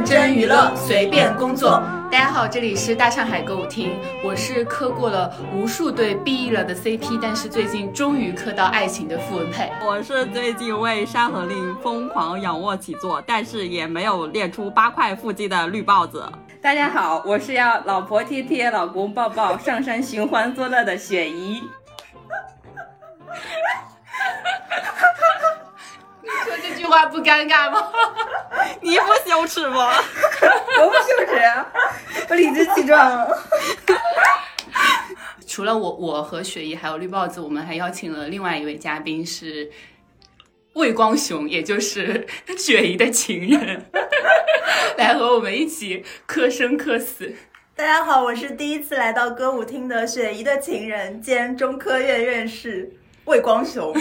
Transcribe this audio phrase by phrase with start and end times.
[0.00, 1.72] 认真娱乐，随便工作。
[2.10, 3.90] 大家好，这里是大上海歌舞厅，
[4.24, 9.70] 我是磕过了无数对 BE 了的 CP，但是最近终于磕到爱情的傅文佩。
[9.86, 16.24] 我是最近为《山河令》疯狂仰卧起坐，但是也没有练出八块腹肌的绿帽子。
[16.62, 21.62] 大家好，我是要老婆贴贴、老公抱抱、上山寻欢作乐的雪姨。
[26.80, 27.92] 句话不尴尬吗？
[28.80, 29.92] 你不羞耻吗？
[30.80, 31.38] 我不羞耻，
[32.30, 33.28] 我理直气壮。
[35.46, 39.70] 除了我，我和雪姨还有绿帽子，我们还邀请了另外一位嘉宾是
[40.72, 43.84] 魏光雄，也就是 雪姨的情人，
[44.96, 47.34] 来和我们一起磕生磕死。
[47.76, 52.90] 大家好，我是第一次来到歌舞厅的雪姨的情人兼中科院院士
[53.26, 53.92] 魏光雄。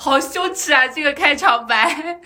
[0.00, 0.86] 好羞耻啊！
[0.86, 2.20] 这个开场白。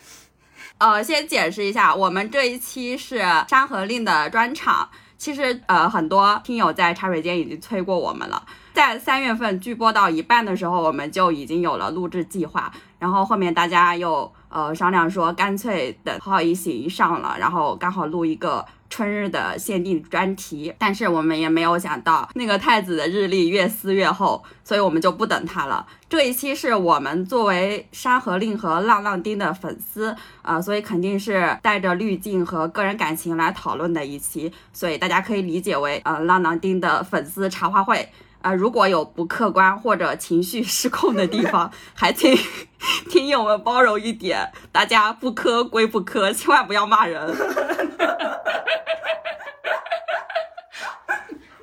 [0.78, 4.90] 呃，先解释一下，我们这一期是《山河令》的专场。
[5.16, 8.44] 其实，呃，很多听友在茶水间已经催过我们了。
[8.74, 12.70] 在三月份剧播到一半的时候，我们就已经有了录制计划。
[12.98, 18.64] 然后后面大家又呃商量说，干脆等《浩一行》上了，然后刚好录一个。
[18.88, 25.86] 春日的限定专题，但是我们也没有想到那个太子的日历越撕越厚，所以我们就不等他了。
[26.08, 38.08] 这一期是我们作为《山河令》和浪浪丁的粉丝啊，所以肯定是带着滤镜和个人感情来讨论的一期，所以大家可以理解为呃浪浪丁的粉丝茶话会
[38.46, 38.54] 啊。
[38.54, 42.36] 如果有不客观或者情绪失控的地方， 还请
[43.10, 47.34] 听友们包容一点，大家不磕归不磕，千万不要骂人。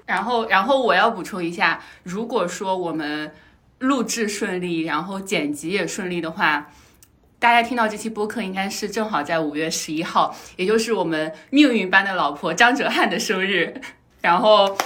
[0.06, 3.34] 然后，然后我要补充一下，如果说我们
[3.80, 6.70] 录制顺利，然后剪辑也顺利的话，
[7.40, 13.82] 大家听到这期播客应该是正好在五月十一号，也就是我们命运般的老婆张哲瀚的生日。
[14.22, 14.78] 然后，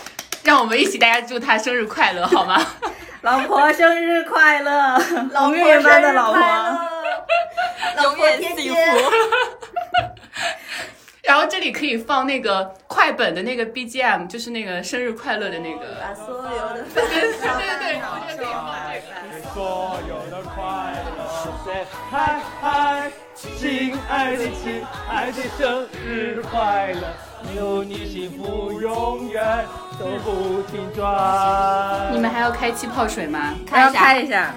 [0.47, 2.66] 让我们一起大家祝他生日快乐，好吗？
[3.19, 4.97] 老婆生日快乐，
[5.52, 6.40] 命运般的老婆，
[8.03, 8.80] 永远幸福。
[11.22, 15.81] 然后这里可以放那个快本的那个 BGM，就是那个生日快乐的那个。
[16.00, 18.46] 把所有的对对对对，这个可以放这个。
[19.53, 20.56] 所有的快
[21.03, 21.07] 乐，
[22.09, 27.03] 嗨嗨，亲爱的亲爱的生日快乐，
[27.56, 29.66] 祝你幸福永远
[30.00, 32.12] 都不停转。
[32.14, 33.56] 你们还要开气泡水吗？
[33.66, 34.53] 开开一下。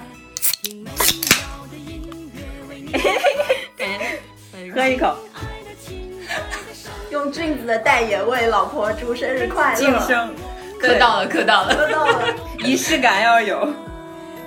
[4.75, 5.17] 喝一口。
[7.11, 10.33] 用俊子的代言为老婆祝生日快乐，晋升，
[10.81, 12.23] 磕到了，磕到了，磕到了，
[12.59, 13.69] 仪式感要有。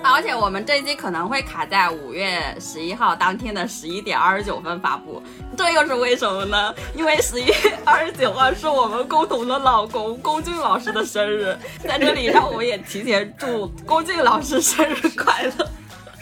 [0.03, 5.23] 而且我们这一期可能会卡在五月十一号当天的十一点二十九分发布，
[5.57, 6.75] 这又是为什么呢？
[6.93, 7.53] 因为十一月
[7.85, 15.69] 二十九号是我们共同的老公龚俊老师的生日，在这里让我也提前祝龚俊老师生日快乐，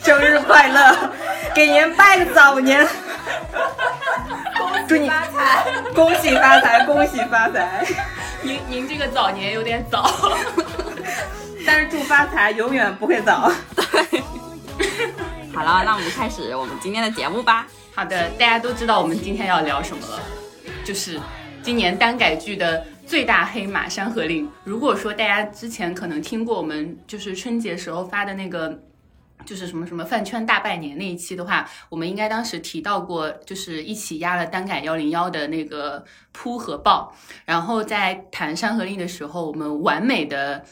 [0.04, 1.10] 生日快乐，
[1.56, 2.88] 给您拜个早年。
[4.88, 5.66] 祝你发财，
[5.96, 7.86] 恭喜发财，恭喜发财！
[8.42, 10.04] 您您这个早年有点早，
[11.66, 13.52] 但是祝发财永远不会早。
[13.76, 14.22] 对，
[15.54, 17.68] 好了，那我们开始我们今天的节目吧。
[17.94, 20.20] 好的，大家都知道我们今天要聊什么了，
[20.84, 21.20] 就是
[21.62, 24.48] 今年单改剧的最大黑马《山河令》。
[24.64, 28.84] 如果说大家之前可能听过我们就是春节时候发的那个。
[29.44, 37.12] 就是什么什么饭圈大拜年那一期的话，我们应该当时提到过，就是一起压了单改幺零幺的那个扑和爆，
[37.44, 40.64] 然后在谈山河令的时候，我们完美的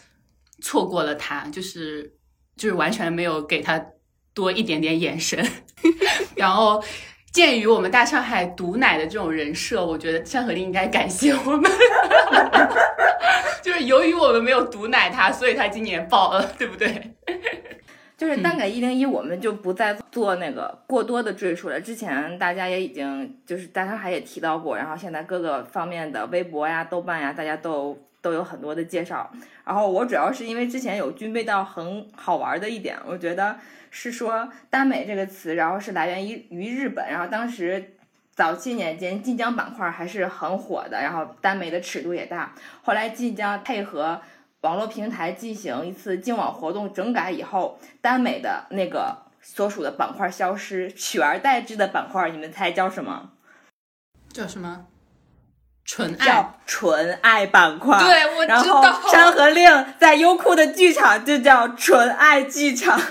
[0.61, 2.13] 错过了他，就是
[2.55, 3.83] 就是完全没有给他
[4.33, 5.45] 多一点点眼神。
[6.35, 6.83] 然后
[7.31, 11.71] 鉴于我们大上海毒奶的这种人设，我觉得山河令应该感谢我们，
[13.61, 17.13] 就是由于我们没有毒奶他，所以他今年爆了，对不对？
[18.19, 21.79] 就是单改一零一，我们就不再做那个过多的赘述了。
[21.79, 29.31] 之前大家也已经就是大家还也提到过，然后现在各个方面的微博呀、豆瓣呀，大家都都有很多的介绍。
[29.63, 33.55] 然后我主要是因为之前有军备到很好玩的一点，我觉得
[33.89, 37.93] 是说耽美这个词，然后是来源于于日本，然后当时
[38.35, 42.53] 早期年间晋江板块还是很火的，然后耽美的尺度也大。
[42.81, 44.21] 后来晋江配合。
[44.61, 53.29] 网络平台进行一次净网活动整改以后，耽美的那个所属的板块消失，取而代之的板块，你们猜叫什么？
[54.33, 54.85] 叫什么？
[55.85, 56.25] 纯爱。
[56.25, 57.97] 叫纯爱板块。
[57.99, 58.55] 对，我知道。
[58.55, 63.01] 然后《山河令》在优酷的剧场就叫纯爱剧场。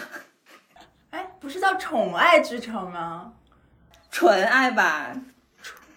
[1.11, 3.33] 哎，不是叫宠爱之城吗？
[4.11, 5.11] 纯爱吧？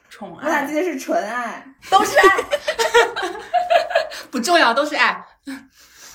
[0.10, 1.64] 宠我咋爱记得是纯爱？
[1.90, 2.28] 都是爱。
[4.32, 5.24] 不重要，都是爱。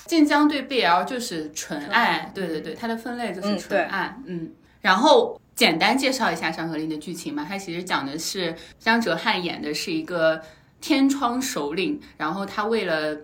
[0.07, 4.51] 晋江对 BL 就是纯爱，对对对，它的分类就是纯爱，嗯。
[4.81, 10.41] 然后简单介绍一下《山河令》的剧情嘛，它其实讲的是张哲瀚演的是一个
[10.79, 13.17] 天窗首领，然后他为了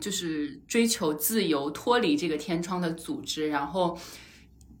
[0.00, 3.96] 就是追求自由，脱离这个天窗的组织，然后。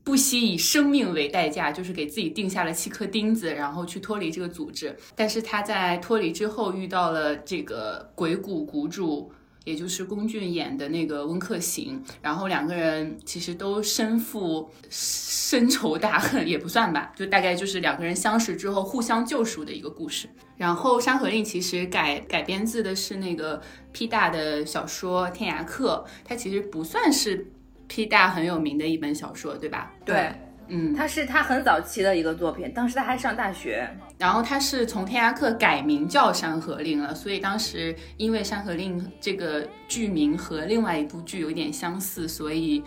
[0.06, 4.96] 不惜以生命为代价，就是给自己定下了七颗钉子，然后去脱离这个组织。
[5.16, 9.32] 但是他在脱离之后遇到了这个鬼谷谷主，
[9.66, 20.28] 也就是龚俊演的那个温客行，然后两个人其实都身负深仇大恨，也不算吧，就大概就是两个人相识之后互相救赎的一个故事。
[20.56, 23.60] 然后《山河令》其实改改编自的是那个
[23.92, 27.50] P 大的小说《天涯客》，它其实不算是
[27.88, 29.92] P 大很有名的一本小说，对吧？
[30.04, 30.32] 对，
[30.68, 33.88] 嗯，他是他很早期的一个作品，当时他还上大学。
[34.18, 42.82] 然后他是从《天涯客》改名叫《山河令》了，所以当时因为《山河令》这个剧名和另外一部剧有点相似，所以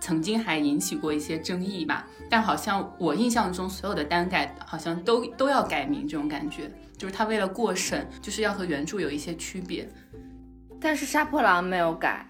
[0.00, 2.06] 曾经还引起过一些争议吧。
[2.30, 9.88] 但好像我印象中所有的单改好像都都要改名，这种感觉就是他为了过审，就是要和原著有一些区别。
[10.80, 12.26] 但是杀破狼没有改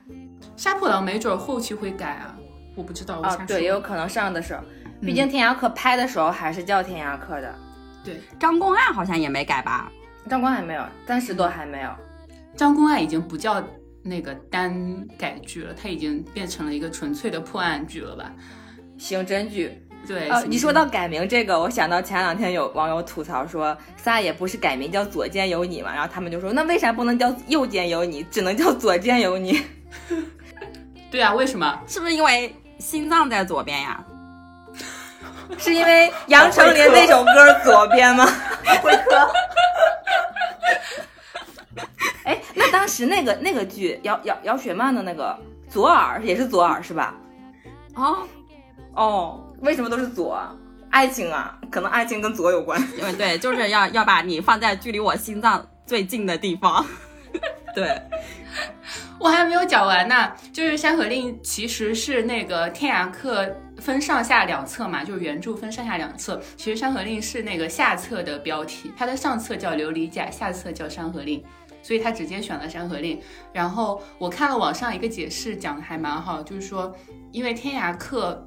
[0.56, 2.36] 杀破狼没准后期会改啊，
[2.74, 3.20] 我不知道。
[3.20, 4.64] 啊，对，也有可能上的时候，
[5.00, 7.54] 毕竟天涯客拍的时候还是叫天涯客的，
[8.04, 9.90] 对张公案好像也没改吧？
[10.28, 11.90] 张公案没有，暂时都还没有。
[12.54, 13.62] 张公案已经不叫
[14.02, 18.30] 那个单改剧了，它已经变成了一个纯粹的破案剧了吧？
[18.98, 29.58] 刑侦剧，对，呃，你说到改名这个，我想到前两天有网友吐槽说，撒也不是改名叫左肩有你嘛，然后他们就说，那为啥不能叫右肩有你，只能叫左肩有你？
[31.10, 31.80] 对啊，为什么？
[31.86, 34.04] 是不是因为心脏在左边呀？
[35.58, 38.26] 是因为杨丞琳那首歌左边吗？
[38.82, 39.30] 会科，
[42.24, 45.36] 哎，那当时那个那个剧姚姚姚雪漫的那个
[45.68, 47.14] 左耳也是左耳是吧？
[47.94, 48.18] 哦，
[48.94, 50.40] 哦，为什么都是左？
[50.90, 52.80] 爱情啊，可能爱情跟左有关。
[52.98, 56.84] 因为对，就是要要把你放在距离我心脏最近的地方。
[57.74, 58.02] 对，
[59.20, 60.32] 我还没有讲完呢。
[60.52, 63.44] 就是《山河令》其实是那个《天涯客》
[63.80, 66.40] 分上下两册嘛，就是原著分上下两册。
[66.56, 71.40] 其实《山河令》是那个下册的标题，它的上册叫《琉璃甲》，下册叫《山河令》。
[71.82, 73.16] 所以他直接选了《山河令》，
[73.54, 76.94] 然后我看了网上一个解释，讲的还蛮好，就是说，
[77.32, 78.46] 因为天涯客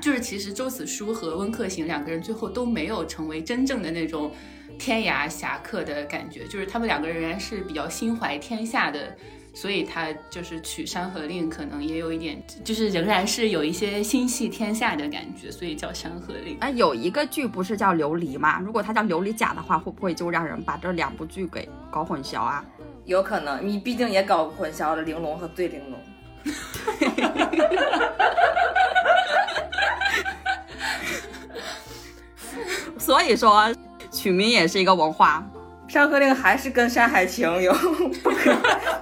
[0.00, 4.30] 就是其实周子舒和温客行两个人最后都没有成为真正的那种
[4.78, 9.16] 天涯侠客的感觉，就是他们两个人仍然是比较心怀天下的，
[9.54, 16.54] 所以他就是取《山河令》可能也有一点，就是仍然是有一些心系天下的感觉，所以叫《山河令》。
[16.60, 18.58] 哎，有一个剧不是叫《琉璃》吗？
[18.60, 22.64] 如果它叫《琉璃甲》的话，会不会就让人把这两部剧给搞混淆啊？
[23.04, 25.98] 有可能，你毕竟也搞混淆了玲珑和醉玲珑。
[32.98, 33.74] 所以说，
[34.10, 35.46] 取名也是一个文化。
[35.92, 37.70] 《山河令》还是跟《山海情》有
[38.24, 38.50] 不可，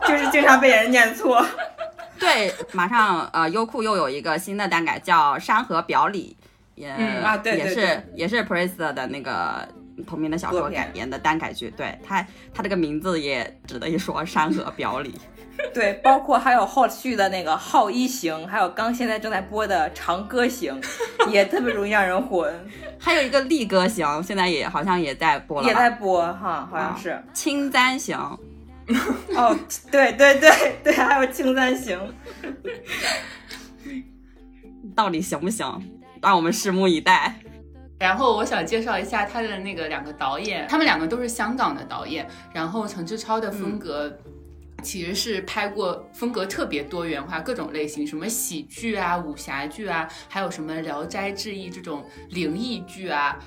[0.08, 1.40] 就是经常被人念错。
[2.18, 6.36] 对，马上呃，优酷又有一个新的单改叫《山河表里》，
[6.74, 9.68] 也、嗯啊对对也是也是 Priest 的那个
[10.04, 11.72] 同名的小说改编的单改剧。
[11.76, 15.12] 对它，它这个名字也值得一说，《山河表里》。
[15.74, 20.80] 对，包括还有后续的那个《浩一行》，还有刚现在正在播的《长歌行》，
[21.30, 22.52] 也特别容易让人混。
[22.98, 27.22] 还有一个《力歌行》，现在也好像也在播了，也在播哈，好像是。
[27.32, 28.18] 青簪行》。
[29.36, 29.56] 哦，
[29.90, 30.50] 对对对
[30.82, 31.98] 对，还有《青簪行》。
[34.94, 35.66] 到底行不行？
[36.20, 37.34] 让我们拭目以待。
[37.98, 42.26] 然后我想介绍一下他的那个两个导演，他们两个都是香港的导演。
[42.52, 44.10] 然后陈志超的风格
[44.82, 53.38] 其实是拍过风格特别多元化，各种类型，什么喜剧啊、武侠剧啊，还有什么《聊斋志异》这种灵异剧啊。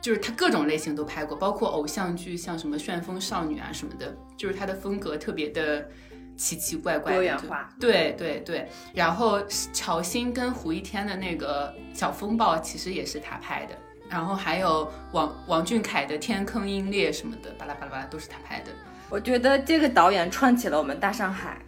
[0.00, 5.88] 就是他各种类型都拍过，包括偶像剧，像什么《旋风少女》啊什么的，就是他的风格特别的
[6.36, 7.70] 奇奇怪怪的，多元化。
[7.80, 13.74] 对对对，然后乔欣跟胡一天的那个小风暴其实也是他拍的，
[14.10, 18.70] 然后还有王王俊凯的《天坑鹰猎》什么的，巴拉巴拉巴拉都是他拍的。
[19.08, 21.58] 我觉得这个导演串起了我们大上海。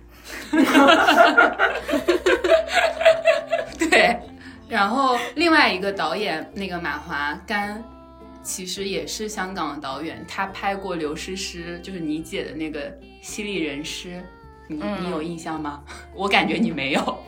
[3.78, 4.18] 对，
[4.68, 7.82] 然后另外一个导演那个马华干，
[8.42, 12.90] 其实也是香港的导演，他拍过刘诗诗，就是你姐的那个
[13.22, 14.08] 《犀利人师》，
[14.66, 15.84] 你、嗯你有印象吗？
[16.12, 17.18] 我感觉你没有，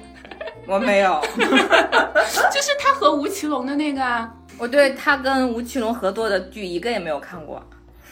[0.66, 4.34] 我没有，就是他和吴奇隆的那个啊。
[4.58, 7.64] 我对他跟吴奇隆合作的剧一个也没有看过，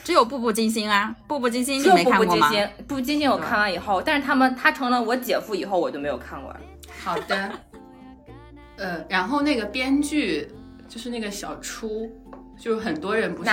[0.06, 2.46] 只有《步步惊心》啊，《步步惊心》就你没步看过吗？
[2.46, 6.60] 步惊心》，《步步惊心》我看完以后，但是他们他成了我姐夫以后，我就没有看过了。
[7.02, 7.50] 好的，
[8.78, 10.48] 呃，然后那个编剧
[10.86, 12.08] 就是那个小初，
[12.56, 13.50] 就是很多人不是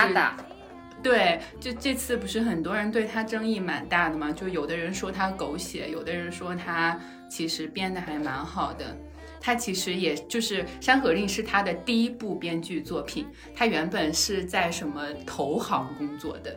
[1.02, 4.30] 对，就这次不是很多人对他争议蛮大的嘛？
[4.30, 6.96] 就有的人说他狗血，有的人说他
[7.28, 8.96] 其实编的还蛮好的。
[9.44, 16.56] 他其实也就是《山河令》是他的第一部编剧作品，他原本是在什么投行工作的，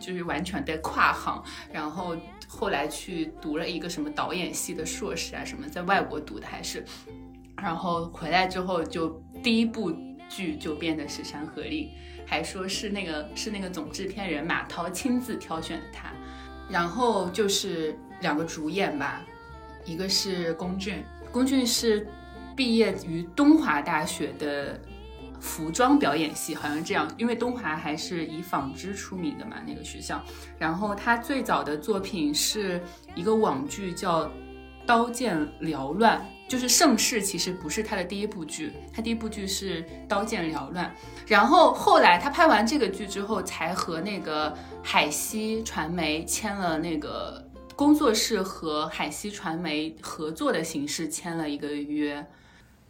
[0.00, 2.16] 就是完全的跨行，然后
[2.48, 6.82] 后来去读了一个什么导演系的硕士啊什么，在外国读的还是，
[7.60, 9.10] 然后回来之后就
[9.42, 9.94] 第一部
[10.30, 11.84] 剧就编的是《山河令》。
[12.24, 16.10] 还说是那个是那个总制片人马涛亲自挑选的他，
[16.70, 19.20] 然后就是两个主演吧，
[19.84, 22.06] 一个是龚俊，龚俊是
[22.56, 24.80] 毕业于东华大学的
[25.40, 30.22] 服装表演系，好像这样，因为东华还是以纺织出名的嘛，那个学校。
[30.58, 32.80] 然后他最早的作品是
[33.14, 34.24] 一个网剧叫
[34.86, 36.18] 《刀剑缭乱》。
[36.48, 40.84] 就是《盛世》其实不是他的第一部剧，他第一部剧是《刀剑缭乱》，
[41.26, 47.42] 然后后来他拍完这个剧之后，才和那个海西传媒签了那个
[47.74, 52.26] 工作室和海西传媒合作的形式签了一个约，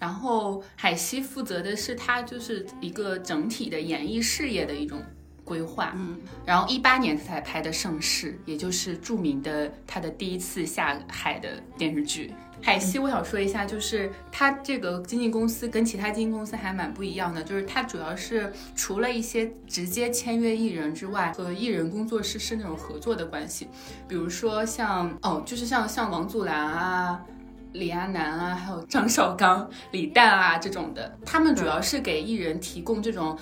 [0.02, 5.00] 然后海西负责的是他就是一个整体的演艺事业的一种
[5.44, 12.34] 规划，嗯，然后一八年他才拍的《盛世》，也就是著名的他的第一次下海的电视剧。
[12.60, 23.68] 海西，我想说一下，就是他这个经纪公司跟其他经纪公司还蛮不一样的，就是他主要是除了一些直接签约艺人之外，和艺人工作室是那种合作的关系，
[24.08, 27.24] 比如说像哦，就是像像王祖蓝啊。
[27.72, 33.38] 李亚男啊，还有张绍刚、李诞啊这种的，他们主要是给艺人提供这种。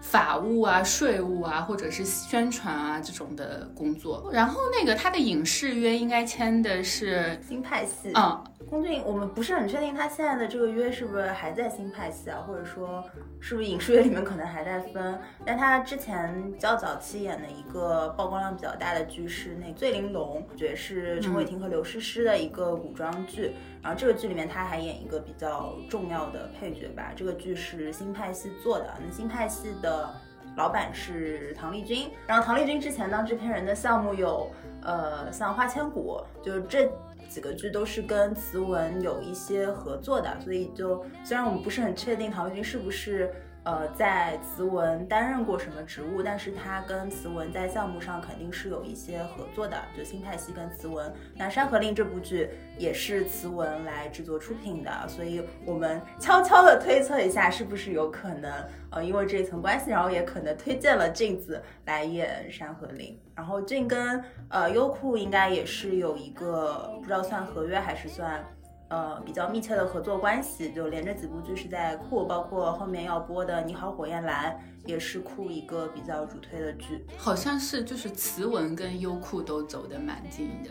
[0.00, 4.30] 法务啊、税务啊，或者是宣传啊这种的工作。
[4.32, 8.10] 然后那个他的影视约应该签的是新派系。
[8.14, 13.02] 嗯，龚俊，我们不是很确定他现在的这个约是不是还在新派系啊，或者说
[13.40, 15.18] 是不是影视约里面可能还在分。
[15.46, 23.52] 但他之前较早期演的一个曝光量比较大的剧是那《醉玲珑》，觉得是陈伟霆和刘诗诗的一个古装剧。
[23.82, 27.12] 然后这个剧里面他还演一个比较重要的配角吧。
[27.16, 30.10] 这个剧是新派系做的，那新派系的
[30.56, 32.10] 老板是唐丽君。
[32.26, 34.50] 然后唐丽君之前当制片人的项目有，
[34.82, 36.90] 呃，像《花千骨》，就这
[37.28, 40.36] 几个剧都是跟慈文有一些合作的。
[40.40, 43.30] 所以就虽然我们不是很确定唐丽君是不是。
[43.64, 46.22] 呃，在慈文担任过什么职务？
[46.22, 51.12] 但是他跟慈文在项目上肯定是有一些合作的，就新派系跟慈文。
[51.36, 58.50] 那《山河令》这部剧也是慈文来制作出品的，所以我们悄悄的推测一下，是不是有可能，
[58.90, 63.08] 呃，因为这一层关系，然后也可能推荐了镜子来演《山河令》。
[63.38, 68.44] 然后俊跟呃优酷应该也是有一个不知道算合约还是算。
[68.90, 74.50] 呃，比较密切的合作关系，就连着几部剧是在酷，包括后面要播的《你好，火焰蓝》
[74.88, 80.70] 也是酷一个比较主推的剧，好像是就是慈文跟优酷都走得蛮近的。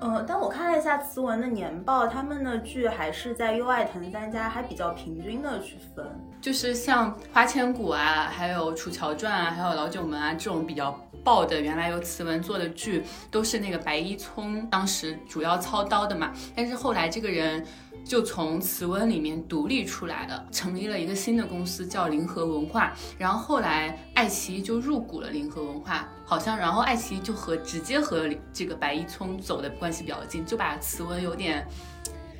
[0.00, 6.04] 呃，但我看了一下慈文的年报，他们的剧还是在优爱腾三家还比较平均的去分，
[6.40, 10.98] 就是像《花千骨》啊，还有《楚乔传》啊，还有《老九门》啊这种比较。
[11.24, 17.64] 爆的原来由慈文做的剧都是那个白一聪当时主要操刀的嘛，但是后来这个人
[18.04, 31.66] 就从慈文里面独立出来了，成立了一个新的公司叫联合文化，然后后来爱奇艺就入股了联合文化，好像然后爱奇艺就和直接和这个白一聪走的关系比较近，就把慈文有点。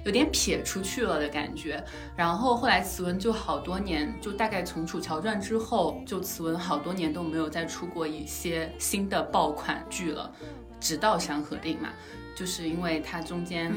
[0.05, 1.83] 有点撇出去了的感觉，
[2.17, 10.33] 然后后来慈文就好多年，就大概从《楚乔传》之后，就慈文好多年都没有再出过一些新的爆款剧了，
[10.81, 11.91] 直到《山河令》嘛，
[12.35, 13.73] 就是因为它中间。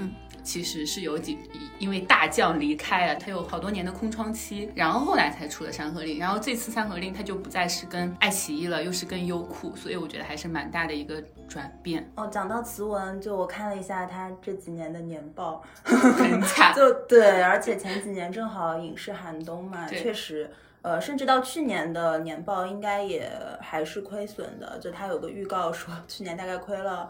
[0.46, 1.40] 其实是有几，
[1.80, 12.08] 因为大将离开了，他有好多年的空窗期，然后后来才出了《山河令》，然后这次《山河令》他就不再是跟爱奇艺了，又是跟优酷，所以我觉得还是蛮大的一个转变。
[12.16, 20.50] 哦，讲到慈文，就我看了一下他这几年的年报， 很惨，就对，而且前几年正好影视寒冬嘛，确实，
[20.84, 23.28] 呃，甚至到去年的年报应该也
[23.60, 27.10] 还是亏损的，就他有个预告说去年大概亏了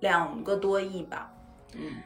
[0.00, 1.32] 两个多亿吧。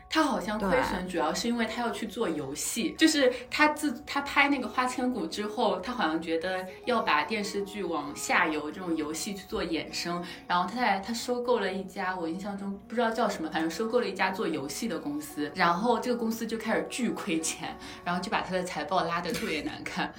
[0.08, 20.12] 他好像亏损，主要是因为他要去做游戏，就是他自他拍那个《花千骨》之后，他好像觉得要把电视剧往下游这种游戏去做衍生，然后他在他收购了一家，我印象中不知道叫什么，反正收购了一家做游戏的公司，然后这个公司就开始巨亏钱，然后就把他的财报拉得特别难看。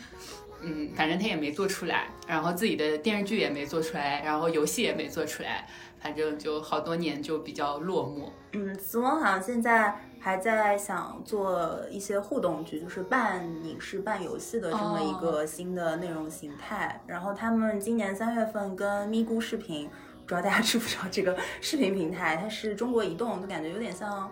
[0.64, 5.68] 嗯，反正他也没做出来，然后自己的电视剧也没做出来，然后游戏也没做出来，
[6.02, 8.30] 反正就好多年就比较落寞。
[8.54, 17.02] 嗯，慈文好像现在还在想做一些互动剧，就是半影视半游戏的这么一个新的内容形态。
[17.08, 19.90] 然后他们今年三月份跟咪咕视频，
[20.24, 24.30] 不知道大家知不知道这个视频平台，它是中国移动，就感觉有点像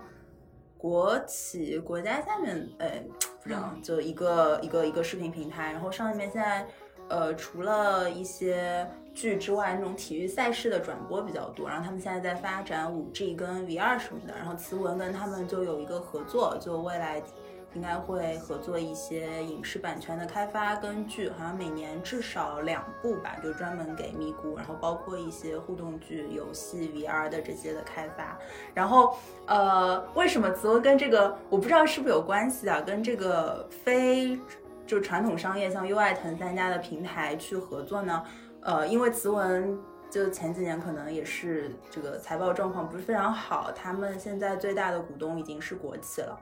[0.76, 3.02] 国企国家下面，哎，
[3.42, 5.72] 不知道，就一个一个一个视频平台。
[5.72, 6.66] 然后上面现在，
[7.08, 11.68] 呃，除了一些剧之外，那种体育赛事的转播比较多。
[11.68, 14.34] 然后他们现在在发展五 G 跟 VR 什么的。
[14.36, 17.22] 然后慈文跟他们就有一个合作，就未来
[17.74, 28.36] 应该会合作一些影视版权的开发跟剧，好像每年至少两部吧，就专门给咪咕，然后包括一些互动剧、游戏、VR 的这些的开发。
[28.74, 32.80] 然后呃，为什么慈文跟这个我不知道是不是有关系啊？
[32.80, 34.36] 跟这个非
[34.84, 38.24] 就传统商业像优爱腾三家的平台去合作呢？
[38.62, 39.78] 呃，因为慈文
[40.10, 46.38] 就前几年可能也是这个财报状况不是非常好，他们现在最大的股东已经是国企了，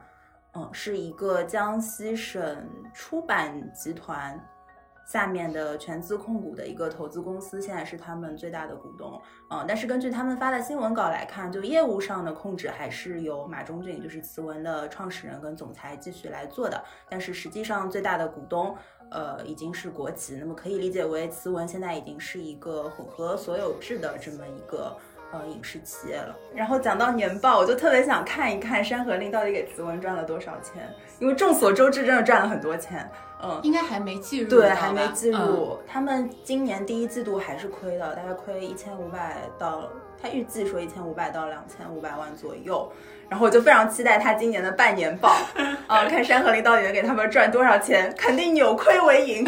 [0.55, 4.37] 嗯，是一个江西省出版集团
[5.07, 18.75] 下面的全资控股的一个投资公司，现在是他们最大的股东，嗯，但是根据他们发的新闻稿来看，就业务上的控制还是由马中俊，就是慈文的创始人跟总裁继续来做的，但是实际上最大的股东。
[19.11, 24.95] 呃，已经是国企，那么可以理解为慈文现在已经是一个混合所有制的这么一个
[25.31, 26.35] 呃影视企业了。
[26.53, 30.87] 然后讲到年报，我就特别想看一看《山河令》到底给慈文赚了多少钱，
[31.19, 33.09] 因为众所周知，真的赚了很多钱。
[33.41, 35.79] 嗯，应该还没计入，对，还没计入。
[35.87, 39.87] 他们今年第一季度还是亏的，大概亏一千五百到，
[40.21, 42.91] 他预计说一千五百到两千五百万左右。
[43.29, 45.29] 然后我就非常期待他今年的半年报，
[45.85, 49.45] 啊，看《山河令》到底能给他们赚多少钱，肯定扭亏为盈。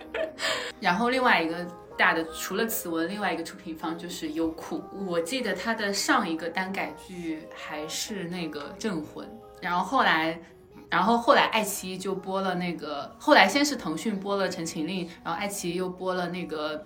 [0.80, 1.56] 然后另外一个
[1.98, 4.82] 大的，除了此文，另外一个出品方就是优酷。
[5.06, 9.26] 我记得他的上一个单改剧还是那个《镇魂》，
[9.60, 10.40] 然后后来，
[10.88, 16.78] 然后后来爱奇艺就播了那个，后来先是腾讯播了《陈情令》，然后爱奇艺又播了那个《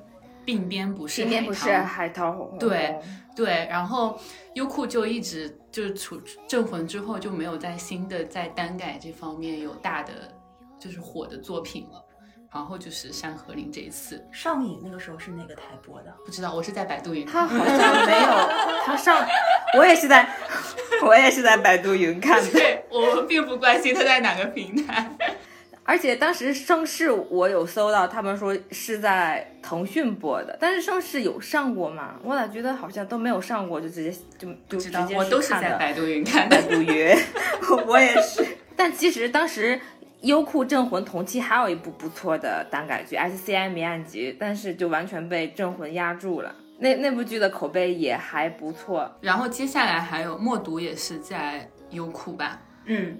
[0.46, 2.96] 鬓边不是今天不是海涛红红对
[3.34, 4.18] 对，然后
[4.54, 10.12] 优酷就一直就是除《镇魂》之后就没有在新的在单改这方面有大的
[10.78, 12.02] 就是火的作品了。
[12.54, 16.14] 然后就是《山河令》这一次，上瘾那个时候是哪个台播的？
[16.24, 17.26] 不知道，我是在百度云。
[17.26, 18.48] 他好像没有，
[18.86, 19.26] 他上，
[19.76, 20.26] 我也是在，
[21.04, 22.50] 我也是在百度云看的。
[22.52, 25.10] 对我并不关心他在哪个平台。
[25.86, 32.16] 而且当时盛世我有搜到，他们说是在腾讯播的，但是盛世有上过吗？
[32.24, 36.62] 我咋觉得好像都没有上过，就直接就就直接我都是在百度云看的百。
[36.62, 37.16] 度云，
[37.86, 38.44] 我也是。
[38.74, 39.80] 但其实当时
[40.22, 46.54] 优酷《镇魂》同期还有一部不错的耽改剧《SCI 谜案集》，但是就完全被《镇魂》压住了。
[46.78, 52.60] 那那部剧的口碑也还不错，然后接下来还有《默读》，也是在优酷吧？
[52.84, 53.18] 嗯，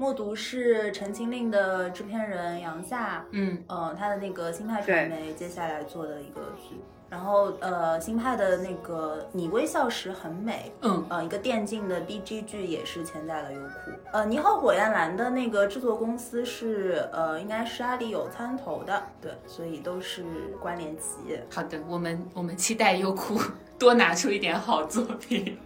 [0.00, 6.80] 默读是《陈情令》的制片人杨夏，嗯，呃，他的那个新派传媒接下来做的一个剧。
[7.10, 13.90] 然后，呃，新派的那个《你微笑时很美》，嗯呃，一个电竞的 BG 剧也是签在了优酷。
[14.10, 20.24] 呃，《你好，火焰蓝》的那个制作公司是，呃，应该是阿里有参投的，对，所以都是
[20.62, 21.44] 关联企业。
[21.52, 23.38] 好的，我们我们期待优酷
[23.78, 25.58] 多拿出一点好作品，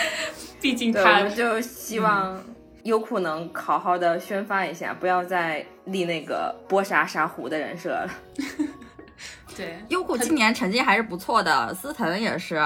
[0.60, 2.38] 毕竟他们就希望
[2.84, 8.10] 优酷能好好的宣发一下，不要再立那个波杀杀虎的人设了。
[9.56, 9.78] 对。
[9.88, 12.60] 优酷今年成绩还是不错的，司藤也是，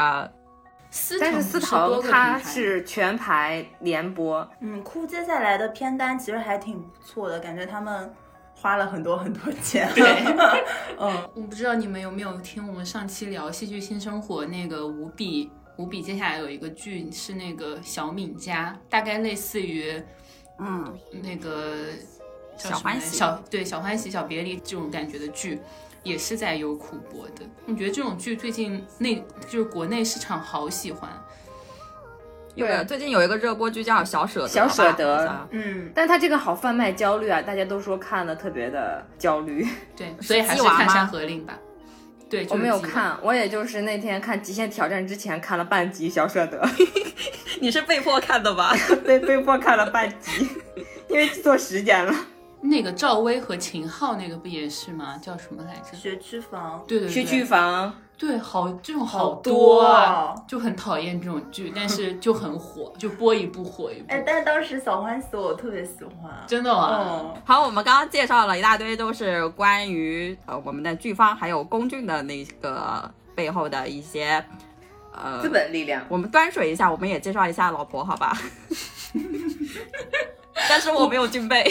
[0.91, 2.51] 司但是思腾不多腾它个平台。
[2.51, 8.13] 是全排联播，嗯，酷接下来的片单其实还挺不错的，感觉他们
[8.55, 9.89] 花了很多很多钱。
[9.95, 10.05] 对，
[11.01, 20.03] 嗯，我不知道你们有没有听我们上期聊《戏剧新生活》那个吴比，吴比接下来有一个剧是那个小敏家，大概类似于
[20.59, 21.87] 嗯，那个
[22.57, 25.59] 小欢喜小对小欢喜小别离这种感觉的剧，
[26.03, 27.43] 也是在优酷播的。
[27.67, 31.11] 你觉得这种剧最近内就是国内市场好喜欢？
[32.55, 39.67] 对最近有一个热播剧叫《小舍得》，小舍得嗯，但它这个好贩卖焦虑啊，大家都说看了特别的焦虑。
[39.97, 41.59] 对，所以还是看《山河令》吧。
[42.33, 42.81] 对，我没有。
[42.81, 46.59] 看，我也就是那天看《极限挑战》之前看了半集《小舍得》，
[47.61, 48.75] 你是被迫看的吧？
[49.05, 50.49] 被被迫看了半集，
[51.09, 52.15] 因为记错时间了。
[52.65, 55.19] 那个赵薇和秦昊那个不也是吗？
[55.21, 55.97] 叫什么来着？
[55.97, 64.05] 学区房，对对对，学区房，对，好这种好多啊，哦就很讨厌这种剧，但是就很火，就播一部火一部。
[64.09, 67.33] 哎，但是当时小欢喜我特别喜欢，真的吗？
[67.35, 74.43] 嗯，好，我们刚刚介绍了一大堆，都是关于呃我们的剧方还有龚俊的那个背后的一些
[75.13, 76.05] 呃资本力量。
[76.09, 78.39] 我们端水一下，我们也介绍一下老婆，好吧？
[80.69, 81.65] 但是我没有军备，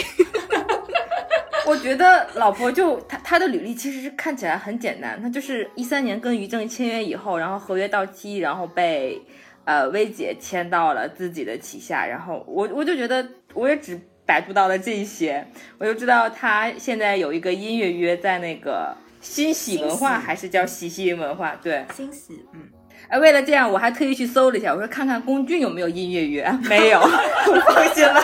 [1.66, 9.20] 我觉得老婆就她她的履历其实是看起来很简单，她就是一三年跟于正签约以后，然后合约到期，然后被
[9.64, 15.46] 呃薇姐签到了自己的旗下，然后我我就觉得我也只百度到了这些，
[15.78, 22.60] 我就知道她现在有一个音乐约在那个新喜文化还是叫喜喜文化，对，欣喜，嗯，
[23.08, 28.20] 哎，为了这样我还特意去搜了一下，我说看看龚俊有没有音乐约， 没有， 我放心了。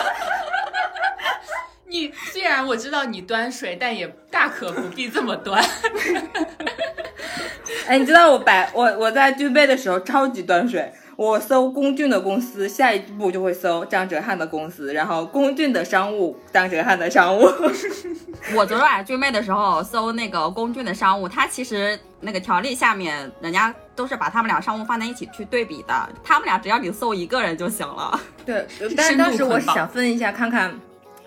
[1.89, 5.63] 你虽然我知道你端水，但也大可不必这么端。
[7.87, 17.41] 哎，你知道我百我我在军备的时候超级端水，我搜龚俊的公司，下一步就会搜张哲瀚的公司，然后龚俊的商务，张哲瀚的商务。
[18.53, 28.19] 我昨天晚上军备的时候搜那个龚俊的商务，他其实那个条例下面人家都是把他们俩商务放在一起去对比的，他们俩只要你搜一个人就行了。
[28.45, 30.79] 对， 但是深度当时我是想分一下，看看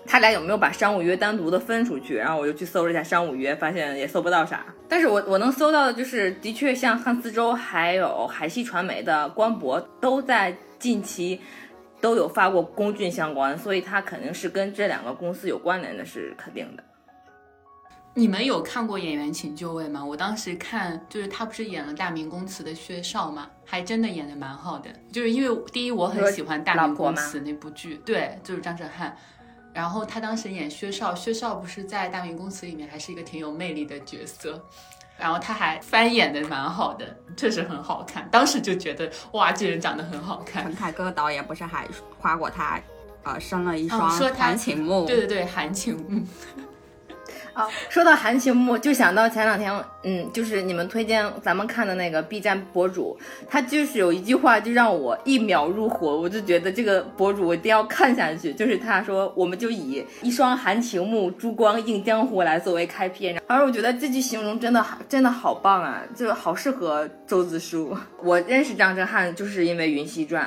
[0.05, 4.65] 他俩有没有把商务约单独的分出去，然后我就去搜了一下商务约，发现也搜不到啥。
[4.87, 11.41] 但是我我能搜到的就是，的确像汉斯周还有海西传媒的官博都在近期。
[12.01, 16.83] 都有发过龚俊相关，所以他肯定是跟这两个公司有关联的，是肯定的。
[18.13, 20.03] 你们有看过《演员请就位》吗？
[20.03, 24.89] 我当时看，就是他不是演了《大明宫词》的薛少吗，还真的演的蛮好的。
[25.13, 29.09] 就是因为第一我很喜欢《大明宫词》那部剧，对，就是张哲瀚。
[29.73, 34.63] 然后他当时演薛少，薛少不是在《大明宫词》里面还是一个挺有魅力的角色，
[35.17, 38.27] 然后他还翻演的蛮好的，确实很好看。
[38.29, 40.63] 当时就觉得哇，这人长得很好看。
[40.63, 41.87] 陈凯歌导演不是还
[42.21, 42.79] 夸过他，
[43.23, 45.05] 呃，生了一双哦说他韩晴木。
[45.05, 46.25] 对对对，韩晴，嗯，
[47.53, 49.71] 啊，说到含情木，就想到前两天，
[50.03, 53.15] 嗯，就是你们推荐咱们看的那个 B 站博主，
[53.47, 58.51] 他就是有一句话就让我一秒入伙，我就觉得这个博主我一定要看下去。
[58.53, 67.95] 就是他说，我们就以一双含情木、珠光映江湖来作为开篇，而我觉得这句形容真的，真的好棒啊，就好适合周子舒。
[68.23, 70.45] 我认识张哲瀚就是因为《云汐传》。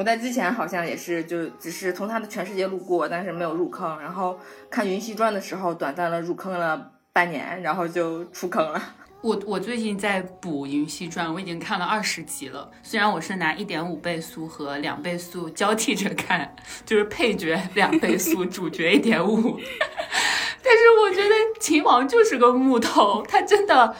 [0.00, 4.00] 我在之前好像也是，就只是从他的全世界路过，但是没有入坑。
[4.00, 8.82] 然后看《云溪传》的时候，短暂的入坑了半年，然后就出坑了。
[9.20, 12.70] 我我最近在补《云溪传》，我已经看了二十集了。
[12.82, 19.60] 虽然我是拿一点五倍速和两倍速交替着看，就是配角两倍速，主角一点五。
[20.64, 23.94] 但是我觉得秦王就是个木头，他真的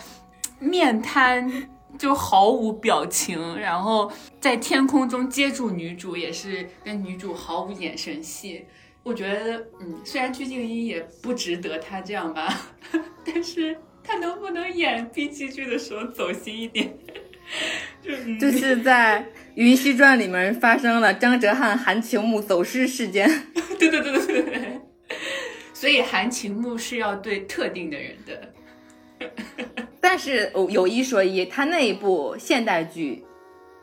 [0.59, 1.69] 面瘫。
[1.99, 8.65] 就毫无表情，然后在天空中接住女主，也是跟女主毫无眼神戏。
[9.03, 12.69] 我觉得，嗯，虽然鞠婧祎也不值得他这样吧，
[13.25, 16.95] 但是他能不能演 B 级剧的时候走心一点？
[18.03, 19.23] 就、嗯、就是在
[19.55, 23.29] 《云汐传》里面发生了张哲瀚、含情木走失事件。
[23.79, 24.81] 对对对对对对。
[25.73, 28.53] 所以含情木是要对特定的人的。
[30.01, 33.25] 但是有一说一，他那一部现代剧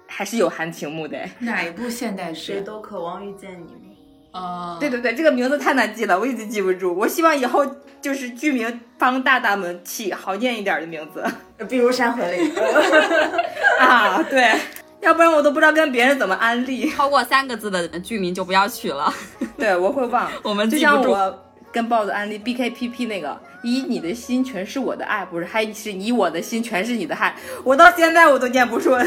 [0.07, 1.17] 还是有含情目的。
[1.39, 2.53] 哪一部现代剧？
[2.53, 3.87] 谁都渴望遇见你。
[4.33, 6.95] 哦，对对对，这个名字太难记了，我一直记不住。
[6.95, 7.65] 我希望以后
[8.01, 11.23] 就是剧名帮大大们起好念一点的名字，
[11.69, 12.53] 比如《山河令》
[13.79, 14.53] 啊，对，
[15.01, 16.89] 要不然我都不知道跟别人怎么安利。
[16.89, 19.11] 超过三个字的剧名就不要取了，
[19.57, 20.29] 对，我会忘。
[20.43, 23.39] 我们就像我跟豹子安利 BKPP 那个。
[23.63, 27.35] 以你的心全是我的爱，不是，还是以我的心全是你的爱。
[27.63, 29.05] 我到现在我都念不顺。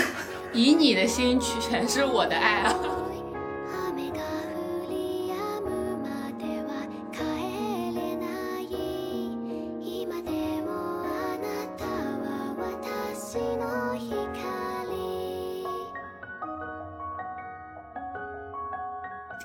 [0.53, 2.75] 以你的心全是我的爱啊！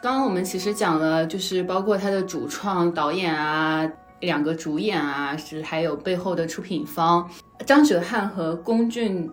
[0.05, 3.91] 刚刚我们其实讲了，就是包括他的主创、导演啊。
[4.21, 7.27] 两个主演啊，是还有背后的出品方
[7.65, 9.29] 张哲瀚和龚俊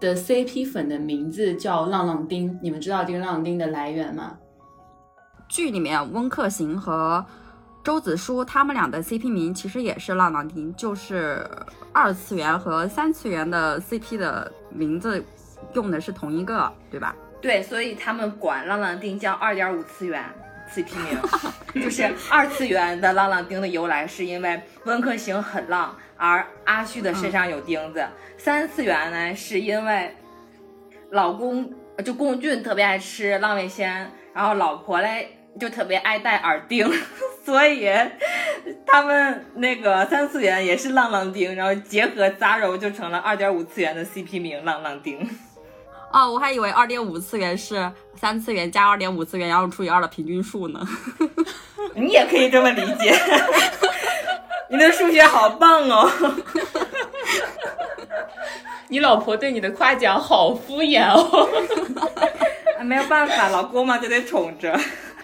[0.00, 4.36] 的 CP 粉的名字叫浪浪丁，你们知道这个浪浪丁的来源吗？
[5.48, 7.24] 剧里面温客行和
[7.82, 11.48] 周子舒他们俩的 CP 名其实也是浪浪丁，就是
[11.92, 15.24] 二次元和三次元的 CP 的名字
[15.74, 17.14] 用的是同一个，对吧？
[17.40, 20.22] 对，所以他们管浪浪丁叫二点五次元。
[20.70, 28.02] CP 名，就是二次元的浪浪丁的由来是因为温客行很浪，而阿旭的身上有钉子；
[28.36, 30.14] 三次元呢是因为
[31.10, 31.72] 老公
[32.04, 36.86] 就龚俊特别爱吃浪味仙，然后老婆嘞就特别爱戴耳钉，
[37.46, 37.88] 所以
[38.86, 45.26] 他们那个三次元也是浪浪丁，然后结合杂糅就成了二点五次元的 CP 名浪浪丁。
[46.12, 50.80] 哦，我还以为二点五次元是三次元加二点五次元，然后除以二的平均数呢。
[51.94, 53.14] 你也可以这么理解，
[54.70, 56.10] 你的数学好棒哦！
[58.88, 61.48] 你老婆对你的夸奖好敷衍哦。
[62.82, 64.72] 没有办法，老公嘛就得宠着。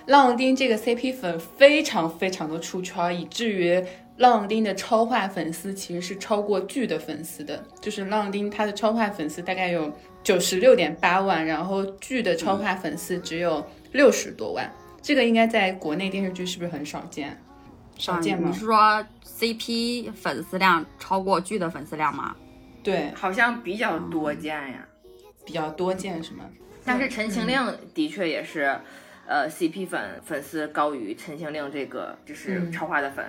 [0.07, 3.83] 浪浪丁这个 CP 粉非常非常的出圈，以至于
[4.19, 7.65] 浪浪丁的超话粉丝其实是超过剧的粉丝的。
[7.81, 9.91] 就是浪浪丁他的超话粉丝大概有
[10.25, 14.69] 九十六点八万，然后剧的超话粉丝只有六十多万。
[15.03, 17.39] 这个应该在国内电视剧是不是很少见？
[17.99, 18.49] 少见吗？
[18.51, 22.35] 你是说 CP 粉丝量超过剧的粉丝量吗？
[22.83, 24.89] 对，好像比较多见呀。
[25.45, 26.47] 比较多见是吗？
[26.87, 27.59] 但是《陈情令》
[27.93, 28.79] 的确也是，
[29.27, 33.25] 呃，CP 粉粉丝高于《陈情令》这个就是超话的粉。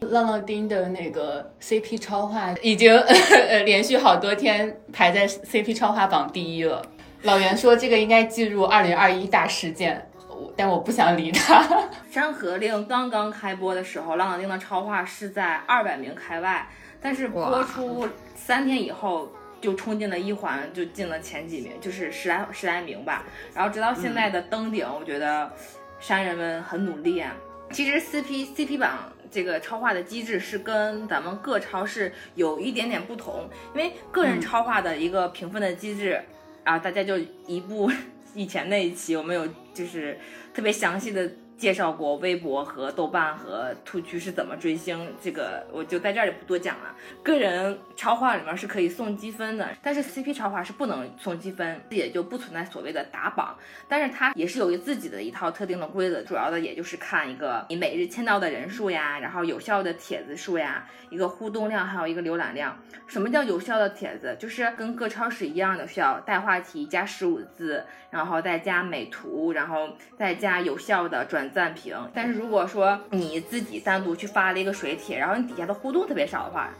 [0.00, 6.80] 浪浪丁的那个 CP 超话已经 呃连续好多天排在 CP 超话榜第一了。
[7.22, 10.08] 老袁说这个应该计入二零二一大事件，
[10.56, 11.62] 但我不想理他。
[12.14, 16.68] 《山河令》刚刚开播的时候，浪浪丁的超话是在二百名开外，
[17.02, 19.28] 但是播出三天以后
[19.60, 23.24] 就冲进了一环，就进了前几名，就是十来十来名吧。
[23.52, 25.50] 然后直到现在的登顶，我觉得
[25.98, 27.34] 山人们很努力啊。
[27.72, 36.20] 其实 CP CP 榜这个超话的机制是跟咱们各超市有一点点不同，因为个人超话的一个评分的机制、
[36.64, 37.90] 啊，大家就一部
[38.34, 40.18] 以前那一期我们有就是
[40.52, 46.94] 特别详细的介绍过微博和豆瓣和兔区是怎么追星，这个我就在这儿也不多讲了。
[47.22, 53.58] 个人超话里面是可以送积分的，但是 CP 超话是不能送积分，也就不存在所谓的打榜。
[53.88, 62.78] 但是它也是有自己的一套特定的规则，主要的也就是看一个你每日签到的人数呀，然后有效的帖子数呀，一个互动量，还有一个浏览量。
[63.08, 64.36] 什么叫有效的帖子？
[64.38, 71.96] 就是跟各超市一样的，需要带话题加十五字，然后再加美图，然后再加有效的转赞评。
[72.14, 76.70] 但是如果说你自己单独去发了一个水帖，然后你底下的互动特别少的话，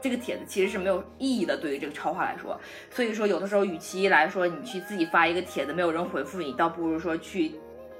[0.00, 2.58] 这个帖子其实是没有意义的，对于这个超话来说。
[2.90, 7.52] 所以说，有的时候，与其来说你去自己发一个帖子，没有人回复你，倒不如说去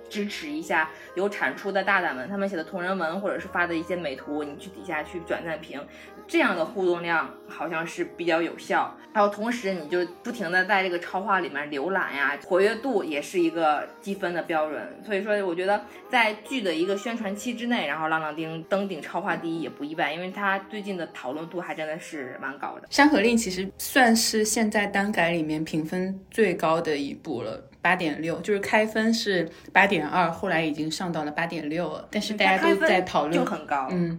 [0.08, 5.84] 支持一下有产出的大胆们，他们写的同人文或者是发的一些美图，你去底下去转赞评，
[6.28, 8.94] 这样的互动量好像是比较有效。
[9.12, 14.80] 然后同时，你就不停的在这个超话里面浏览呀，活跃度也是一个积分的标准。
[15.04, 22.82] 所以说，我觉得在剧的一个宣传期之内，然后浪浪丁登顶超话第一也不意外，因为他最近的讨论度还真的是蛮高的。
[22.94, 27.64] 《山河令》其实算是现在单改里面评分最高的一部了。
[27.80, 32.06] 八点六，就是开分是八点二，后来已经上到了八点六了。
[32.10, 34.18] 但是大家都在讨论，就很高，嗯，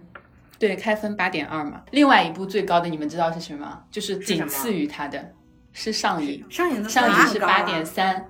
[0.60, 1.82] 对，开分八点二嘛。
[1.90, 3.82] 另外一部最高的，你们知道是什么？
[3.90, 5.32] 就是仅次于它的，
[5.72, 6.44] 是上瘾。
[6.50, 8.26] 上瘾的上瘾是八点三，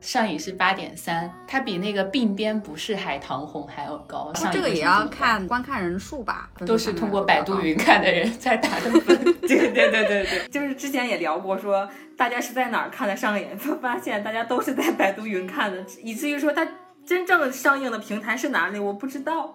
[0.00, 4.32] 上瘾是八点三，它比那个鬓边不是海棠红还要高。
[4.34, 9.24] 上瘾这个也要看观看人数吧，都是通过百度云看的人在打的分。
[9.42, 11.88] 对对对对对，就是之前也聊过说。
[12.14, 13.48] 大家是在哪儿看的上瘾？
[13.80, 16.64] 发现大家都是在百度云看的，以至于说它
[17.04, 19.52] 真正上映的平台是哪里，我不知道，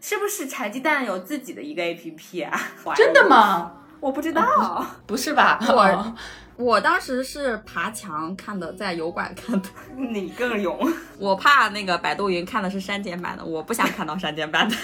[0.00, 2.60] 是不是柴鸡蛋有自己的一个 APP 啊？
[2.96, 3.72] 真的吗？
[4.00, 5.58] 我不知道，不是吧？
[5.68, 6.16] 我
[6.56, 9.68] 我当时是爬墙看的，在油管看的。
[9.94, 10.78] 你更勇，
[11.18, 14.76] 我怕那个百度云看的是删减版的，我不想看到删减版的。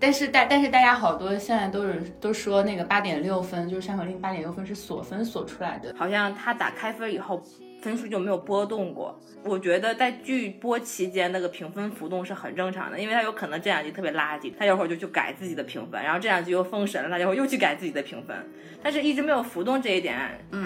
[0.00, 7.40] 但是大但是大家好多现在都是都说那个八点六分，就是《山河令》八点六分是锁分锁出来的，好像他打开分以后
[7.82, 9.20] 分数就没有波动过。
[9.44, 18.34] 我觉得在剧播期间那个评分浮动是很正常的，因为他有可能这两集特别垃圾，他一会儿就去改自己的评分，然后这两集又封神了，他一会儿又去改自己的评分，
[18.82, 20.16] 但是一直没有浮动这一点，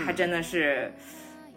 [0.04, 0.92] 还真的是。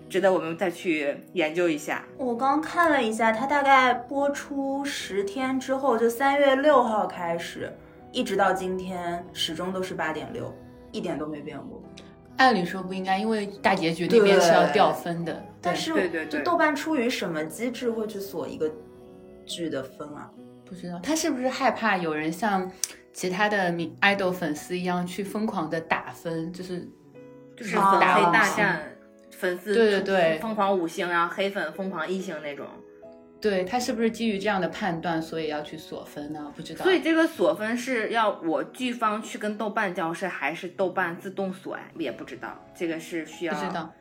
[0.10, 2.04] 值得我们再去研究一下。
[2.17, 7.72] 我刚看了一下，它大概播出十天之后，就三月六号开始，
[8.12, 10.52] 一直到今天，始终都是八点六，
[10.91, 11.80] 一点都没变过。
[12.39, 15.45] 按理说不应该，因为大结局那边是要掉分的。
[15.62, 18.71] 但是，对对就豆瓣出于什么机制会去锁一个
[19.45, 20.32] 剧的分啊？
[20.65, 22.71] 不知道他是不是害怕有人像
[23.12, 26.88] 其他的名 idol 粉丝一样去疯狂的打分，就是
[27.58, 28.82] 就是粉黑大战。
[29.32, 32.65] 粉丝对对对，疯狂五星，然后黑粉疯狂一星那种。
[33.41, 36.52] 对他是不是基于这样的判断，所以要去锁分呢？
[36.56, 36.84] 不知道。
[36.84, 41.84] 所以这个锁分是要我剧方去跟豆瓣交涉，还是豆瓣自动锁呀？
[41.97, 43.93] 也不知道，这个是需要不知道，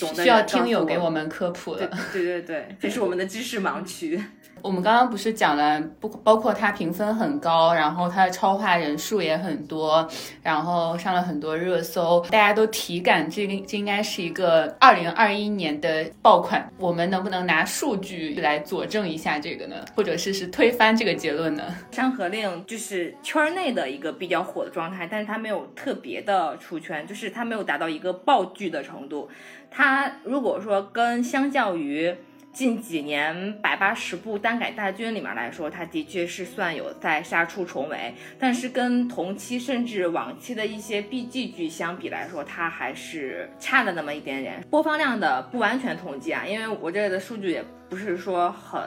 [0.00, 1.98] 懂的需要听友给我我们科普对了。
[2.12, 4.22] 对对对，这是我们的知识盲区。
[4.62, 10.08] 我们刚刚不是讲了，不包括它评分很高，然后它的超话人数也很多，
[10.42, 16.70] 然后上了很多热搜，大家都体感这个这应该是一个二零二一年的爆款。
[16.78, 19.76] 我们能不能拿数据来佐证一下这个呢？
[19.94, 21.64] 或者是是推翻这个结论呢？
[21.94, 29.28] 《山河令》就是圈内的一个比较火的状态，但是它没有特别的出圈，就是它没有达到一个爆剧的程度。
[29.70, 32.14] 它如果说跟相较于
[32.52, 44.62] 近几年百八十部单改大军里面来说，它的确是算有在杀出重围，但是跟同期甚至往期的一些 BG 剧相比来说，它还是差了那么一点点。
[44.70, 48.82] 播放量的不完全统计啊，因为我这里的数据也不是说很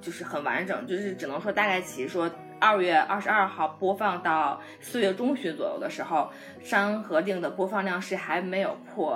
[0.00, 2.30] 就是很完整，就是只能说大概其说。
[2.60, 6.30] 二月二十二号播放到四月中旬左右的时候，
[6.66, 9.12] 《山河令》的播放量是还没有破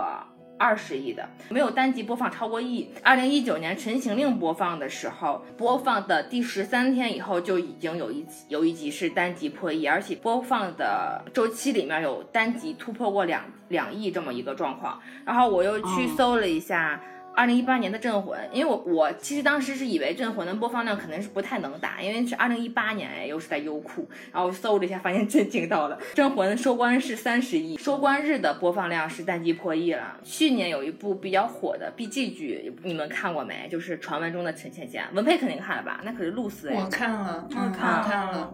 [0.58, 2.90] 二十亿的，没有单集播放超过亿。
[3.02, 15.00] 二零一九年《陈情令》播放的时候，播放的第十三天以后就已经有一集有一集是单集破亿，而且播放的周期里面有单集突破过两两亿这么一个状况。
[15.24, 17.00] 然后我又去搜了一下。
[17.38, 30.16] 二零一八年的《镇魂》，因为我我其实当时是以为《镇魂》的播放量肯定是不太能打，因为是二零一八年哎，又是在优酷，然后搜了一下，发现震惊到了，《镇魂》收官是三十亿，收官日的播放量是单集破亿了。
[30.24, 33.68] 去年有一部比较火的 BG 剧，你们看过没？
[33.70, 36.00] 就是传闻中的陈芊芊，文佩肯定看了吧？
[36.02, 38.52] 那可是露丝哎，我看了，嗯，看我看了，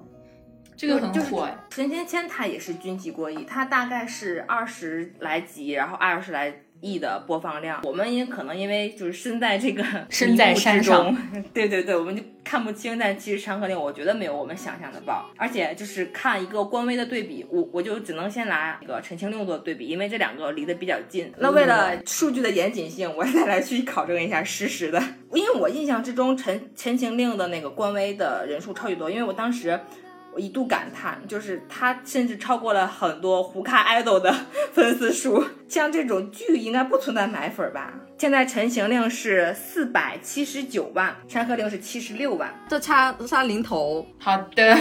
[0.76, 1.56] 这个很就是火哎。
[1.70, 7.80] 陈芊芊她也是军级过亿，她大概是二十来集，然后二十来亿的播放量。
[7.84, 11.16] 我们也可能因为就是身在这个身在山上中，
[11.54, 12.98] 对对对，我们就看不清。
[12.98, 21.32] 但其实《山河令》我觉得没有我们想象的爆，而且就是看一个官微的对比，我我就只能先拿那个《陈情令》做对比，因为这两个离得比较近。
[21.38, 29.80] 那为了数据的严谨性，我再来去考证一下实时的，因为我印象之中陈《陈情令》的那个官微的人数超级多，因为我当时。
[30.34, 34.34] 我一度感叹，就是他甚至超过了很多胡咖 idol 的
[34.72, 35.44] 粉丝数。
[35.68, 37.94] 像这种剧应该不存在买粉吧？
[38.18, 42.52] 现在《陈情令》是四百七十九万，《山河令》是七十六万。
[42.68, 44.76] 这差差零头，好的，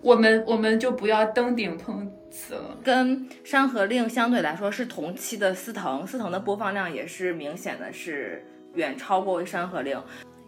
[0.00, 2.76] 我们我们就不要登顶碰瓷了。
[2.84, 9.96] 跟《山河令》相对来说是同期的司藤，司藤的播放量也是明显的是远超过《山河令》，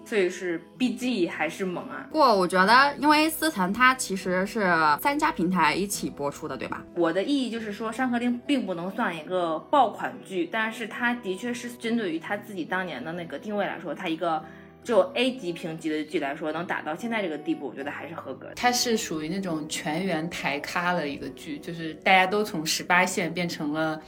[0.07, 2.07] 所以是 BG 还是猛啊！
[2.13, 6.85] 不过我觉得，因为思腾它其实是三家平台一起播出的，对吧？
[6.95, 14.41] 我的意义就是说，《山河令》并不能算一个爆款剧，但是它的确是针对于它自己当年的那个定位来说，它一个
[14.85, 18.55] 只有 A 级评级的剧来说，能打到现在这个地步，我觉得还是合格的。
[18.55, 24.01] 它是属于那种全员抬咖的一个剧，就是大家都从十八线变成了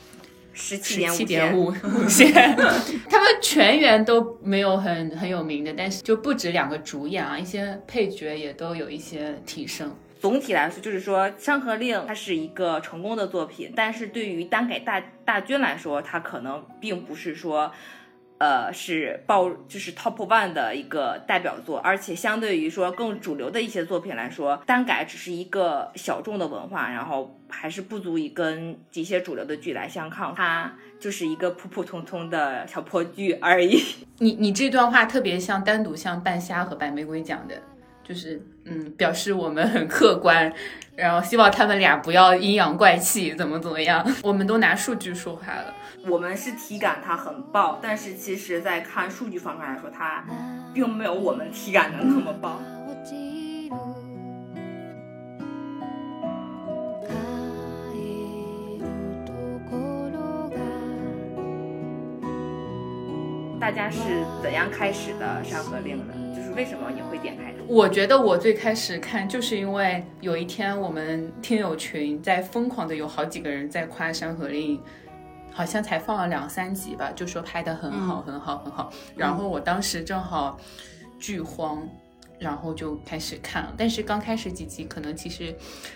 [0.60, 1.66] 十七十点五点五
[2.04, 2.32] 五线，
[3.08, 9.94] 他们全员都没有很很有名的，但是就不止两个主演啊，一些配角也都有一些提升。
[10.18, 17.72] 总体来说，就是说《山河令》它是一个成功的作品，但是对于单改大大军来说，它可能并不是说。
[18.38, 33.82] 呃，是爆就是 top one 的一个代表作，而且相对于说更主流的一些作品来说，单改只是一个小众的文化，然后还是不足以跟一些主流的剧来相抗，它就是一个普普通通的小破剧而已。
[34.18, 37.54] 你你这段话特别像单独像半夏和白玫瑰讲的，
[38.04, 40.52] 就是嗯，表示我们很客观，
[40.94, 45.74] 然后希望他们俩不要阴阳怪气，怎么怎么样，我们都拿数据说话了。
[46.07, 50.23] 我们是体感它很爆，但是其实在看数据方面来说，它
[50.73, 52.59] 并没有我们体感的那么爆。
[52.85, 53.71] 落ちる
[57.91, 58.83] 帰る
[59.25, 59.31] と
[59.69, 59.71] こ
[60.11, 60.57] ろが
[63.59, 63.99] 大家是
[64.41, 66.13] 怎样开始的《山河令》呢？
[66.35, 67.63] 就是为什么你会点开它？
[67.67, 74.77] 我觉得我最开始看，就是因为有一天我们听友群在疯狂的有好几个人在夸《山河令》，
[75.52, 78.92] 好像才放了两三集吧，就说拍的很好，很好，很好。
[79.16, 80.58] 然后我当时正好
[81.18, 81.88] 剧荒。
[82.40, 85.52] 然后就开始看了，但是刚开始几集可能其实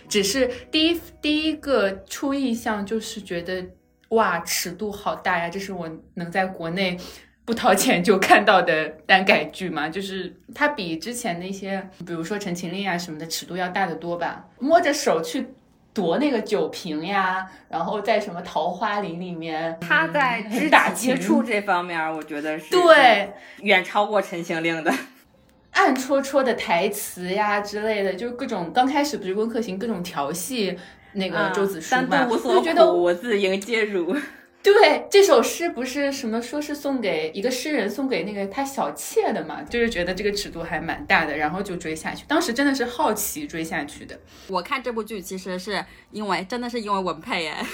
[0.08, 3.64] 只是第一第一个初印象就是觉得
[4.08, 6.98] 哇尺度好大呀，这是我能在国内
[7.44, 14.48] 不掏钱就看到的单改剧嘛，就是它比之前那些，比如说《陈情令》啊什么的尺度要大得多吧。
[14.58, 15.46] 摸着手去
[15.94, 23.30] 夺那个酒瓶呀，然后在什么桃花林里面，他在肢打接触这方面，我觉得是对
[23.60, 24.92] 远超过《陈情令》的。
[25.72, 30.78] 暗戳戳的台词呀之类的，就是各种刚开始不是温客行各种调戏
[31.12, 34.14] 那个周子舒嘛，我就觉得，我自迎接辱。
[34.62, 42.24] 对这首诗不是什么说是送给一个诗人送给那个他小妾的嘛，就是觉得这个尺度还蛮大的，然后就追下去。
[42.28, 44.18] 当时真的是好奇追下去的。
[44.46, 47.66] 我看这部剧其实是因为真的是因为文佩哎，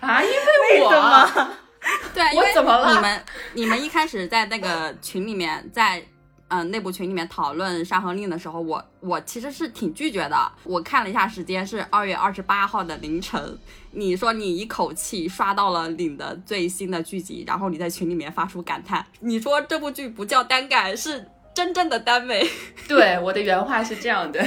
[0.00, 1.56] 啊，因为 我？
[2.14, 2.94] 对，因为我怎么了？
[2.94, 6.02] 你们你们一开始在那个群里面，在
[6.48, 10.52] 嗯、呃内部群里面讨论《山河令》的时候，我我其实是挺拒绝的。
[10.64, 13.58] 我看了一下时间是二月二十八号的凌晨，
[13.92, 22.48] 你说你一口气刷到了领的最新的剧集，然后你在群里面发出感叹，你说这部剧不叫单改，是真正的耽美。
[22.86, 24.40] 对我的原话是这样的，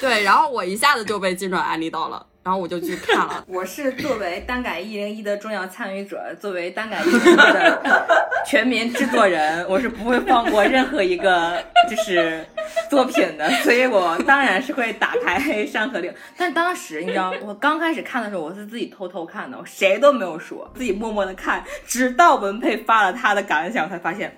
[0.00, 3.44] 对，然后我一下子就被精准安利到了，然后我就去看了。
[3.46, 8.08] 我是作为单改一零一的重要参与者，作为单改一零一的
[8.46, 12.42] 全民制作人，我是不会放过任何一个就是
[12.88, 16.10] 作品的，所以我当然是会打开《山河令》。
[16.38, 24.34] 但当时你知道，我刚开始看的时候，我是自己偷偷看的，我谁都没有说，自己默默的看，直到文佩发了他的感想，我才发现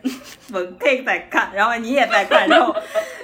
[0.50, 2.74] 文佩在看，然后你也在看，然后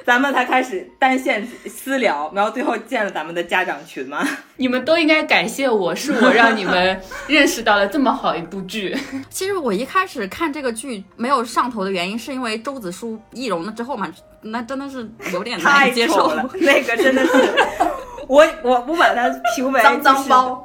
[0.05, 4.25] 咱们才开始单线私聊，然后最后建了咱们的家长群嘛。
[4.59, 8.97] 你们都应该感谢我，是我让你们认识到了这么好一部剧。
[9.31, 14.13] 其实我一开始看这个剧没有上头的原因，是因为周子舒易容了之后嘛，
[14.43, 17.33] 那真的是有点难太接受丑了，那个真的是，
[18.29, 20.65] 我我我把它评为脏脏包。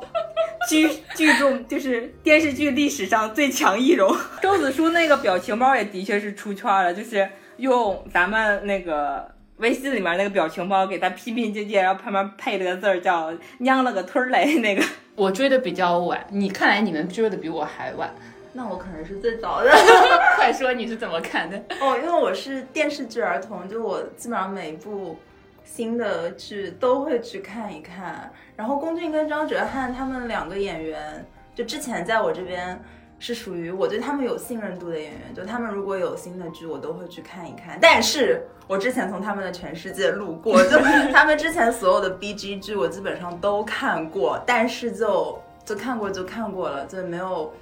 [0.70, 4.16] 剧剧中就是电视剧历史上最强易容。
[4.44, 9.28] 周子舒那个表情包也的确是出圈了，就是用咱们那个
[9.62, 14.84] 微信里面那个表情包给他拼拼接接，然后旁边配了个字儿叫“娘了个腿儿嘞”那个。
[15.16, 18.12] 我追的比较晚，你看来你们追的比我还晚。
[18.54, 19.70] 那我可能是最早的
[20.36, 21.58] 快说你是怎么看的？
[21.80, 25.18] 哦，因为我是电视剧儿童，就我基本上每一部
[25.64, 28.32] 新的剧都会去看一看。
[28.56, 32.82] 然后龚俊跟张哲瀚他们两个演员，就之前在我这边
[33.22, 37.78] 是属于我对他们有信任度的演员，就他们如果有新的剧，我都会去看一看。
[37.80, 40.78] 但是我之前从他们的全世界路过，就
[41.14, 47.54] 他们之前所有的 BG 剧我基本上都看过，但是就就看过就看过了，就没有。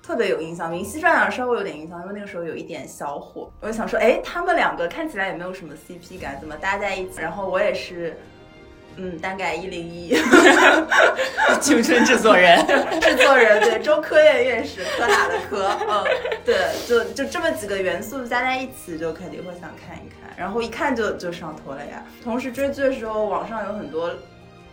[0.00, 3.50] 特别有印象，《明熙传》稍微有点印象，因为那个时候有一点小火。
[3.60, 7.20] 我就想说，哎，他们两个看起来也没有什么 CP 感，怎么搭在一起？
[7.20, 8.16] 然后我也是，
[8.98, 10.14] 嗯，大概一零一。
[11.60, 12.58] 青春制作人，
[13.00, 16.04] 制作人，对，中科院院士，科大的科，嗯，
[16.44, 22.04] 对，就就这么几个元素加在一起，就肯定会想看一看，然后一看就就上头了呀。
[22.22, 24.10] 同时追剧的时候，网上有很多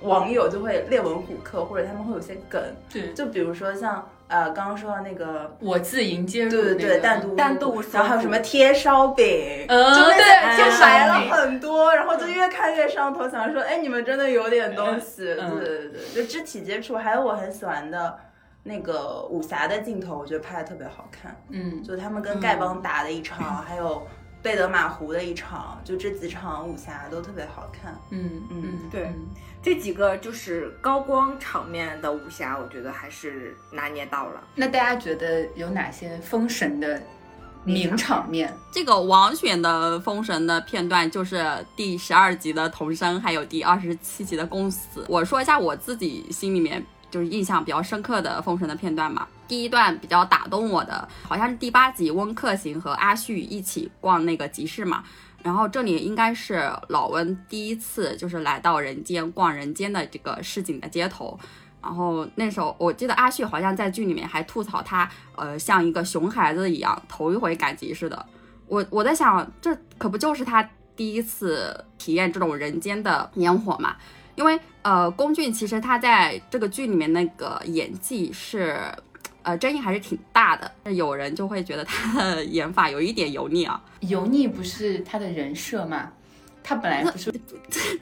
[0.02, 2.62] 网友就会列文虎克，或者他们会有些梗，
[2.92, 5.56] 对，就比如说像呃刚刚说到那个。
[5.60, 18.18] 我自迎接入、对对对，但单独单独然后还有什么贴烧饼，嗯就那对贴烧就买了饼很多，然后就越看越上头，想说，哎，你们真的有点东西，嗯对对对，就肢体接触，还有我很喜欢的
[18.64, 24.06] 那个武侠的镜头，我觉得拍的特别好看，嗯，就他们跟丐帮打的一场， 还有
[24.42, 29.28] 贝德马湖的一场，就这几场武侠都特别好看，嗯嗯对嗯
[29.66, 34.44] 这几个就是高光场面的武侠，我觉得还是拿捏到了。
[34.54, 37.02] 那大家觉得有哪些封神的
[37.64, 38.56] 名场面？
[38.72, 41.44] 这个王选的封神的片段就是
[41.76, 45.04] 第十二集的童生，还有第二十七集的公死。
[45.10, 49.28] 我说一下我自己心里面就是印象比较深刻的封神的片段嘛。
[49.48, 55.04] 第一段比较打动我的，好像是第八集温客行和阿絮一起逛那个集市嘛。
[55.46, 61.40] 然后这里应该是老温第一次就是来到人间逛人间的这个市井的街头。
[61.84, 68.26] 然后那时候我记得阿旭好像在剧里面还吐槽他，呃，像一个熊孩子一样，头一回赶集似的。
[68.66, 73.96] 我我在想，这可不就是他第一次体验这种人间的烟火嘛？
[74.34, 78.82] 因为呃，龚俊其实他在这个剧里面那个演技是，
[79.46, 80.92] 呃，争议还是挺大的。
[80.92, 86.12] 有人就会觉得他的演法有一点油腻啊，油腻不是他的人设吗？
[86.64, 87.32] 他本来不是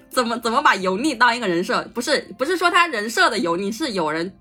[0.10, 1.84] 怎么怎么把油腻当一个人设？
[1.94, 4.34] 不是不是说他人设的油腻，是有人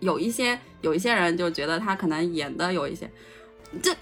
[0.00, 3.06] 有一些有一些人就觉得他可能演的有一些，
[3.82, 3.94] 这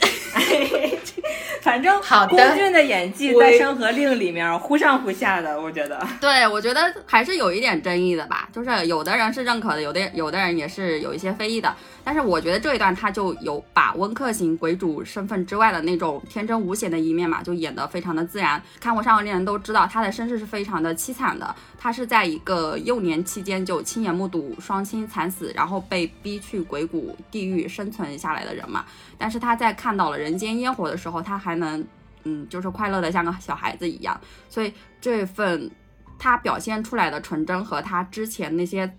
[1.62, 6.07] 反正好的龚俊的演技在《山河令》里面忽上忽下的，我觉得。
[6.21, 11.75] 对，我觉得还是有一点争议的吧，就是有的人是认可的，有的有的人也是有一些非议的。
[12.05, 18.62] 但是我觉得这一段他就有把温客行鬼主身份之外的那种天真无邪的一面嘛，就演得非常的自然。
[18.78, 21.57] 看过《山河令》的人都知道，他的身世是非常的凄惨的。
[21.78, 28.84] 他是在一个幼年期间就亲眼目睹双亲惨死，然后被逼去鬼谷地狱生存下来的人嘛。
[29.16, 31.82] 但是他在看到了人间烟火的时候，他还能
[32.24, 34.20] 嗯，就是快乐的像个小孩子一样。
[34.50, 35.70] 所以这份
[36.18, 38.90] 他表现出来的纯真和他之前那些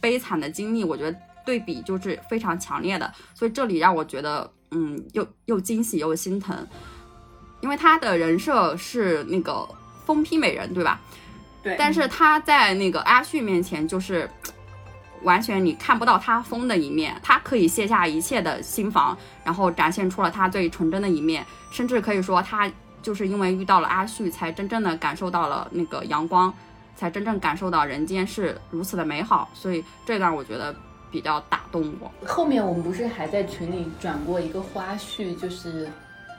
[0.00, 1.18] 悲惨的经历，我觉得
[1.50, 3.12] 对比就是非常强烈的。
[3.34, 6.56] 所以这里让我觉得，嗯，又又惊喜又心疼，
[7.60, 9.68] 因为他的人设是那个
[10.06, 11.00] 疯批美人，对吧？
[11.60, 14.30] 对但是他在那个阿旭面前，就是
[15.22, 22.70] 完全你看不到他疯的一面，他可以卸下一切的心防，然后展现出了他最纯真的一面，甚至可以说他
[23.02, 26.54] 就是因为遇到了阿旭，才真正的感受到了那个阳光，
[26.94, 30.74] 才真正感受到人间是如此的美好，所以这段我觉得
[31.10, 32.10] 比较打动我。
[32.26, 35.88] 后面我们不是还在群里转过一个花絮，就是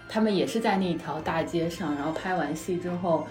[0.08, 3.28] 他们也是在那条大街上，然后拍完戏之后，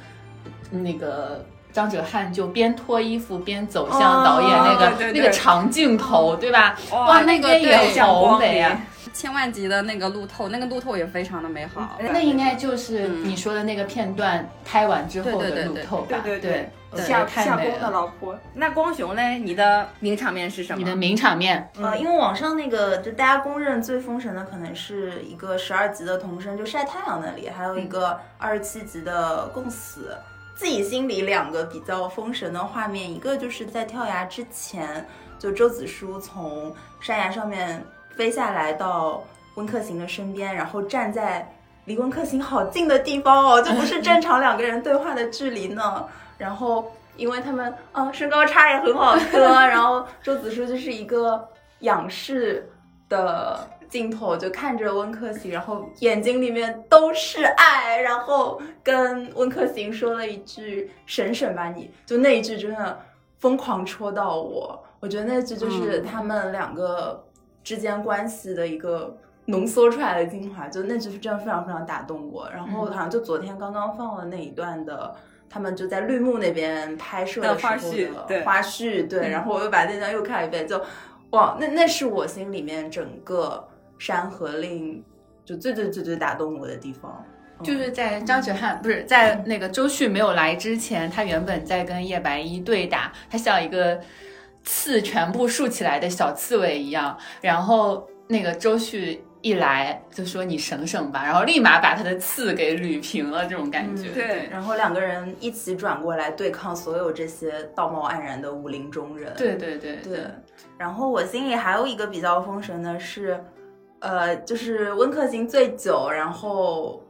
[0.71, 6.77] 那个张哲瀚就边脱衣服边走向导演那个、哦对对对那个长镜头，对吧？
[6.93, 8.81] 哇哇，那个边也对好美啊！
[9.13, 11.99] 千万级的那个路透，那个路透也非常的美好。
[11.99, 16.19] 那应该就是你说的那个片段拍完之后的对对对对路透吧？
[16.23, 17.91] 对对对对夏太美夏宫的了。
[17.91, 18.39] 老婆。
[18.55, 20.79] 那光雄嘞，你的名场面是什么？
[20.79, 30.17] 你的名场面，呃，因为网上那个就大家公认最封神的，可能是一个十二集的童声，就晒太阳那里，还有一个二十七集的共死。
[30.61, 35.09] 自己心里两个比较封神的画面，一个就是在跳崖之前，
[35.39, 37.83] 就周子舒从山崖上面
[38.15, 41.51] 飞下来到温客行的身边，然后站在
[41.87, 46.07] 离温客行好近的地方哦，就不是正常两个人对话的距离呢。
[46.37, 51.43] 然后因为他们啊身高差也很好磕，然后周子舒就是一个
[51.79, 52.71] 仰视
[53.09, 62.99] 的镜头，就看着温客行，然后眼睛里面都是爱，然后跟温客行说了一句“省省吧你”，就那一句真的
[63.39, 67.27] 疯狂戳到我，我觉得那句就是他们两个
[67.63, 69.17] 之间关系的一个。
[69.47, 72.49] 浓缩出来的精华，就那句是真的非常非常打动我。
[72.53, 75.13] 然后好像就昨天刚刚放了那一段的，
[75.49, 79.29] 他们就在绿幕那边拍摄的时候的花絮对花絮，对。
[79.29, 80.81] 然后我又把那段又看了一遍，就
[81.31, 83.69] 哇，那那是我心里面整个
[84.01, 84.97] 《山河令》
[85.45, 87.25] 就最最最最打动我的地方。
[87.63, 94.01] 就是在张哲瀚不是在那个周旭没有来之前，他原本在跟叶白衣对打，他像一个
[94.65, 104.09] 刺全部竖起来的小刺猬一样，然后那个周旭一来就说你省省吧，然后立马把他的刺给捋平了，这种感觉。
[104.11, 109.35] 对然后两个人一起转过来对抗所有这些道貌岸然的武林中人。
[109.37, 110.21] 对对对对，
[110.79, 113.39] 然后我心里还有一个比较封神的是，
[114.01, 117.03] 呃，就是温客行醉酒，然后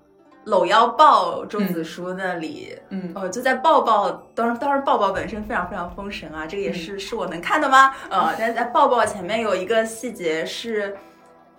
[0.44, 7.94] 搂腰抱周子舒那里，嗯呃，就在抱抱，当然当然抱抱本身非常非常封神啊，这个也是、是我能看的吗？
[8.10, 10.96] 呃， 但是在抱抱前面有一个细节是，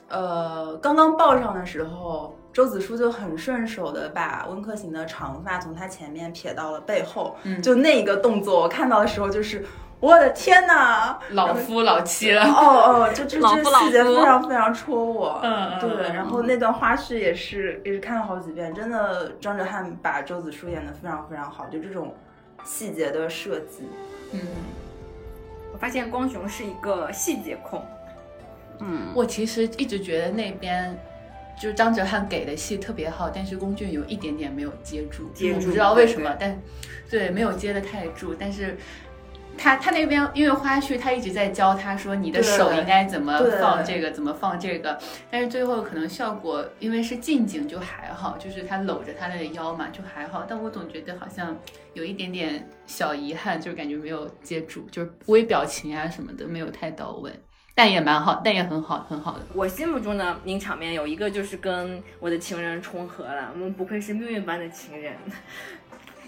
[0.10, 2.36] 呃，刚刚抱上的时候。
[2.54, 9.66] 周子舒就很顺手的把温客行的长发从他前面撇到了背后，嗯就那一个动作，我看到的时候就是，
[10.02, 11.18] 我的天呐！
[11.30, 12.44] 老夫老妻了。
[12.44, 15.40] 哦哦，就这老夫老这细节非常非常戳我。
[15.44, 16.08] 嗯嗯对。
[16.10, 22.14] 嗯然后那段花絮也是也是看了好几遍，真的张哲瀚把周子舒演的非常非常好，就这种
[22.66, 23.88] 细节的设计。
[24.34, 24.40] 嗯，
[25.72, 27.86] 我发现光雄是一个细节控，
[28.80, 31.00] 嗯，我其实一直觉得那边。
[31.62, 36.62] 就是张哲瀚给的戏特别好，但是龚俊有一点点没有接住，接住我不知道为什么对，但
[37.08, 38.76] 对没有接的太住，但是
[39.62, 44.98] 他他那边因为花絮，他一直在教他说你的手应该怎么放这个，怎么放这个，
[45.30, 51.56] 但是最后可能效果因为是近景就还好，就是他搂着他的腰嘛就还好，但我总觉得好像
[51.94, 57.32] 有一点点小遗憾，就是感觉没有接住，就是微表情啊什么的没有太到位，
[57.76, 59.46] 但也蛮好，但也很好很好的。
[59.54, 65.14] 我心目中的名场面有一个就是跟我的情人重合了，我们不愧是命运般的情人。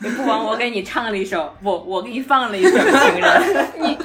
[0.01, 3.41] 不枉我给你唱了一首，我，我给你放了一首《情人》。
[3.77, 3.95] 你，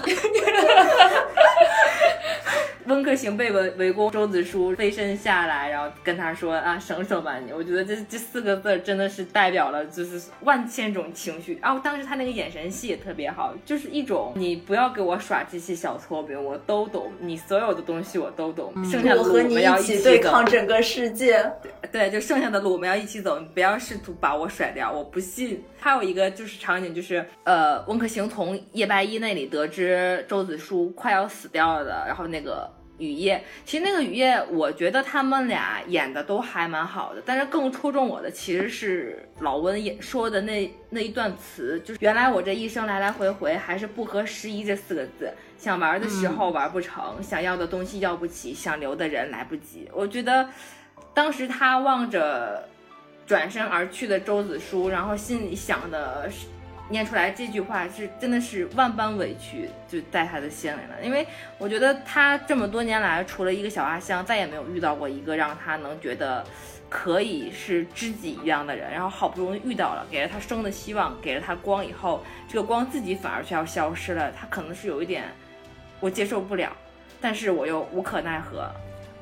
[2.89, 7.53] 温客行被围围攻，周子舒飞身下来，然后跟他说啊，省省吧你。
[7.53, 11.59] 我觉得这这四个字真的是代表了就是万千种情绪。
[11.61, 21.45] 然后当时他那个眼神戏也特别好，就是一种你不要给我耍这些小聪明，我都懂，你所有的东西我都懂，剩下的我和你路我们要一起起对抗整个世界。
[21.93, 25.63] 对，就剩下的路我们要一起走，你不要试图把我甩掉，我不信。
[25.79, 32.69] 还有一个就是场景，就是呃，温客行从叶白衣那里得知周子舒快要死掉了的，然后那个
[32.99, 49.89] 雨夜，其实那个雨夜，我觉得他们俩演的都还蛮好的，但是更戳中我的其实是老温演说的那那一段词，就是原来我这一生来来回回还是不合时宜这四个字，想玩的时候玩不成，想要的东西要不起，想留的人来不及。
[49.93, 50.49] 我觉得
[51.15, 52.69] 当时他望着
[53.27, 56.47] 转身而去的周子舒，然后心里想的是。
[56.91, 61.27] 念出来这句话是真的是万般委屈就在他的心里了，因为
[61.59, 66.43] 我觉得他这么多年来，除了一个小阿香，再也没有遇到过一个让他能觉得
[66.89, 68.91] 可以是知己一样的人。
[68.91, 75.25] 然后好不容易遇到了，给了他生的希望，给了他光以后，这个光自己反而却要消失了，他可能是有一点
[76.01, 76.75] 我接受不了，
[77.21, 78.67] 但是我又无可奈何，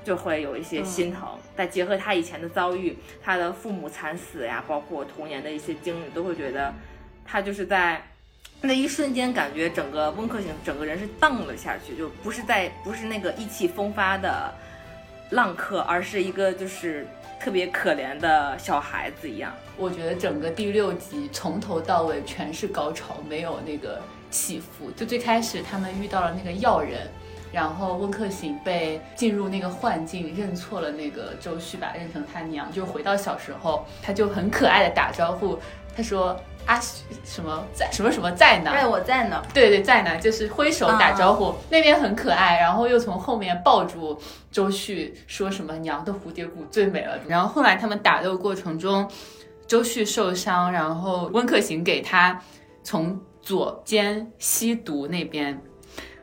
[0.05, 1.29] 就会有一些心疼。
[1.57, 6.73] 再结合他以前的遭遇，他的父母惨死呀，包括童年的一些经历，都会觉得。
[7.27, 8.01] 他就是在
[8.62, 14.53] 那一瞬间，感觉整个温客行整个人是荡了下去，就不是在不是那个意气风发的
[15.31, 17.07] 浪客，而是一个就是
[17.39, 19.53] 特别可怜的小孩子一样。
[19.77, 24.01] 我觉得整个第六集从头到尾全是高潮，没有那个
[24.31, 24.91] 起伏。
[24.93, 27.11] 就最开始他们遇到了那个药人，
[27.53, 35.59] 然后温客行被进入那个幻境，认错了那个周旭，把认成他娘，就回到小时候，他就很可爱的打招呼，
[35.95, 36.35] 他说。
[36.67, 36.81] 阿
[37.25, 38.73] 什么在什么什么在呢？
[38.73, 39.43] 对，我在呢。
[39.55, 42.59] 对对，在呢，就是挥手打招呼，那边很可爱。
[42.59, 44.19] 然后又从后面抱住
[44.51, 47.19] 周旭，说什么娘的蝴蝶骨最美了。
[47.27, 49.09] 然后后来他们打斗过程中，
[49.67, 52.43] 周旭受伤，然后温客行给他
[52.83, 55.61] 从左肩吸毒那边，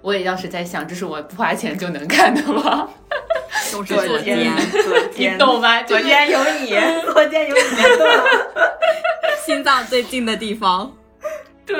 [0.04, 2.90] 我也当时在想，这是我不花钱就能看的吗？
[3.72, 4.52] 都是昨天，
[5.16, 5.82] 你懂吗？
[5.88, 6.76] 昨天有你，
[7.14, 7.62] 昨天有你，
[9.46, 10.92] 心脏最近的地方。
[11.66, 11.78] 对，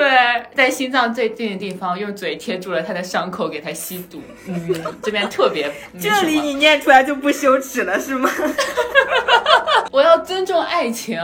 [0.54, 4.22] 在心脏最近的地方，用嘴贴住了他的伤口，给他吸毒。
[4.48, 5.70] 嗯，这边特别。
[6.00, 8.30] 这里你念出来就不羞耻了是吗？
[9.92, 11.20] 我要尊重爱情。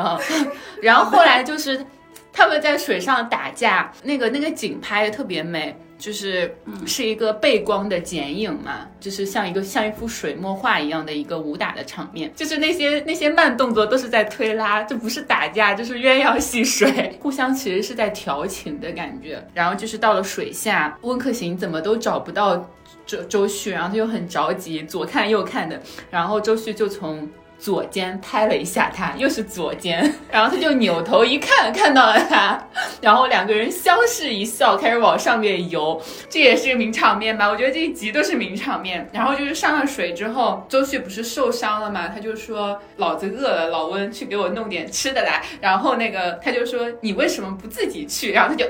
[0.82, 1.84] 然后后来就是
[2.30, 5.74] 他们在水上打架，那个那个景拍的特别美。
[6.00, 19.46] 就是是一个背光的剪影嘛，就是像一个像一幅水墨画一样的一个武打的场面，就是那些那些慢动作都是在推拉，这不是打架，就是鸳鸯戏水， 互相其实是在调情的感觉。
[19.52, 22.68] 然后就是到了水下，温客行怎么都找不到
[23.04, 25.80] 周周旭，然后他又很着急，左看右看的，
[26.10, 27.28] 然后周旭就从。
[27.60, 32.58] 左肩拍了一下他，又是左肩， 然后他就扭头一看，看到了他，
[33.02, 36.00] 然后两个人相视一笑，开始往上面游，
[36.30, 37.46] 这也是个名场面吧？
[37.50, 39.06] 我觉得这一集都是名场面。
[39.12, 45.42] 然后就是上了水之后，周旭不是受伤了嘛，他就说老子饿了，老温去给我弄点吃的来。
[45.60, 48.32] 然后那个他就说你为什么不自己去？
[48.32, 48.64] 然后他就，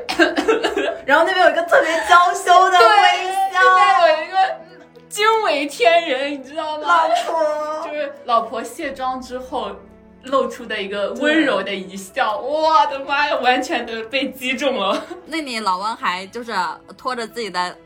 [1.06, 2.84] 然后那边有一个特别娇羞的微
[3.52, 4.69] 笑，那边有一个。
[5.10, 6.86] 惊为天人，你知道吗？
[6.86, 9.72] 老婆 就是老婆卸妆之后
[10.22, 15.04] 露出的一个温柔的一笑，我的妈呀，完全的被击中了。
[15.26, 16.54] 那你老温还就是
[16.96, 17.76] 拖着自己的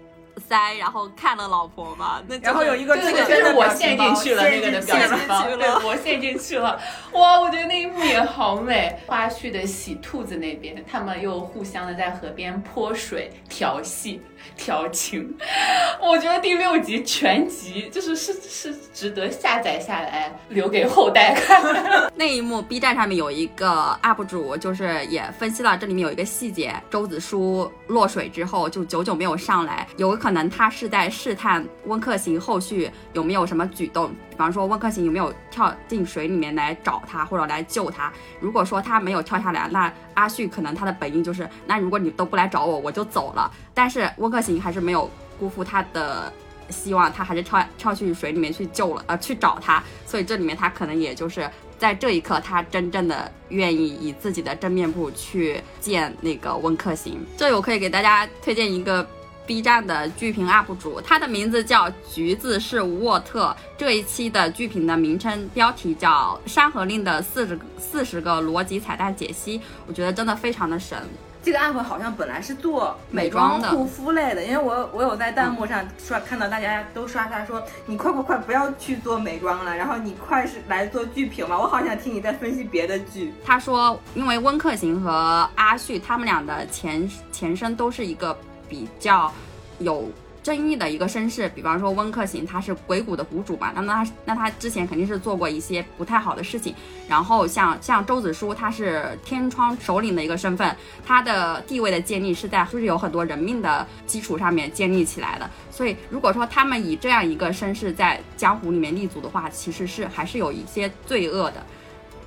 [0.50, 2.22] 腮，然后看了老婆嘛。
[2.28, 6.78] 那然后有一个这个就是我陷进去了那个的表情包，对，我陷进去了。
[7.12, 9.00] 哇，我觉得那一幕也好美。
[9.06, 14.20] 花絮的洗兔子那边，他们又互相的在河边泼水调戏。
[14.56, 15.34] 调情，
[16.00, 21.62] 我觉得第六集全集就是是是值得下载下来留给后代看。
[22.14, 38.12] 那一幕 B 站上面有一个 UP 主，就是也分析了这里面有一个细节：周子舒落水之后就久久没有上来，有可能他是在试探温客行后续有没有什么举动，比方说温客行有没有跳进水里面来找他或者来救他。
[38.40, 43.48] 如果说他没有跳下来，那阿旭可能他的本意就是，那如果你都不来找我，我就走了。
[43.72, 45.08] 但是温客行还是没有
[45.38, 46.32] 辜负他的
[46.68, 49.80] 希望，他还是跳跳去水里面去救了，呃，去找他。
[50.04, 57.24] 所以这里面他可能也就是在这一刻，他真正的愿意以自己的真面目去见那个温客行。
[57.36, 59.06] 这里我可以给大家推荐一个。
[59.46, 63.54] B 站的剧评 UP 主，他的名字叫橘子是沃特。
[63.76, 70.98] 这一期的剧评的名称标题叫《山河令的四十四十个逻辑彩蛋解析》，我觉得真的非常的神。
[71.42, 83.34] 这个 UP 好像本来是做美妆护肤类的，因为我我有在弹幕上刷看到大家都刷他说你快快快不要去做美妆了，然后你快是来做剧评吧，我好想听你在分析别的剧。
[83.44, 88.34] 他说，因为温客行和阿旭他们俩的前前身都是一个。
[88.68, 89.32] 比较
[89.78, 90.10] 有
[90.42, 93.72] 争议的一个身世，比方说温客行，他是鬼谷的谷主吧？
[93.74, 96.74] 那么他那他之前肯定是做过一些不太好的事情。
[97.08, 105.48] 然后像像周子舒，他是天窗首领的一个身份，他的地位的建立是在就是有很多人命的基础上面建立起来的。
[105.70, 111.64] 所以如果说他们以这样一个身世在江湖里面立足的话，其实是还是有一些罪恶的。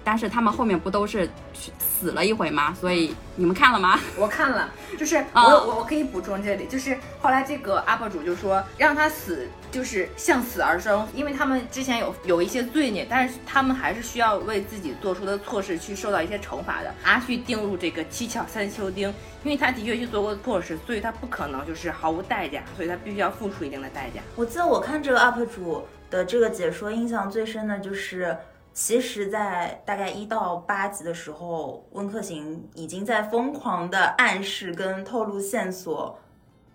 [0.08, 2.74] 但是他们后面不都是去死了一回吗？
[2.80, 4.00] 所以你们看了吗？
[4.18, 16.96] 我看了，就是我啊我我可以补充这里，就是后来这个 UP 主就说让他死就是向死而生，因为他们之前有有一些罪孽，但是他们还是需要为自己做出的错事去受到一些惩罚的。
[17.04, 24.22] 阿旭定入这个七巧三秋丁，因为他的确去做过错事，所以他不可能就是毫无代价，所以他必须要付出一定的代价。
[24.38, 28.38] 我记得我看这个 UP 主的这个解说，印象最深的就是，
[28.80, 36.16] 其实，在大概一到八集的时候，温客行已经在疯狂的暗示跟透露线索，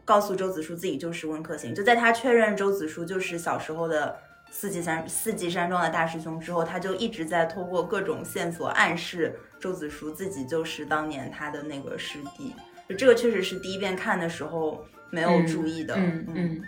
[0.05, 1.73] 告诉周子舒自己就是温客行。
[1.73, 4.19] 就在他确认周子舒就是小时候的
[4.51, 12.53] 四季山四季山庄的大师兄之后，他就一直在透过各种线索暗示周子舒自己就是当年他的那个师弟。
[12.89, 15.95] 就这个确实是第一遍看的时候没有注意的。
[15.97, 16.63] 嗯嗯，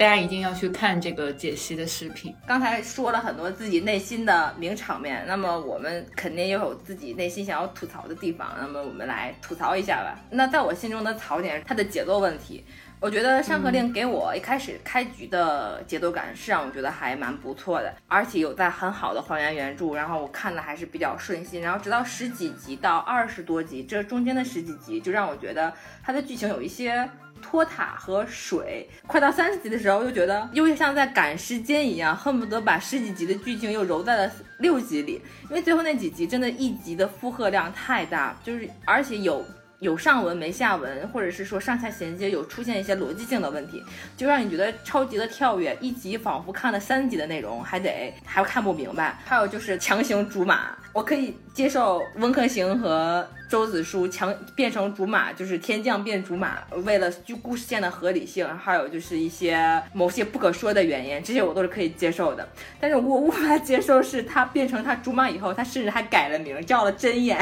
[0.00, 2.34] 大家一定要去看这个解析的视频。
[2.46, 10.18] 刚才说了很多自己内心的名场面，那么我们肯定也有自己内心想要吐槽的地方，那么我们来吐槽一下吧。
[10.30, 12.64] 那在我心中的槽点，它的节奏问题。
[12.98, 21.60] 我觉得《山河令》给我一开始开局的节奏感是让我觉得还蛮不错的，而且有在很好的还原原著，然后我看的还是比较顺心。
[21.60, 25.70] 然后直到十几集到二十多集，这中间的十几集就让我觉得
[26.02, 27.06] 它的剧情有一些
[27.40, 28.88] 托塔和水。
[29.06, 39.44] 快到三十集的时候，又觉得又像在赶时间一样，恨不得把十几集的剧情又揉在了六集里，因为最后那几集真的一集的负荷量太大，就是而且有。
[39.80, 43.82] 有上文没下文，或者是说上下衔接有出现一些逻辑性的问题，
[44.16, 49.18] 就让你觉得超级的跳跃，一集仿佛看了三集的内容，还得还看不明白。
[49.24, 62.46] 还有就是强行竹马，我可以接受温客行和周子舒强变成竹马，就是天降变竹马，为了就故事线的合理性，还有就是一些某些不可说的原因，这些我都是可以接受的。
[62.78, 67.38] 但是我无法接受是他变成他竹马以后，他甚至还改了名，叫了真眼。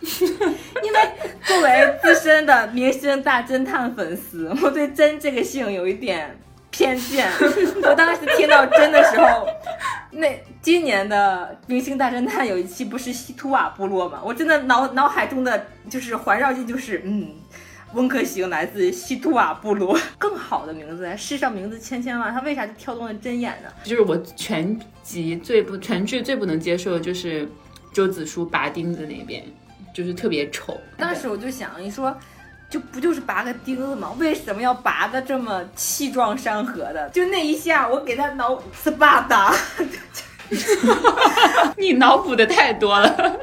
[0.82, 1.10] 因为
[1.44, 6.38] 作为资深的明星大侦探粉丝，我对真这个姓有一点
[6.70, 7.28] 偏见。
[7.82, 9.46] 我当时听到真的时候，
[10.12, 14.20] 那今年的明星大侦探有一期不是西图瓦部落吗？
[14.24, 17.28] 我真的脑脑海中的就是环绕进就是嗯。
[17.94, 23.70] 温客行来自西图瓦部落，更好的名字，世上名字千千万，他为啥就挑动了针眼呢？
[23.84, 27.48] 就是我全集最不全剧最不能接受的就是
[27.92, 29.42] 周子舒拔钉子那边，
[29.96, 30.78] 就是特别丑。
[30.98, 32.14] 当时我就想，你说。
[32.68, 34.12] 就不就是拔个钉子吗？
[34.18, 37.08] 为什么要拔的这么气壮山河的？
[37.10, 39.54] 就那一下，我给他脑斯巴达。
[41.78, 43.38] 你脑补的太多了。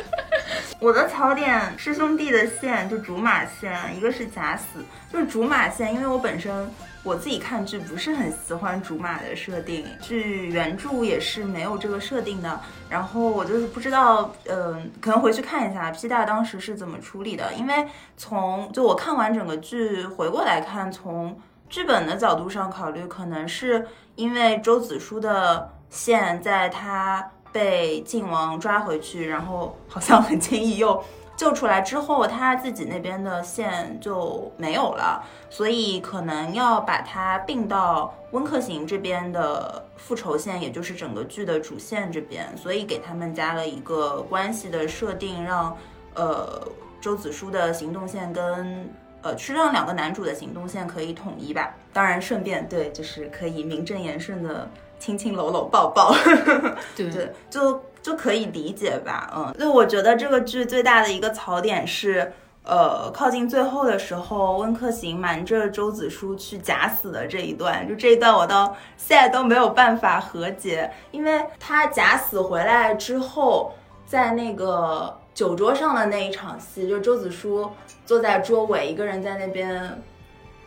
[0.80, 6.70] 我的槽点师兄弟的线就竹马线，一个是假死，就是竹马线，因为我本身
[7.04, 17.86] 我自己看剧不是很喜欢竹马的设定，剧原著也是没有这个设定的，然后我就是不知道，嗯、可能回去看一下 P 大当时是怎么处理的，因为
[18.16, 21.38] 从就我看完整个剧回过来看，从
[21.70, 23.86] 剧本的角度上考虑，可能是
[24.16, 27.30] 因为周子舒的线在他。
[27.54, 31.00] 被晋王抓回去，然后好像很轻易又
[31.36, 45.76] 救出来之后，他自己那边的线就没有了，所以可能要把它并到温客行这边的复仇线，也就是整个剧的主线这边，所以给他们加了一个关系的设定，让
[46.16, 46.68] 呃
[47.02, 48.90] 周子舒的行动线跟
[49.22, 51.76] 呃是让两个男主的行动线可以统一吧。
[51.92, 54.70] 当然顺便对，就是可以名正言顺的。
[55.00, 56.16] 亲亲搂搂抱抱，
[56.96, 62.34] 对对，就就可以理解吧，嗯，就我觉得这个剧最大的一个槽点是，
[62.66, 73.72] 呃，靠近最后的时候，温客行瞒着周子舒去假死的这一段，就这一段我到现在都没有办法和解，因为他假死回来之后，
[74.06, 77.72] 在那个酒桌上的那一场戏，就周子舒
[78.06, 80.02] 坐在桌尾，一个人在那边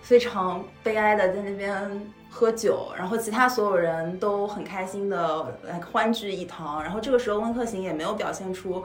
[0.06, 2.12] 非常悲哀的在那边。
[2.28, 8.84] 喝酒，然后其他所有人都很开心的来欢聚一堂，然后这个时候温客行也没有表现出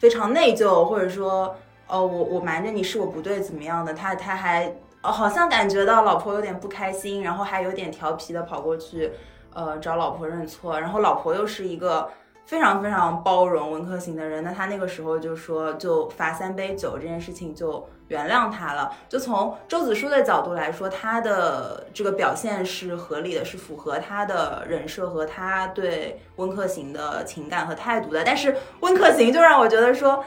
[0.00, 1.54] 非常内疚，或者说，
[1.86, 9.12] 哦，我我瞒着你是我不对怎么样的，他他还哦好像感觉到老婆有点不开心，然后还有点调皮的跑过去，
[9.54, 12.10] 呃找老婆认错，然后老婆又是一个
[12.44, 17.86] 非常非常包容温客行的人，那他那个时候就说就罚三杯酒这件事情就。
[18.10, 28.24] 原谅他了，就从周子舒的角度来说，他的这个表现是合理的，是符合他的人设和他对温客行的情感和态度的。
[28.24, 30.24] 但是温客行就让我觉得说，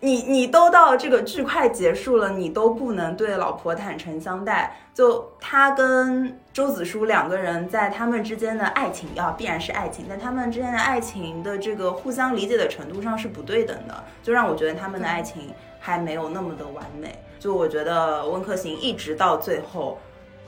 [0.00, 4.76] 你你都到这个剧快结束了，你都不能对老婆坦诚相待。
[4.94, 15.52] 就他跟周子舒两个人在他们之间的爱情啊，必然是爱情，但他们之间的爱情的这个互相理解的程度上是不对等的，就让我觉得他们的爱情
[15.86, 17.16] 还没有那么的完美。
[17.38, 19.96] 就我觉得温客行一直到最后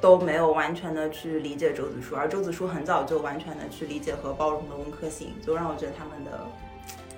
[0.01, 6.45] 都没有完全的去理解周子舒，而周子舒很早就完全的去理解和包容了温客行，就让我觉得他们的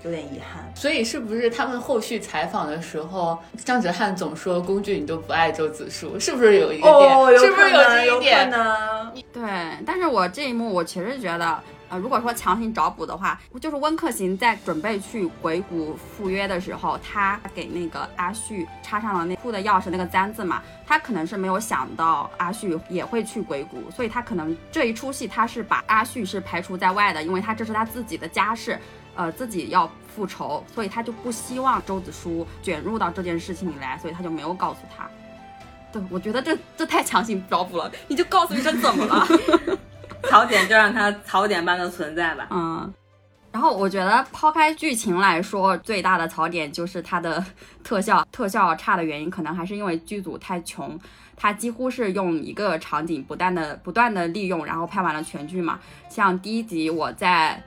[0.04, 0.70] 有点遗憾。
[0.74, 7.16] 所以是不是他们后续采访的时候，张哲瀚总说龚俊你都不爱周子舒，是不是有一个点？
[7.16, 8.50] 哦，是不是有，这一点？
[8.50, 9.10] 呢。
[9.32, 9.42] 对，
[9.86, 11.58] 但是我这一幕我其实觉得，
[11.90, 28.78] 呃，如果说强行找补的话，就是温客行在准备去鬼谷赴约的时候，他给那个阿旭插上了那库的钥匙那个簪子嘛，他可能是没有想到阿旭也会去鬼谷，所以他可能这一出戏他是把阿旭是排除在外的，因为他这是他自己的家事。
[29.16, 35.10] 呃，自己要复仇，所以他就不希望周子舒卷入到这件事情里来，所以他就没有告诉他。
[35.92, 39.26] 对，我觉得这这太强行找补了，你就告诉一声怎么了？
[40.28, 42.46] 槽点就让它槽点般的存在吧。
[42.50, 42.92] 嗯，
[43.52, 47.44] 然后我觉得抛开剧情来说，最大的槽点就是它的
[47.82, 50.98] 特效，特效差的原因可能还是因为剧组太穷，
[51.36, 55.78] 它几乎是用一个场景不断的不断的利用，然后拍完了全剧嘛。
[56.08, 57.62] 像第一集我在。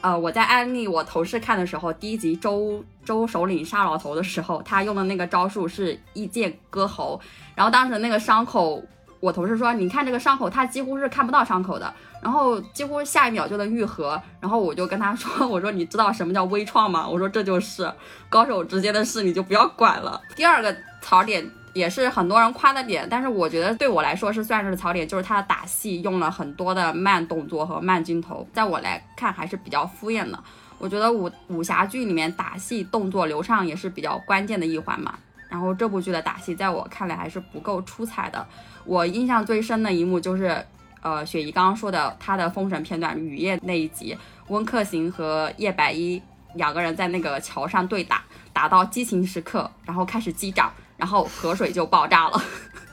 [0.00, 7.18] 呃，我在安利我同事看的时候，第一集周周首领杀老头的时候，他用的那个招数是一剑割喉，
[7.54, 8.82] 然后当时那个伤口，
[9.24, 11.90] 我同事说，你看这个伤口，他几乎是看不到伤口的，
[12.22, 17.08] 然后几乎下一秒就能愈合，然后我就跟他说， 我说你知道什么叫微创吗？
[17.08, 17.90] 我说这就是
[18.28, 20.20] 高手之间的事，你就不要管了。
[20.36, 21.50] 第二个槽点。
[21.74, 30.38] 也是很多人夸的点，但是我觉得对我来说是算是槽点，就是他的打戏用了很多的慢动作和慢镜头，在我来看还是比较敷衍的。
[30.78, 35.16] 我觉得武武侠剧里面打戏动作流畅也是比较关键的一环嘛。
[35.48, 38.46] 然后这部剧的打戏在我看来还是不够出彩的。
[38.84, 40.64] 我印象最深的一幕就是，
[41.02, 44.16] 呃，雪姨刚刚说的她的封神片段雨夜那一集，
[44.48, 46.20] 温客行和叶白衣
[46.54, 48.22] 两个人在那个桥上对打，
[48.52, 50.72] 打到激情时刻，然后开始击掌。
[50.96, 52.40] 然后河水就爆炸了。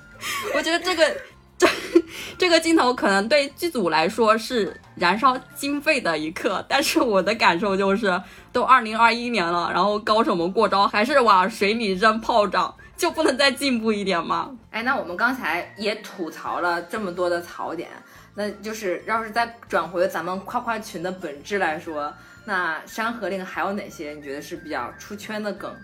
[0.55, 1.17] 我觉得这个
[1.55, 1.67] 这
[2.35, 8.19] 这个镜头可能对剧组来说是燃烧经费的一刻，但是我的感受就是，
[8.51, 14.55] 都二零二一年了，然后高手们过招还是往水里扔炮仗，就不能再进步一点吗？
[14.69, 17.89] 哎，那我们刚才也吐槽了这么多的槽点，
[18.35, 22.13] 那就是要是再转回咱们夸夸群的本质来说，
[22.45, 25.75] 那《山河令》还有哪些你觉得是比较出圈的梗？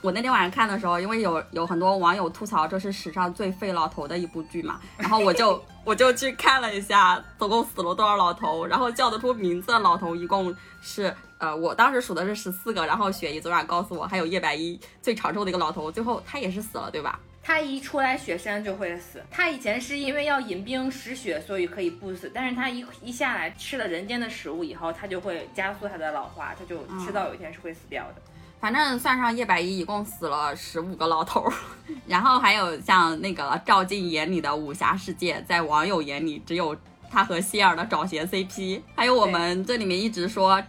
[0.00, 17.18] 我那天晚上看的时候，因为有有很多网友吐槽这是史上最废老头的一部剧嘛，然后我就 我就去看了一下，总共死了多少老头，然后叫得出名字的老头一共是呃，我当时数的是十四个，然后雪姨昨晚告诉我还有叶白衣最长寿的一个老头，最后他也是死了，对吧？
[17.42, 19.22] 他一出来雪山就会死。
[19.30, 22.30] 他以前是因为要饮冰食雪，所以可以不死。
[22.34, 28.22] 但是他一一下来吃了人间的食物以后，他就会加速他的老化，他就迟早有一天是会死掉的。
[28.60, 31.52] 反正算上叶百依，一共死了十五个老头儿，
[32.06, 36.76] 然后还有像那个赵静眼里的武侠世界，在网友眼里只有
[37.10, 40.60] 他和希尔的找鞋 CP，还有我们这里面一直说，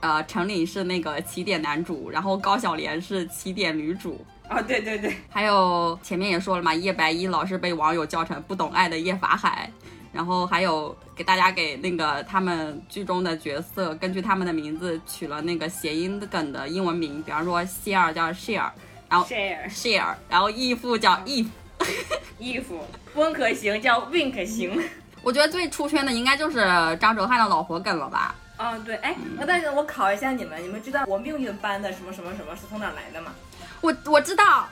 [0.00, 9.72] 呃，陈岭是那个起点男主，然后高晓莲是起点女主，哦，对对对，还有前面也说了嘛，叶白衣老是被网友叫成不懂爱的叶法海，
[10.12, 18.70] 然后还有给大家给那个他们剧中的角色根据他们的名字取了那个谐音梗的英文名，比方说希尔叫 share，
[19.08, 21.46] 然后 share share，然后义父叫 if。
[22.38, 22.84] 衣服，
[23.14, 24.82] 温可行叫 wink 行。
[25.22, 26.58] 我觉得最出圈的应该就是
[27.00, 28.34] 张哲瀚的老婆梗了吧？
[28.58, 33.32] 嗯、对，哎，但是我考一下你们，你们知道我命运般的什么什么什么是从哪儿来的吗？
[33.80, 34.68] 我我知道，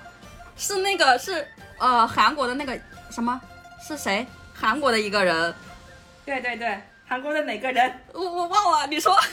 [0.56, 1.46] 是那个是
[1.78, 2.78] 呃韩国的那个
[3.10, 3.40] 什么
[3.80, 4.26] 是谁？
[4.60, 5.54] 韩国的一个人，
[6.24, 8.00] 对对对，韩国的哪个人？
[8.12, 9.16] 我我忘了，你说。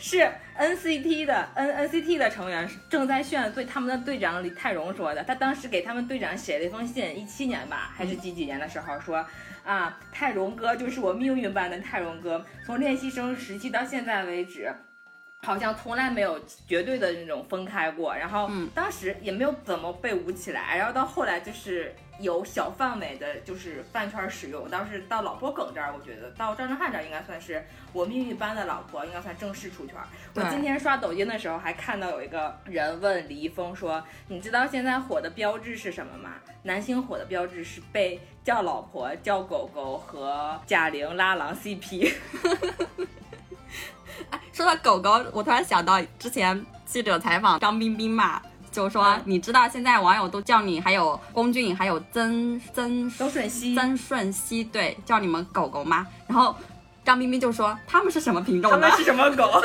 [0.00, 0.26] 是
[0.56, 5.22] NCT 的 N NCT 的成员郑在炫对他们的队长李泰容说的。
[5.22, 9.24] 他当时给他们队长写了一封信，一七年吧，还是几几年的时候说。
[9.64, 14.74] 啊，泰容哥就是我命运般的泰容哥，从练习生时期到现在为止，
[15.42, 18.14] 好像从来没有绝对的那种分开过。
[18.14, 24.68] 然后嗯当时也没有怎么被捂起来，然后到后来就是有小范围的，就是饭圈使用。
[24.68, 29.94] 当时到老婆梗这儿，我觉得到张哲瀚这儿应该算是我命运般的老婆，应该算正式出圈。
[30.34, 36.34] 我今天刷抖音的时候还看到有一个人问李易峰说：“你知道现在火的标志是什么吗？
[36.64, 42.12] 男星火的标志是被叫老婆、叫狗狗和贾玲拉郎 CP。”
[44.52, 48.40] 说到狗狗，我突然想到之前记者采访张彬彬嘛，
[48.70, 56.06] 就说、嗯你知道现在网友都叫你，还有龚俊，还有曾曾周舜祎曾舜晞，对，叫你们狗狗吗？
[56.26, 56.54] 然后
[57.04, 58.98] 张彬彬就说他们是什么品种的他们？
[58.98, 59.50] 是什么狗？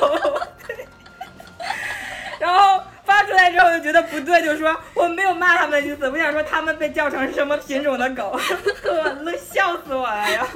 [2.39, 8.37] 然后发出来之后就觉得不对，就说我没有骂他们的意思，我想说他们被叫成什么品种的狗，
[8.85, 10.45] 我乐笑死我了呀！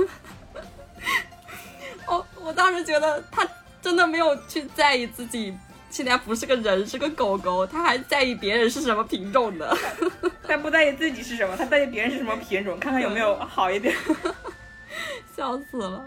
[2.08, 3.46] 我我当时觉得他
[3.88, 5.58] 真的没有去在意自己
[5.90, 9.78] 现在不是个人，是个狗狗，他还在意别人是什么品种的。
[10.44, 13.96] 他不在意自己是什么，他在意别人是什么品种，看看有没有好一点。
[15.34, 16.06] 笑死了。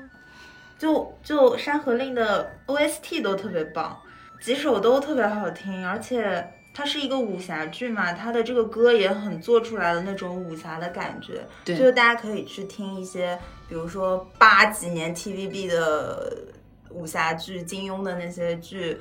[0.79, 3.99] 就就《山河令》的 OST 都特别棒，
[4.43, 11.43] 几首都特别好听，而且它是一个武侠剧嘛，它的这个歌也很做出来的那种武侠的感觉。
[11.65, 13.39] 对就是大家可以去听一些，
[13.71, 16.37] 比如说八几年 TVB 的
[16.91, 19.01] 武侠剧、金庸的那些剧，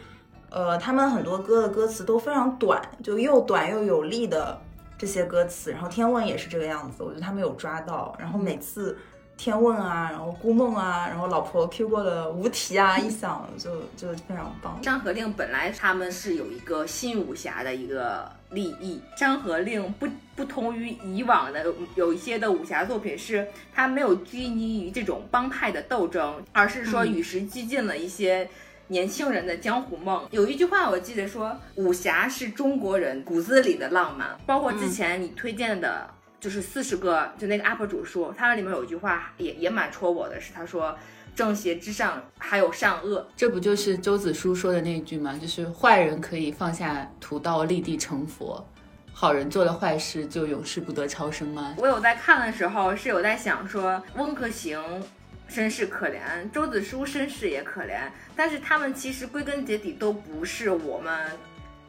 [0.50, 4.60] 呃，他们很多歌的歌词都非常短，就又短又有力的
[4.98, 5.72] 这些歌词。
[5.72, 8.16] 然后天问也是这个样子，我觉得他们有抓到。
[8.20, 8.98] 然后每次
[9.38, 14.78] 天问啊，然后孤梦啊，然后老婆 Q 过的无题啊，一响就就非常棒。
[14.84, 28.50] 《山河令》本来他们是有一个新武侠的一个立意，《山河令》不不同于以往的有有一些的武侠作品，是它没有拘泥于这种帮派的斗争，而是说与时俱进了一些。
[28.92, 34.36] 年轻人的江湖梦，有一句话我记得说，武侠是中国人骨子里的浪漫。
[34.48, 40.98] 包括之前你推荐的，就是四十个，就那个 UP 主说，他们里面有一句话也也蛮戳我的，是他说
[41.40, 45.40] 正邪之上还有善恶，这不就是周子舒说的那句吗？
[45.42, 48.62] 就是坏人可以放下屠刀立地成佛，
[49.14, 51.76] 好人做了坏事就永世不得超生吗？
[51.78, 54.84] 我有在看的时候是有在想说，温客行
[55.48, 56.20] 身世可怜，
[56.52, 58.02] 周子舒身世也可怜，
[58.36, 61.26] 但是他们其实归根结底都不是我们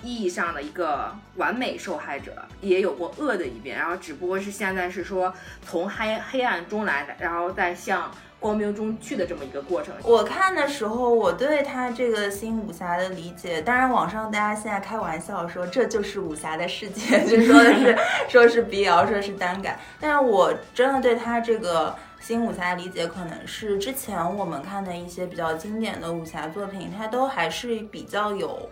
[0.05, 5.35] 意义上的一个完美受害者，也有过恶的一面，然后只不过是现在是说
[5.67, 8.09] 从黑黑暗中来，然后再向
[8.41, 9.95] 光明中去的这么一个过程。
[10.03, 17.97] 我看的时候，我对他这个新武侠的理解，当然网上大家现在开玩笑说这就是武侠的世界， 就说的是
[18.29, 21.95] 说是 BL，说是单改，但是我真的对他这个。
[22.23, 28.69] 新武侠的理解可能是之前我们看的一些比较经典的武侠作品，它都还是比较有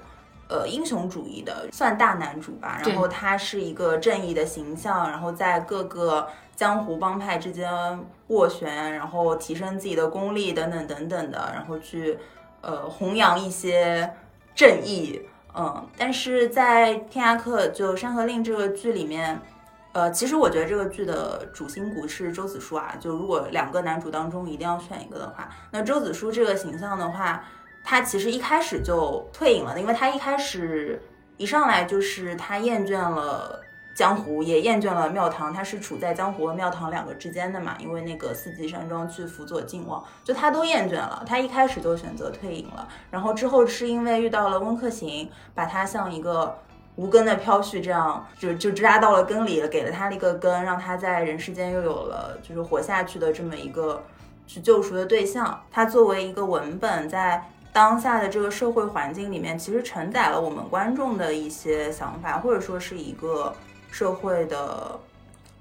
[0.51, 2.79] 呃英雄主义的，算大男主吧。
[2.85, 7.73] 然后他是一个正义的形象，然后在各个江湖帮派之间
[8.29, 12.19] 斡旋，然后提升自己的功力等等等等的，然后去
[12.61, 14.15] 呃弘扬一些
[14.55, 15.21] 正义。
[15.55, 19.41] 嗯，但是在《天涯客》就《山河令》这个剧里面。
[19.95, 22.95] 呃，其实我觉得这个剧的主心骨是周子舒啊。
[23.01, 27.43] 就如果两个男主当中一定要选一个的话，那周子舒这个形象的话，
[27.83, 31.03] 他其实一开始就退隐了的，因为他一开始
[31.37, 33.59] 一上来就是他厌倦了
[33.99, 37.75] 江湖，也厌倦了庙堂，他是处在江湖和庙堂两个之间的嘛。
[37.81, 42.87] 因为那个四季山庄去辅佐靖王，就他都厌倦了，他一开始就选择退隐了。
[43.11, 46.57] 然后之后是因为遇到了温客行，把他像一个。
[46.95, 54.03] 无根的飘絮，这样就就扎到了根里，给了他了一个根，让他在人世间又有了就是活下去的这么一个
[54.49, 55.63] 去救赎的对象。
[55.71, 57.41] 他作为一个文本，在
[57.73, 63.55] 当下的这个社会环境里面，其实承载了我们观众的一些想法，或者说是一个
[63.91, 64.99] 社会的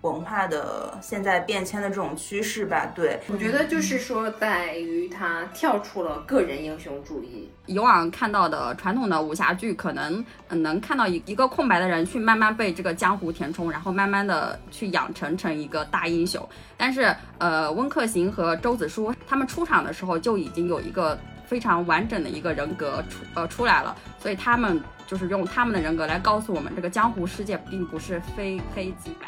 [0.02, 2.86] 文化的现在变迁的这种趋势吧。
[2.96, 16.48] 对，我觉得就是说，在于他跳出了个人英雄主义，以往看到的传统的武侠剧，可能嗯能看到一一个空白的人去慢慢被这个江湖填充，然后慢慢的去养成成一个大英雄。
[16.78, 29.28] 但是呃，温客行和周子舒他们出场的时候就已经有一个非常完整的一个人格出呃出来了，所以他们就是用他们的人格来告诉我们，这个江湖世界并不是非黑即白。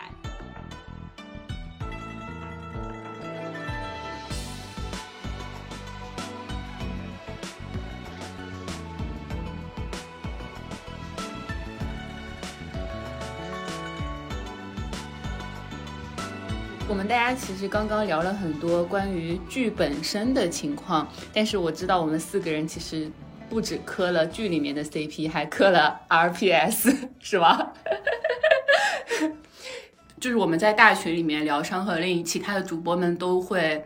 [16.89, 23.09] 我们大家其实刚刚聊了很多关于剧本身的情况，但是我知道我们四个人其实
[23.49, 27.73] 不止磕了剧里面的 CP，还磕了 RPS， 是吧？
[30.19, 33.83] 就是我们在大群里面聊《山河令》，其他的主播们都会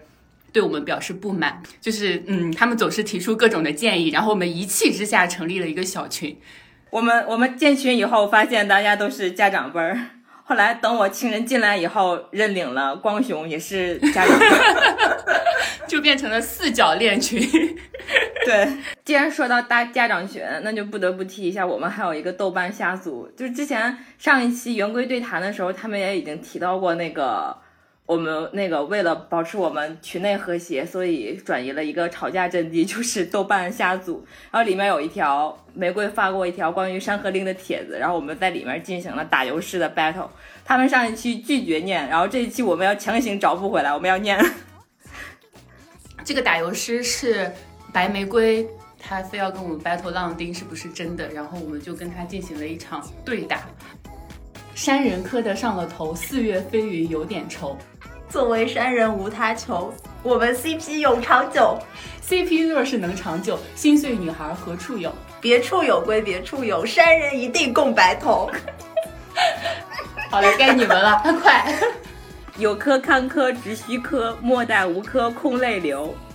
[0.52, 6.38] 对我们表示不满，就是嗯，他们总是提出各种的建议，然后我们一气之下成立了一个小群。
[6.90, 9.98] 我们我们建群以后，发现大家都是家长辈儿。
[10.46, 15.20] 后来等我亲人进来以后，认领了光雄也是家长辈儿。
[15.88, 17.40] 就变成了四角恋群。
[18.46, 18.68] 对，
[19.06, 23.30] 既然说到大家长群，那就不得不提一下，我们还有一个豆瓣虾组。
[23.38, 27.56] 就是之前上一期圆规对谈的时候，他们也已经提到过那个，
[28.06, 34.26] 我们那个为了保持我们群内和谐，所以转移了一个吵架阵地， 就是豆瓣虾组。
[34.52, 40.28] 然后里面有一条玫瑰发过一条关于《山河令》的帖子，然后我们在里面进行了打油诗的 battle。
[40.66, 44.38] 他们上一期拒绝念，然后这一期我们要强行找补回来，我们要念。
[46.26, 47.52] 这个打油诗是
[47.94, 48.68] 白玫瑰，
[49.00, 51.30] 他非要跟我们 battle 浪丁是不是真的？
[51.30, 53.62] 然后我们就跟他进行了一场对打。
[54.76, 57.78] 山人磕得上了头，四月飞云有点愁。
[58.34, 61.78] 作为山人无他求，我们 CP 永长久。
[62.28, 65.14] CP 若是能长久，心碎女孩何处有？
[65.40, 68.50] 别处有归别处有，山人一定共白头。
[70.32, 71.76] 好了，该你们了， 快！
[72.58, 76.12] 有科坎坷直须科，莫待无科空泪流。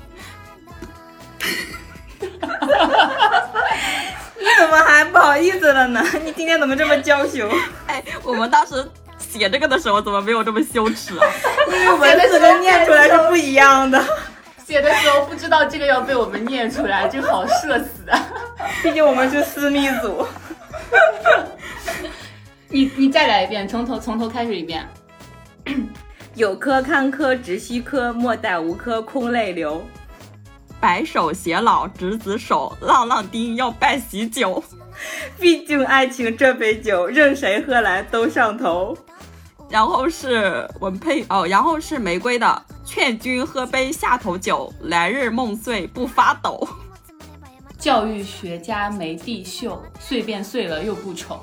[4.38, 6.00] 你怎么还不好意思了呢？
[6.24, 7.50] 你今天怎么这么娇羞？
[7.88, 8.88] 哎，我们当时
[9.30, 11.26] 写这个的时候怎么没有这么羞耻啊？
[11.70, 14.02] 因为文字跟念出来是不一样的。
[14.66, 18.26] 写的时候不知道这个要被我们念出来，就好社死啊！
[18.82, 20.26] 毕竟我们是私密组。
[22.68, 24.86] 你你再来一遍，从头从头开始一遍。
[26.34, 29.82] 有科堪科直须科，莫待无科空泪流。
[30.78, 34.62] 白首偕老执子手，浪浪丁要办喜酒。
[35.40, 38.96] 毕竟爱情这杯酒，任谁喝来都上头。
[39.70, 46.66] 然后是文佩哦，然后是玫瑰的，劝君喝杯下头酒，来日梦碎不发抖。
[47.78, 51.40] 教育学家梅地秀，碎便碎了又不丑。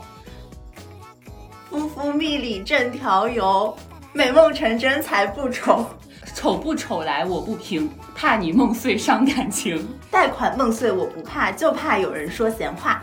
[1.69, 3.77] 夫妇蜜里正调油，
[4.11, 5.85] 美梦成真才不丑。
[6.33, 9.87] 丑不丑来我不评，怕你梦碎伤感情。
[10.11, 13.01] 贷款梦碎我不怕，就怕有人说闲话。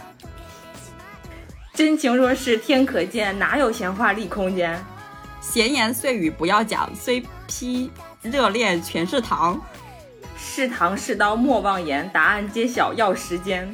[1.73, 4.79] 真情若是天可见，哪有闲话立空间？
[5.43, 7.91] 闲言碎语不要讲，虽批
[8.23, 9.61] 热恋全是糖。
[10.39, 13.71] 是糖是刀莫妄言，答案揭晓要时间。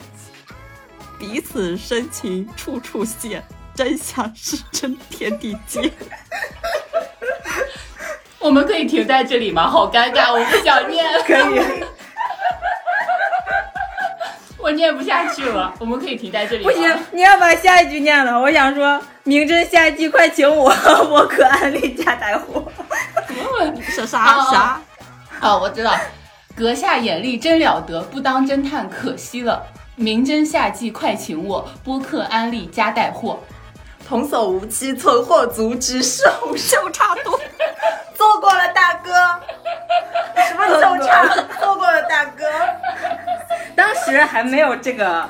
[1.19, 3.45] 彼此深情处处现，
[3.75, 5.91] 真相是真天地间。
[8.39, 9.69] 我们可以停在这里吗？
[9.69, 11.05] 好尴尬，我不想念。
[11.27, 11.85] 可以，
[14.69, 15.73] 我念不下去了。
[15.79, 16.63] 我们可以停在这里。
[16.63, 18.39] 不行，你要把下一句念了。
[18.39, 20.71] 我想说，明真下季快请我，
[21.09, 22.71] 我可安利加带货。
[23.83, 24.79] 是啥啥？
[25.41, 25.97] 哦，我知道。
[26.55, 29.65] 阁下眼力真了得，不当侦探可惜了。
[29.97, 33.41] 明真夏季快请我，播客安利加带货。
[34.07, 37.41] 童叟无欺，存货足，只是红就差多。
[38.15, 39.13] 做过了，大哥。
[40.47, 41.25] 什么就差？
[41.59, 42.45] 做过了，大哥。
[43.79, 45.25] 当时还没有这个，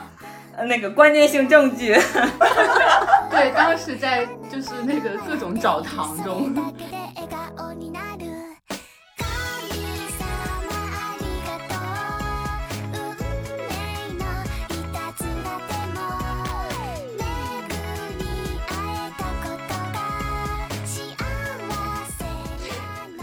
[0.57, 1.92] 呃，那个关键性证据。
[3.30, 6.55] 对，当时在就是那个各种澡堂中。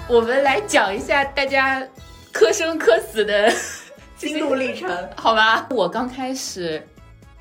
[0.08, 1.82] 我们来讲一下大家
[2.32, 3.52] 磕生磕死的
[4.16, 5.68] 心路历程，好吧？
[5.70, 6.82] 我刚开始，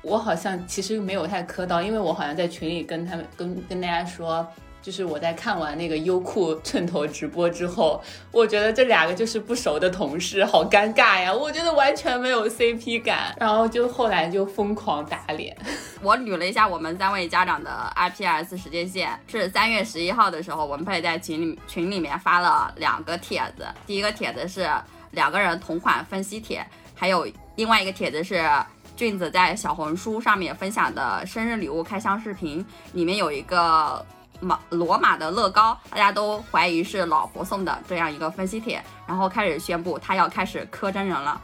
[0.01, 4.45] 我好像其实没有太磕到，因为我好像在群里跟他们跟跟大家说，
[4.81, 7.99] 就是我在看完那个优酷寸头直播之后，
[8.31, 11.33] 我觉得这两个就是不熟的同事，好尴尬呀！
[11.33, 15.55] 我觉得完全没有 CP 感，然后就后来就疯狂打脸。
[16.01, 24.69] 我捋了一下我们三位家长的 IPS 时间线，是三月十一号的时候，文佩在群里群里面发了两个帖子，第一个帖子是
[25.15, 26.63] 两个人同款分析帖，
[26.93, 28.47] 还有另外一个帖子是
[28.95, 32.63] 俊子在小红书上面分享的生日礼物开箱视频，
[32.93, 34.05] 里面有一个
[34.39, 41.41] 马罗马的乐高，大家都怀疑是老婆送的这样一个分析帖，然后开始宣布他要开始磕真人了。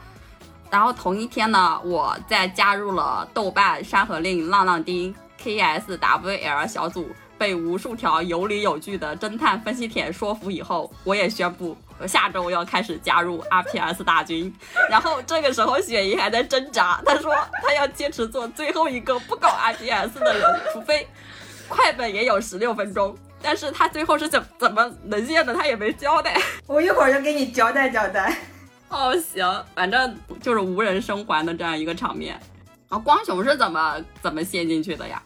[0.70, 7.10] 然后同一天呢，我在加入了豆瓣《山河令》浪浪丁 KSWL 小组，
[7.42, 14.54] 被无数条有理有据的侦探分析帖说服以后，我也宣布我下周要开始加入 RPS 大军。
[14.88, 21.08] 然后这个时候雪姨还在挣扎，她说她要坚持做最后一个不搞 RPS 的人，除非
[21.68, 23.18] 快本也有十六分钟。
[23.42, 26.40] 但是她最后是怎怎么能陷的，她也没交代。
[26.68, 28.38] 我一会儿就给你交代交代。
[28.90, 32.40] 哦，行，反正就是无人生还的这样一个场面。
[32.90, 35.20] 啊，光雄是怎么怎么陷进去的呀？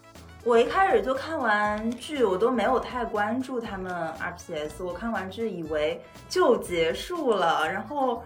[0.46, 4.84] 我一开始就看完剧，我都没有太关注他们 RPS。
[4.84, 6.00] 我看完剧以为
[6.30, 8.22] 就结束了，然后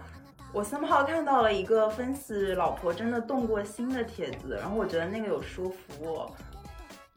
[0.52, 6.30] 我 somehow 看到了一个分析老婆真的动过心的帖子，然后我觉得那个有说服我。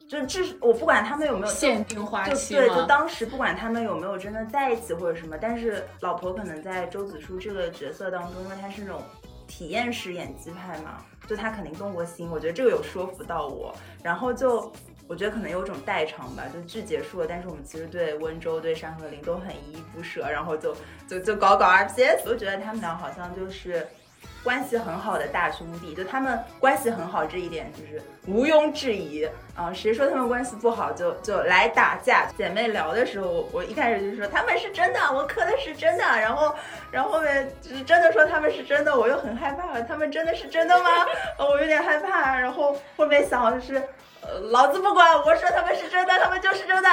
[0.08, 2.86] 就至我不管他们有没有限定花就对，就？
[2.86, 9.02] 当时不管他们有没有真的在一起或者什么，但是老婆可能在周子舒这个角色当中，因为她是那种
[9.46, 13.74] 体验式演技派嘛，就她肯定动过心，我觉得这个有说服到我。
[14.02, 14.70] 然后就
[15.06, 20.76] 我觉得可能有种代偿吧，就剧结束了，但是我们其实对温州、对山河林都很依依不舍，然后就
[21.08, 23.86] 就就搞搞 RPS，我觉得他们俩好像就是。
[24.42, 32.26] 关系很好的大兄弟，就他们关系很好这一点就是毋庸置疑啊、谁说他们关系不好就就来打架。
[32.36, 36.54] 姐妹聊的时候，我一开始就说他们是真的，我磕的是真的，然后
[36.90, 40.90] 然后后面就是真的说他们是真的，我又很害怕，他们真的是真的吗？
[41.40, 43.82] 我有点害怕，然后后面想就是。
[44.26, 46.88] 呃，老子不管，我说他们是真的，他们就是真的。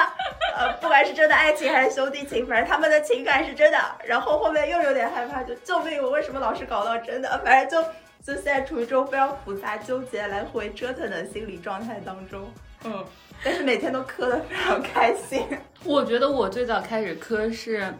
[0.57, 3.77] 呃，不管是真的爱情还是兄弟情，反正他们的情感是真的。
[4.03, 6.01] 然后后面又有点害怕，就救命！
[6.01, 7.29] 我为什么老是搞到真的？
[7.43, 7.89] 反正就
[8.21, 12.51] 就现在处于这种非常复杂、纠结、来回折腾的心理状态当中。
[12.83, 13.05] 嗯，
[13.43, 15.47] 但是每天都磕的非常开心。
[15.85, 17.93] 我觉得我最早开始磕是。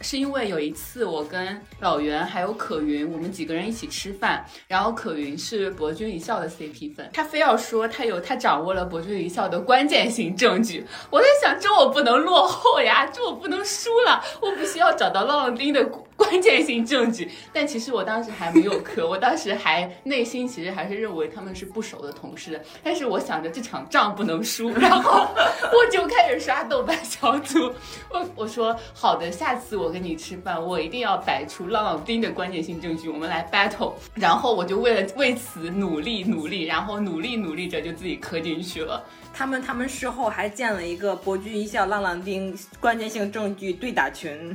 [0.00, 10.84] 是因为有一次我跟老袁还有可云，我们几个人一起吃饭，然后可云是博君一笑的 CP 粉，他非要说他有他掌握了博君一笑的关键性证据。
[11.10, 15.84] 我在想，这我不能落后呀，这我不能输了，我必须要找到浪浪丁的
[16.22, 17.30] 关键性证据。
[17.52, 25.26] 但其实我当时还没有磕， 我当时还内心其实还是认为他们是不熟的同事，但是我想着这场仗不能输，然后
[25.72, 27.72] 我就开始刷豆瓣小组，
[28.10, 33.92] 我我说好的，下次我跟你吃饭，我一定要摆出浪浪丁的关键性证据，我们来 battle。
[34.14, 39.04] 然后我就为了为此努力努力，然后努力努力着就自己磕进去了。
[39.34, 44.54] 他们他们事后还建了一个博君一笑浪浪丁关键性证据对打群，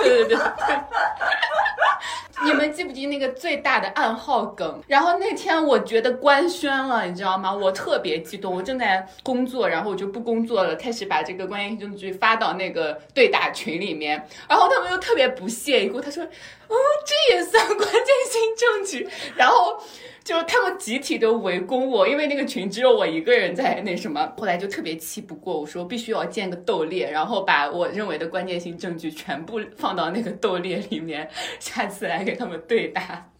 [0.00, 0.83] 对对对对。
[2.44, 4.82] 你们记不记那个最大的暗号梗？
[4.86, 7.52] 然后那天我觉得官宣了，你知道吗？
[7.52, 16.22] 我特别激动，我正在工作，然后我就不工作了，开始把这个关键性证据发到那个对打群里面，然后他们又特别不屑一顾，他说
[16.68, 17.92] ：“哦，这也算关键
[18.30, 19.82] 性证据？”然后。
[20.24, 31.28] 就是他们集体的围攻我，因为那个群只有我一个人在那什么，后来就特别气不过，我说必须要建个斗猎，然后把我认为的关键性证据全部放到那个斗猎里面，
[31.60, 33.30] 下次来给他们对打，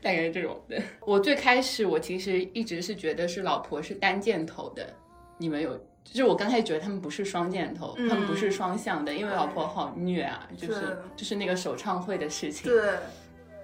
[0.00, 0.82] 大概是这种的。
[1.06, 4.94] 我最开始我其实一直是觉得是老婆是单箭头的，
[5.36, 5.78] 你们有？
[6.02, 12.94] 就是我刚开始觉得他们不是双箭头，他们不是双向的，因为老婆好虐啊，就是就是那个首唱会的事情，对，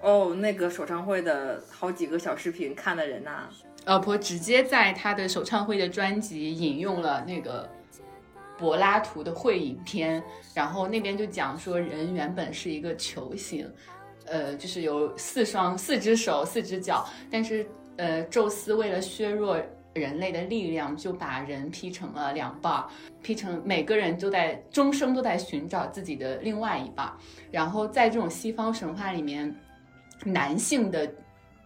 [0.07, 3.49] 哦，那个首唱会的好几个小视频看的人呐、
[3.83, 7.69] 老婆直接在她的首唱会的专辑引用了那个
[8.57, 10.23] 柏拉图的会影片，
[10.53, 13.69] 然后那边就讲说人原本是一个球形，
[14.27, 17.67] 呃，就是有四双四只手四只脚，但是
[17.97, 19.61] 呃，宙斯为了削弱
[19.93, 22.85] 人类的力量，就把人劈成了两半儿，
[23.21, 27.11] 劈成每个人都在终生都在寻找自己的另外一半儿，
[27.51, 29.53] 然后在这种西方神话里面，
[30.31, 31.09] 男性的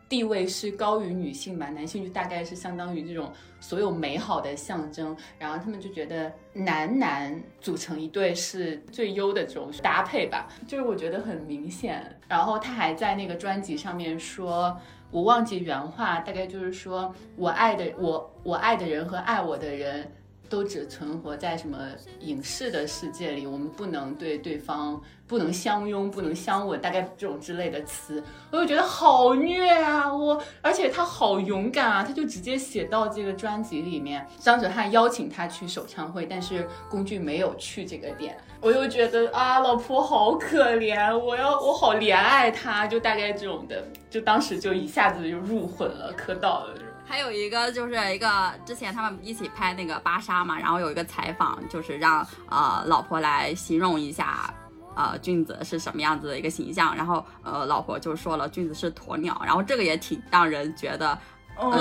[0.08, 12.04] 地位是高于女性吧，男性就大概是相当于这种所有美好的象征，然后他们就觉得男男组成一对是最优的这种搭配吧，就是我觉得很明显。
[12.28, 14.78] 然后他还在那个专辑上面说，
[15.12, 20.12] 我忘记原话，大概就是说我爱的我我爱的人和爱我的人。
[20.52, 21.78] 都只存活在什么
[22.19, 28.22] 影视的世界里，我们不能对对方不能相拥，不能相吻，大概这种之类的词，
[28.52, 30.14] 我就觉得好虐啊！
[30.14, 34.28] 我，而且他好勇敢啊，他就直接写到这个专辑里面。
[34.40, 46.73] 张哲瀚邀请他去首唱会，但是龚俊没有去这个点，我又觉得啊，老婆好可怜，我要我好怜爱他，就大概这种的，就当时就一下子就入魂了，磕到了。
[47.12, 54.54] 还有一个就是一个之前他们一起拍那个芭莎嘛，然后有一个采访，就是让呃老婆来形容一下。
[54.96, 56.96] 呃，俊子是什么样子的一个形象？
[56.96, 61.18] 然后呃，老婆就说了俊子是鸵鸟，然后这个也挺让人觉得，
[61.62, 61.72] 嗯，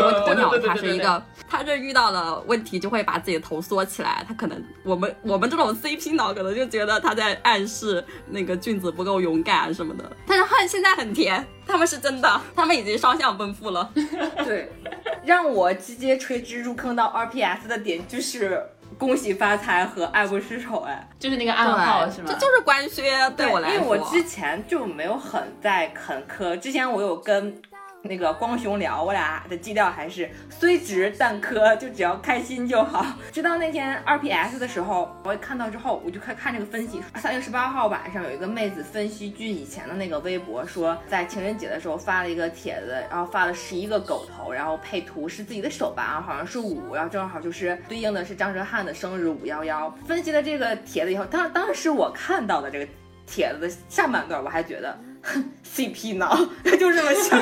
[0.00, 13.90] 因为鸵鸟它是一个，它这遇到了问题就会把自己的头缩起来，它可能我们我们这种 CP 脑可能就觉得它在暗示那个俊子不够勇敢什么的，但是恨现在很甜，他们是真的，他们已经双向奔赴了。
[14.44, 14.72] 对，
[15.24, 18.62] 让我直接垂直入坑到 RPS 的点就是
[18.98, 22.26] 恭喜发财和爱不释手，哎，就是那个暗号是吗？
[22.28, 27.60] 这就是官宣，对我来说，因为我之前就没有很在很磕，之前我有跟
[28.02, 33.04] 那个光雄聊，我俩的基调还是虽直但磕，就只要开心就好。
[33.30, 37.02] 直到那天二 PS 的时候，我看到之后，我就开看这个分析。
[37.16, 49.90] 三月十八号晚上，有一个妹子分析剧以前的那个微博，说在情人节的时候发了一个帖子，然后发了十一个狗头，然后配图是自己的手吧，好像是五，然后正好就是对应的是张哲瀚的生日五幺幺。
[50.06, 52.88] 分析了这个帖子以后，当当时我看到的这个
[53.26, 54.98] 帖子的上半段，我还觉得。
[55.64, 56.28] CP 脑，
[56.64, 57.38] 他就这么想。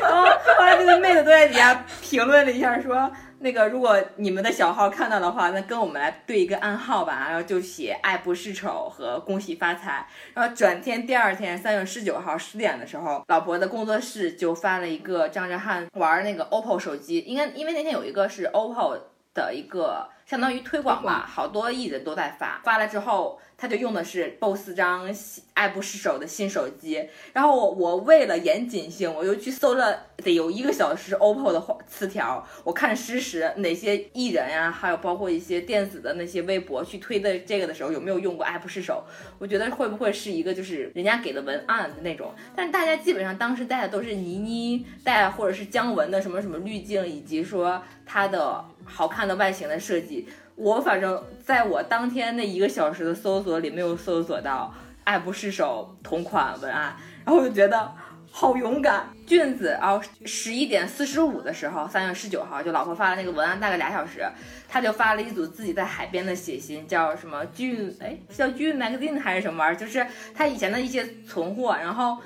[0.00, 0.22] 然后
[0.58, 7.26] 后来那个妹子都在底下评论了一下，说那个如果你们的小号看到的话，那跟我们来对一个暗号吧。
[7.28, 10.06] 然后就写爱不释手和恭喜发财。
[10.32, 18.98] 然后转天第二天三月十九号十点的时候，老婆的工作室就发了一个张哲瀚玩那个 OPPO 手机，应该因为那天有一个是 OPPO
[19.34, 22.60] 的一个相当于推广吧，好多艺人都在发。
[22.64, 23.38] 发了之后。
[23.58, 25.10] 他就用的是 BOSS 张
[25.54, 39.02] 爱不释手的新手机，然后我我为了严谨性，我又去搜了得有一个小时 OPPO 的词条，我看实时哪些艺人呀，还有包括一些电子的那些微博去推的这个的时候有没有用过爱不释手，
[39.38, 50.26] 我觉得会不会是一个就是人家给的文案的那种，但是大家基本上当时带的都是倪妮带或者是姜文的什么什么滤镜，以及说他的好看的外形的设计。
[50.54, 54.72] 我反正在我当天那一个小时的搜索里没有搜索到
[55.04, 56.96] “爱不释手”同款文案，
[57.26, 57.92] 然后我就觉得
[58.30, 59.06] 好勇敢。
[59.26, 64.24] 俊子，然后十一点四十五的时候，三月十九号，就老婆发了那个文案，大概俩小时，
[64.66, 69.78] 他就发了一组自己在海边的写信，叫什么俊，哎，叫俊 magazine 还是什么玩意儿？
[69.78, 72.16] 就是他以前的一些存货，然后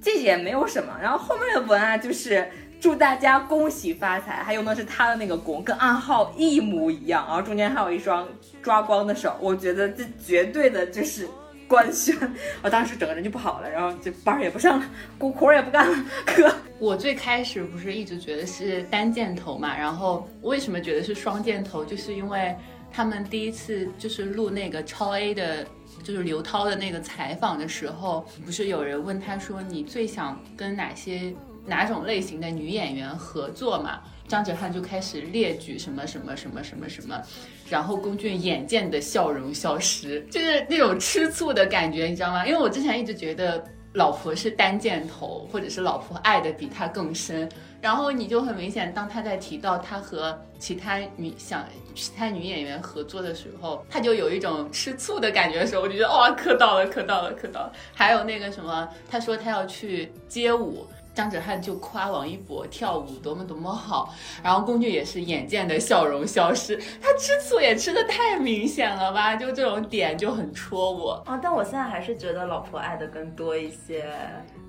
[0.00, 2.48] 这些没有什么，然后后面的文案就是。
[2.80, 8.26] 祝大家恭喜发财，还用的是他的那个弓，跟暗号一模一样，然后中间还有一双
[8.62, 11.28] 抓光的手，我觉得这绝对的就是
[11.68, 12.16] 官宣，
[12.62, 14.86] 我当时整个人就不好了，然后就班也不上了，
[15.18, 16.50] 活活也不干了，哥。
[16.78, 22.56] 我最开始不是一直觉得是单箭头嘛，然后为什么觉得是双箭头，就是因为
[22.90, 25.66] 他们第一次就是录那个超 A 的，
[26.02, 31.34] 就是刘涛的那个采访的时候，不是有人问他说你最想跟哪些？
[31.70, 34.00] 哪种类型的女演员合作嘛？
[34.26, 37.20] 张哲瀚就开始列举什么什么什么什么什么，
[37.68, 42.44] 然后龚俊眼见的笑容消失，就是那种吃醋的感觉，你知道吗？
[42.46, 43.64] 因为我之前一直觉得
[43.94, 47.48] 老婆是单箭头，或者是老婆爱的比他更深，
[47.80, 51.64] 然后你就很明显，当他在提到他和其他女想
[51.96, 57.72] 其他女演员合作的时候，他就有一种吃醋的感觉的时候，我就觉得哇，磕到了，磕到了，磕到了。
[57.92, 60.86] 还有那个什么，他说他要去街舞。
[61.20, 69.36] 张哲瀚就夸王一博跳舞多么多么好，然后龚俊也是眼见的笑容消失，他吃醋也吃的太明显了吧？
[69.36, 71.38] 就这种点就很戳我啊！
[71.42, 74.10] 但我现在还是觉得老婆爱的更多一些，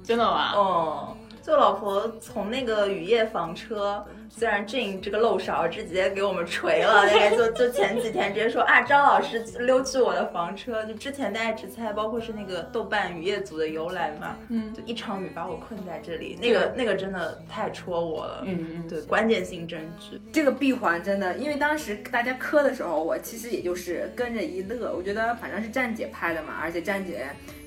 [0.03, 0.51] 真的吗？
[0.53, 1.17] 哦。
[1.41, 27.25] 就老婆从那个雨夜房车，虽然俊这个漏勺直接给我们锤了， 那个就就前几天直接说啊，张老师溜去我的房车，就之前大家只猜，包括是那个豆瓣雨夜组的由来嘛，嗯，就一场雨把我困在这里，那个那个真的太戳我了，嗯嗯，对，关键性证据，这个闭环真的，因为当时大家磕的时候，我其实也就是跟着一乐，我觉得反正是站姐拍的嘛，而且站姐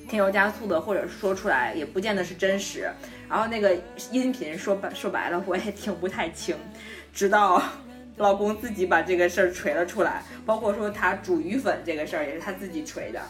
[0.08, 2.88] 添油加醋的，或者说出来也不见得是真实。
[3.28, 3.76] 然后那个
[4.10, 6.56] 音频说白说白了，我也听不太清，
[7.12, 7.62] 直到
[8.16, 13.20] 老公自己把这个事儿锤了出来，包括说他煮鱼粉这个事儿也是他自己锤的。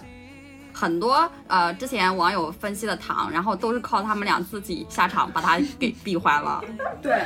[0.73, 6.63] 很多呃之前网友分析的糖，然后都是靠他们俩自己下场把他给闭环了。
[7.01, 7.23] 对。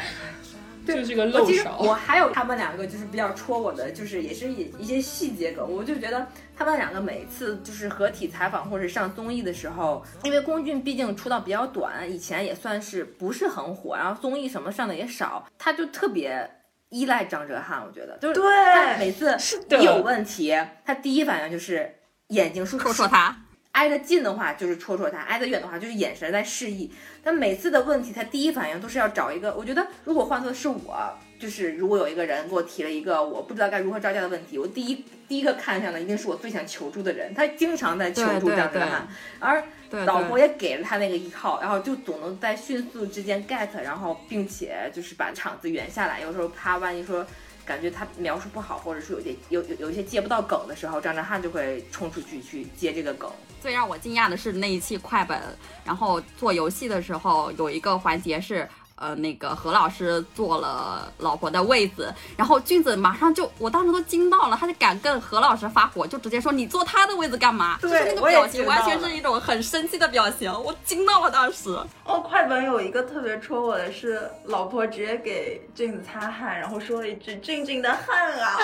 [0.94, 1.78] 就是个漏勺。
[1.80, 16.50] 我还有他们两个就是比较戳我的，就是也是一一些细节梗，我就觉得他们两个每次就是合体采访或者上综艺的时候，因为龚俊毕竟出道比较短，以前也算是不是很火，然后综艺什么上的也少，他就特别
[16.88, 19.36] 依赖张哲瀚，我觉得就是他每次
[19.70, 21.94] 一有问题，他第一反应就是
[22.28, 23.36] 眼睛说说他。
[23.78, 26.90] 挨得近的话就是戳戳他，挨得远的话就是眼神在示意。
[27.22, 29.54] 但每次的问题，他第一反应都是要找一个。
[29.54, 37.32] 我觉得如果换做是我，就是如果有一个人给我提了一个我不知道该如何招架的问题，我第一第一个看向的一定是我最想求助的人。
[37.32, 39.02] 他经常在求助张哲瀚，
[39.38, 39.62] 而
[40.04, 46.20] 老婆也给了他那个依靠，然后就总能在迅速之间 get，然后并且就是把场子圆下来。
[46.20, 47.24] 有时候他万一说。
[47.68, 53.30] 感觉他描述不好，或者是有些有有有一些接不到梗的时候，张哲瀚就会冲出去去接这个梗。
[53.60, 55.40] 最让我惊讶的是那一期快本，
[55.84, 67.78] 然后做游戏的时候有一个环节是呃那个何老师坐了老婆的位子，然后俊子马上就，我当时都惊到了，他就敢跟何老师发火，就直接说你坐他的位子干嘛？
[67.80, 71.70] 对就是那个表情完全是一种很生气的表情，我惊到了当时。
[72.04, 78.56] 哦，快本有一个特别戳我的是，老婆直接给俊子擦汗，然后说了一句“俊俊的汗啊”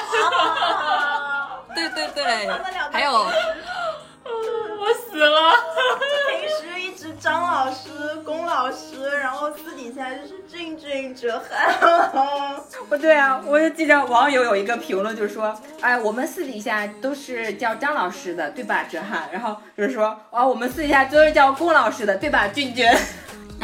[0.75, 2.49] 啊 对对对
[2.91, 3.27] 还有
[4.81, 5.53] 我死了。
[6.41, 7.89] 平时一直张老师、
[8.25, 12.61] 龚老师，然后私底下就是俊俊哲瀚。
[12.89, 19.33] 不 对啊，我就记得网友有一个评论，就是说，哎，我们私底下都是叫张老师的，对吧，哲瀚？
[19.33, 22.87] 然后就是说，哦，我们私底下都是叫龚老师的，对吧，俊俊？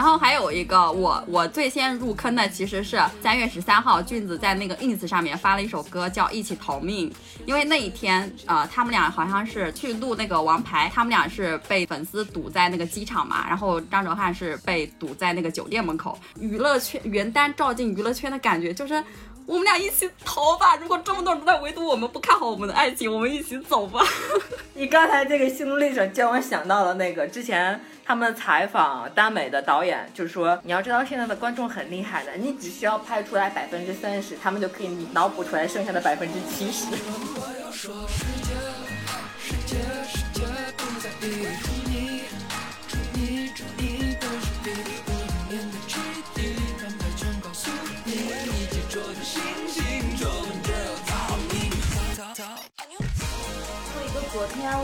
[0.01, 7.11] 然后还有一个，我我最先入坑的其实是三月十三号，俊子在那个 ins 上面发了一首歌叫《一起逃命》，
[7.45, 19.05] 因为那一天，呃，他们俩好像是去录那个王牌，他们俩是被粉丝堵在那个机场嘛，然后张哲瀚是被堵在那个酒店门口，娱乐圈元旦照进娱乐圈的感觉就是。
[19.47, 20.77] 我们俩一起逃吧！
[20.77, 24.01] 如果这么多人都在围堵我们，不看好我们的爱情，我们一起走吧。
[24.75, 36.87] 你刚才这个心路历程，叫我想到了那个之前他们采访耽美的导演，就是说你要知道现在的观众很厉害的，你只需要拍出来百分之三十，他们就可以脑补出来剩下的百分之七十。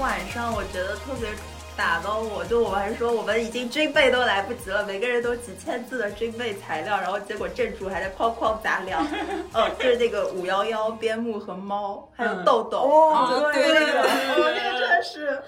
[0.07, 1.29] 晚上我觉得特别
[1.77, 9.05] 打到我，就我们还说我们已经军备都来不及了，每个人都几千字的军备材料，然后结果正主还在哐哐砸粮，
[9.53, 15.43] 呃， 就是那个五幺幺边牧和猫，还有豆豆，哦，对那个，哦，那个真的是。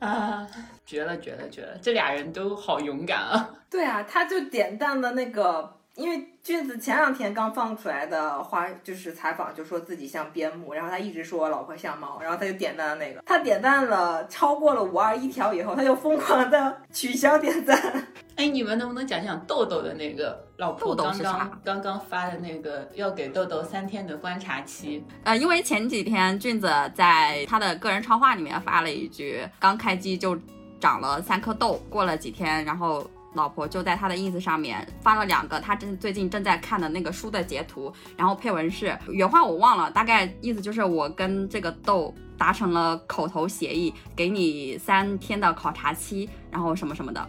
[0.00, 0.46] 啊，
[0.84, 1.78] 绝了绝了绝了！
[1.80, 3.48] 这俩人都好勇敢啊！
[3.70, 17.80] 对啊，他就点赞了那个，因为俊子前两天刚放出来的花，就是采访就说自己像边牧，然后他一直说我老婆像猫，然后他就点赞了那个，他点赞了超过了五二一条以后，他就疯狂的取消点赞。
[18.34, 25.04] 哎，你们能不能讲讲豆豆的那个老婆刚豆豆刚刚刚发的那个要给豆豆三天的观察期？
[25.22, 30.36] 呃，因为前几天俊子在他的个人超话里面发了一句，刚开机就
[30.80, 47.28] 长了三颗痘，过了几天，然后老婆就在他的 ins 上面发了两个他正最近正在看的那个书的截图，然后配文是原话我忘了，大概意思就是我跟这个豆达成了口头协议，给你三天的考察期，然后什么什么的。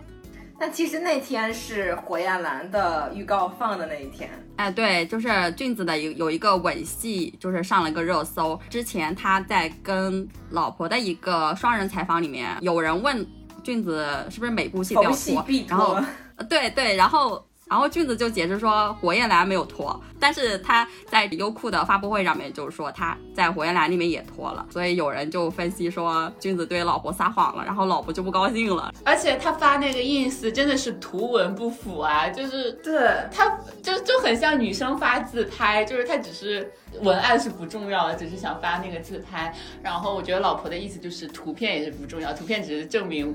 [0.57, 8.57] 但其实那天是火焰蓝的预告放的那一天，哎，对，就是俊子的有有一个吻戏，就是上了一个热搜。
[8.69, 13.27] 之前他在跟老婆的一个双人采访里面，有人问
[13.65, 15.99] 俊子是不是每部戏都要脱，然后。
[16.49, 28.93] 对对，然后然后俊子就解释说火焰蓝没有脱，但是他在优酷的发布会上面就是说他在火焰蓝里面也脱了，所以有人就分析说俊子对老婆撒谎了，然后老婆就不高兴了。
[29.05, 32.93] 而且他发那个 ins 真的是图文不符啊，就是对，
[33.31, 36.69] 他就就很像女生发自拍，就是他只是
[37.01, 39.55] 文案是不重要的，只是想发那个自拍。
[39.81, 43.33] 然后我觉得老婆的意思就是图片也是不重要，图片只是证明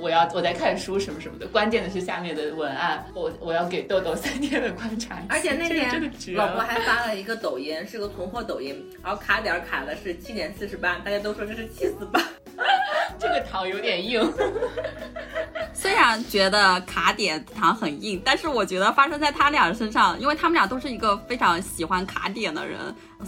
[0.00, 5.26] 我要我在看书什么什么的，关键的是下面的文案，我我要给豆豆三天的观察期。
[5.28, 12.20] 而且那天老婆，还发了一个抖音，是个囤货抖音，然后卡点儿卡的是七点四十八，大家都说这是七四八。
[13.18, 14.32] 这个糖有点硬。
[15.72, 22.78] 虽然觉得卡点糖很硬，但是我觉得发生在他俩身上，因为他们俩都是一个非常喜欢卡点的人，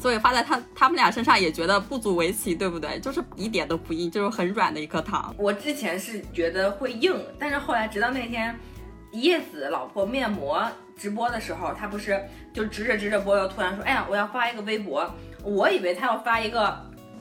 [0.00, 2.98] 所以发在他他们俩身上也觉得不足为奇，对不对？
[3.00, 5.34] 就是一点都不硬，就是很软的一颗糖。
[5.38, 8.58] 我之前是觉得会硬，但是后来直到那天
[9.12, 12.20] 叶子老婆面膜直播的时候，她不是
[12.52, 15.08] 就直着直着播，又突然说：“哎呀，我要发一个微博。”
[15.44, 16.76] 我以为她要发一个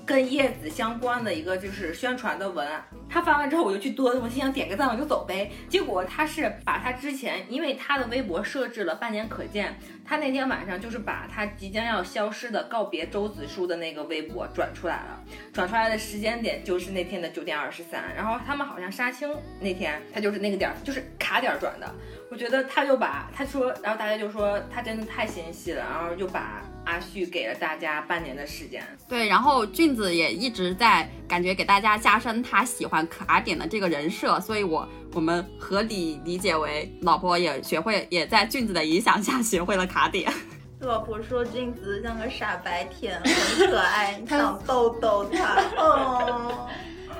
[0.07, 2.81] 跟叶子相关的一个就是宣传的文案。
[3.09, 5.51] 她发完之后，我就去多，我心想点个赞我就走呗。
[5.67, 15.21] 结果她是把她之前，因为她的微博设置了半年可见，她那天晚上就是把她即将要消失的告别周子舒的那个微博转出来了。
[15.51, 19.29] 转出来的时间点就是那天的九点二十三，然后他们好像杀青
[19.59, 21.95] 那天，他就是那个点儿，就是卡点儿转的。
[22.31, 28.81] 我觉得他就把他说，然后大家就说他真的太心细了，然后就把阿旭给了大家半年的时间。
[29.09, 40.31] 对，然后俊子也一直在感觉给大家加深他喜欢卡点的这个人设，所以我我们合理理解为老婆也学会，也在俊子的影响下学会了卡点。
[40.79, 45.55] 老婆说俊子像个傻白甜，很可爱， 你想逗逗他。
[45.75, 46.69] 哦，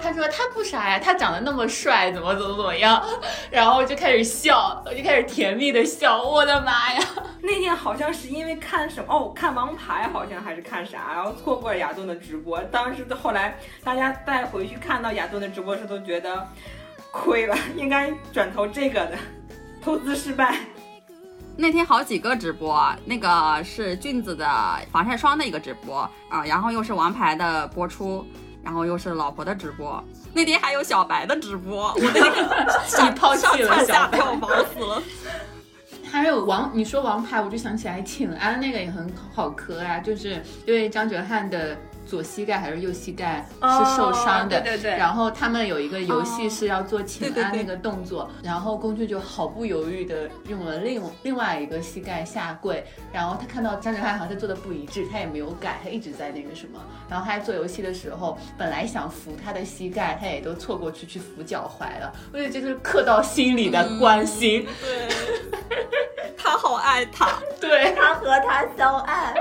[0.01, 3.03] 他说他不傻呀，他长得那么帅，怎么怎么怎么样，
[3.51, 7.01] 然后就开始笑，我就开始甜蜜的笑，我的妈呀！
[7.41, 12.61] 那天好像是因为看什么哦，看王牌好像还是看啥，然后错过了亚顿的直播。
[12.65, 16.47] 当时后来大家再回去看到亚顿的直播时，都觉得
[17.11, 19.17] 亏了，应该转投这个的，
[19.81, 20.57] 投资失败。
[21.59, 24.47] 那天好几个直播，那个是俊子的
[24.91, 25.99] 防晒霜的一个直播
[26.29, 28.23] 啊，然后又是王牌的播出，
[28.67, 30.03] 然后又是老婆的直播。
[30.33, 35.01] 那天还有小白的直播，我那个你 抛弃了上小白下跳，忙死了。
[36.11, 41.77] 还有王，你说王牌，我就想起来请安那个也很好磕啊，就是因为张哲瀚的
[42.07, 44.91] 左膝盖还是右膝盖是受伤的，哦对对对。
[44.91, 56.79] 然后他们有一个游戏是要做请对对对安那个动作，然后龚俊就毫不犹豫的用了另另外一个膝盖下跪，然后他看到张哲瀚好像在做的不一致，他也没有改，他一直在那个什么，
[57.09, 65.07] 然后他在做游戏的时候，本来想扶他的膝盖，他也都错过去去扶脚踝了，我觉得这就是刻到心里的关心，对。
[66.37, 67.93] 他好爱他， 对。
[67.93, 69.33] 他和他相爱，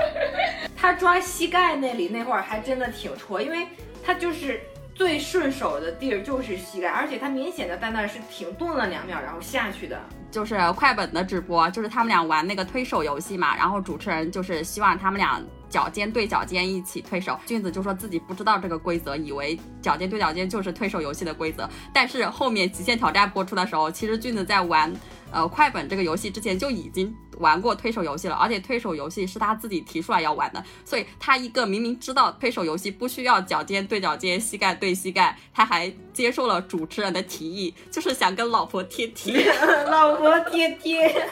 [0.77, 3.67] 他抓膝盖那里那会儿还真的挺戳，因为
[4.05, 4.61] 他就是
[4.93, 9.99] 最顺手的地儿就是膝盖，而且他明显的在那是停顿了两秒，然后下去的。
[10.29, 24.93] 就是快本的直播，就是他们俩玩那个推手游戏嘛，然后主持人就是希望他们俩脚尖对脚尖一起推手，俊子就说自己不知道这个规则，以为脚尖对脚尖就是推手游戏的规则，但是后面极限挑战播出的时候，其实俊子在玩
[25.31, 39.51] 呃快本这个游戏之前就已经玩过推手游戏了，而且推手游戏是他自己提出来要玩的，所以他一个明明知道推手游戏不需要脚尖对脚尖、膝盖对膝盖，他还接受了主持人的提议，就是想跟老婆贴贴。
[39.89, 41.29] 老婆贴贴。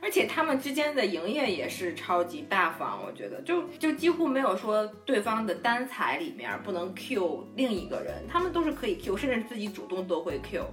[0.00, 10.64] 而且他们之间的营业也是超级大方，我觉得就就几乎没有说对方的单彩里面不能 Q 另一个人，他们都是可以 Q，甚至自己主动都会 Q，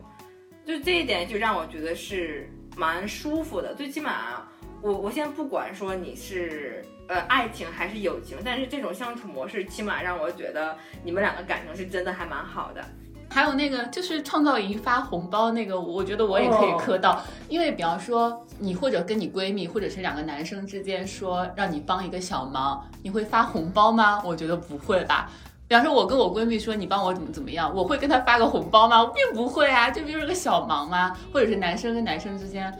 [0.65, 3.73] 就这一点就让我觉得是蛮舒服的。
[3.75, 4.47] 最起码
[4.81, 12.83] 我我现在不管说你是呃爱情还是友情，但是这种相处模式起码让我觉得你们两个感情是真的还蛮好的。
[13.27, 24.21] 还有那个就是创造营发红包那个，我觉得我也可以磕到，因为比方说你或者跟你闺蜜，或者是两个男生之间说让你帮一个小忙，你会发红包吗？
[24.23, 25.29] 我觉得不会吧。
[25.75, 29.01] 比方说，我跟我闺蜜说你帮我怎么怎么样，我会跟她发个红包吗？
[29.01, 31.13] 我并不会啊，这不就是个小忙吗？
[31.33, 32.73] 或者是男生跟男生之间，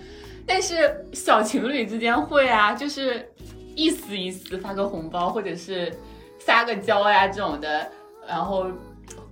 [0.47, 3.29] 但是小情侣之间会啊，就是
[3.75, 5.93] 意思意思发个红包，或者是
[6.39, 7.85] 撒个娇呀这种的，
[8.25, 8.65] 然后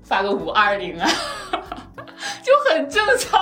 [0.04, 1.10] 发个五二零啊，
[2.44, 3.40] 就很正常。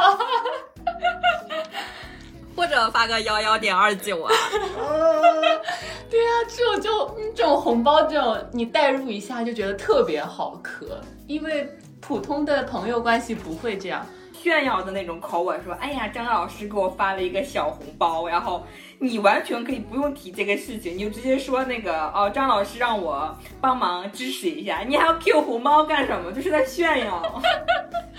[2.55, 4.31] 或者发个幺幺点二九啊，
[6.09, 11.67] 对啊，这种就这种红包，这种你代入一下就觉得特别好磕，因为
[11.99, 14.05] 普通的朋友关系不会这样。
[14.41, 18.65] 炫耀的那种口吻说：“哎呀，张老师给我发了一个小红包。”然后
[18.99, 26.31] 你完全可以不用提这个事情，你就直接说那个哦，张老师让我帮忙支持一下， 你还要 Q 红包干什么？
[26.31, 27.41] 就是在炫耀。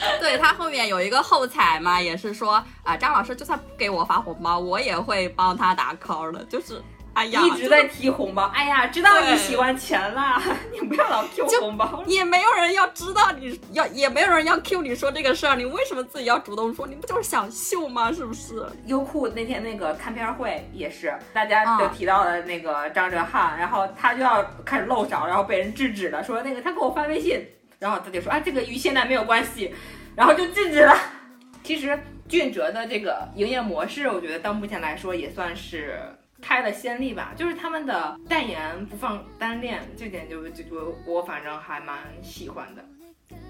[0.20, 6.82] 对他后面有一个后采嘛，也是说啊、张老师就算不给我发红包，我也会帮他打 call 的，就是
[7.14, 8.44] 哎呀，一直在提红包。
[8.54, 12.02] 哎呀，知道你喜欢钱啦，你不要老 Q 红包。
[12.06, 16.86] 也没有人要知道你要，也没有人要 Q 你说这个事儿，你为什么自己要主动说？
[16.86, 18.10] 你不就是想秀吗？
[18.10, 18.64] 是不是？
[18.86, 27.46] 优酷那天那个看片会也是，大家就提到了那个张哲瀚，然后他就要开始露手，然后被人制止了，说那个他给我发微信，
[27.78, 29.74] 然后他就说啊这个与现在没有关系，
[30.16, 30.96] 然后就制止了。
[31.62, 36.00] 其实俊哲的这个营业模式，我觉得到目前来说也算是
[36.42, 42.84] 开了先例吧，就是他们的代言不放单链，这点就就我我反正还蛮喜欢的。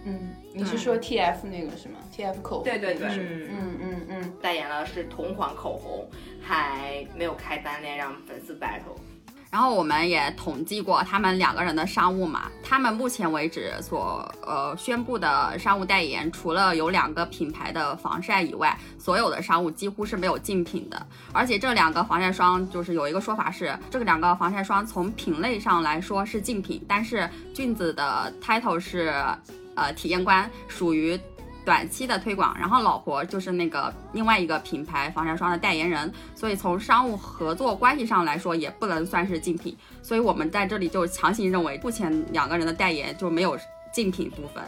[0.05, 6.09] 嗯，你是说 T F 那个是吗？T F 口红对对对是嗯嗯嗯，代言了是同款口红，
[6.41, 8.99] 还没有开单链让粉丝 battle。
[9.53, 21.07] 然后我们也统计过他们两个人的商务嘛，他们目前为止所呃宣布的商务代言，除了有两个品牌的防晒以外，所有的商务几乎是没有竞品的。
[21.35, 29.13] 而且这两个防晒霜就是有一个说法是，这个两个防晒霜从品类上来说是竞品，但是俊子的 title 是
[29.77, 31.21] 呃体验官，属于
[31.65, 39.77] 短期的推广，然后老婆就是那个另外一个品牌防晒霜的代言人，所以从商务合作关系上来说，也不能算是竞品。
[40.03, 43.57] 所以我们在这里就强行认为，目前两个人的代言就没有
[43.93, 44.63] 竞品部分，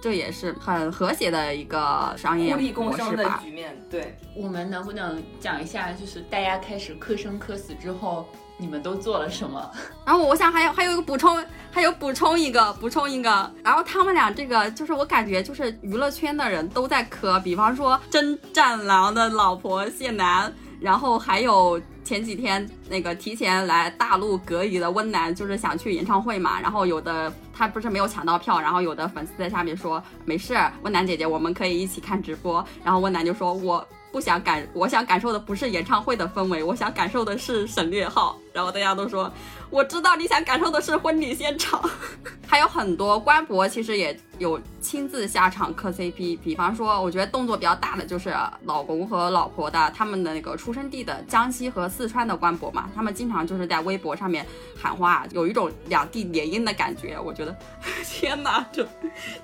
[0.00, 3.24] 这也是很和谐的一个商业互利共模生的。
[3.42, 8.28] 局面，对，我们能不能讲一下，就是大家开始磕生磕死之后，
[8.58, 9.70] 你们都做了什么？
[10.04, 33.86] 然后我想还有还有一个补充，还有补充一个补充一个，然后他们俩这个就是我感觉就是娱乐圈的人都在磕，比方说真战狼的老婆谢楠，然后还有前几天那个提前来大陆隔离的温岚，就是想去演唱会嘛，然后有的他不是没有抢到票，然后有的粉丝在下面说没事，温岚姐姐我们可以一起看直播，然后温岚就说我。
[34.12, 38.38] 不想感，我想感受的不是演唱会的氛围，我想感受的是省略号。
[38.56, 39.30] 然后大家都说，
[39.68, 41.78] 我知道你想感受的是婚礼现场。
[42.48, 48.34] 还有很多官博其实也有亲自下场磕 CP，比方说，我觉得动作比较大的就是
[48.64, 54.46] 老公和老婆的他们的那个出生地的江西和四川的官博嘛，他们经常就是在微博上面
[54.80, 57.20] 喊话，有一种两地联姻的感觉。
[57.20, 57.54] 我觉得，
[58.08, 58.88] 天哪，这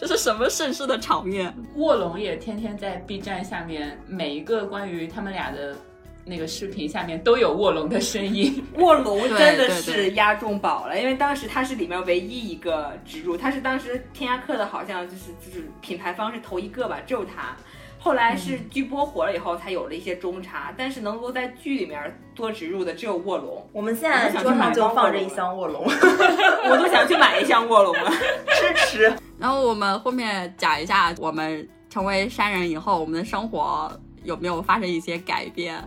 [0.00, 1.54] 这是什么盛世的场面？
[1.74, 5.76] 卧龙也天天在 B 站下面每一个关于他们俩的。
[6.24, 17.56] 那个视频下面都有卧龙的声音， 卧龙真的是押中宝了，因为当时它是里面唯一一个植入，它是当时天涯客的，好像就是就是品牌方是头一个吧，只有它。
[17.98, 25.84] 后来是剧播火了以后，才有了一些中插，但是能够在剧里面多植入的只有卧龙，我们现在桌上就放着一箱卧龙
[26.68, 28.10] 我都想去买一箱卧龙了。
[28.10, 29.12] 支持。
[29.38, 33.88] 然后我们后面讲一下，我们成为山人以后，我们的生活
[34.24, 35.80] 有没有发生一些改变？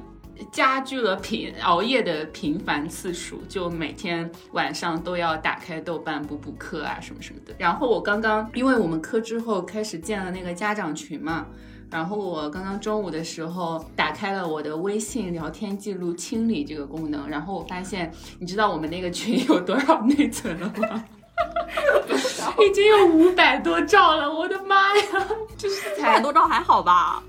[0.52, 7.54] 加剧了频熬夜的频繁次数，就每天晚上都要打开豆瓣补补课啊什么什么的。
[7.58, 11.46] 然后我刚刚，因为我们课之后开始建了那个家长群嘛，
[11.90, 21.06] 然后我刚刚中午的时候打开了我的微信聊天记录清理这个功能，然后我发现，你知道我们那个群有多少内存了吗？
[22.60, 25.04] 已经有五百多兆了，我的妈呀！
[25.58, 27.22] 就是五百多兆还好吧？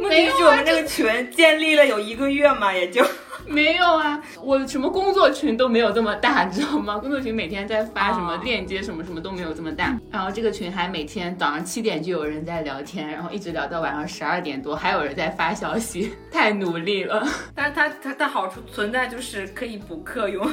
[0.00, 3.04] 问题是我们这个群建立了有一个月嘛，也就
[3.46, 6.98] 没有啊，我什么工作群都没有这么大， 你知道吗？
[6.98, 9.98] 工作群每天在发什么链接，什么什么都没有这么大。
[10.10, 17.26] 然后这个群还每天早上七点就有人在聊天，然后一直聊到晚上十二点多，还有人在发消息， 太努力了。
[17.54, 20.50] 但是它它的好处存在就是可以补课用。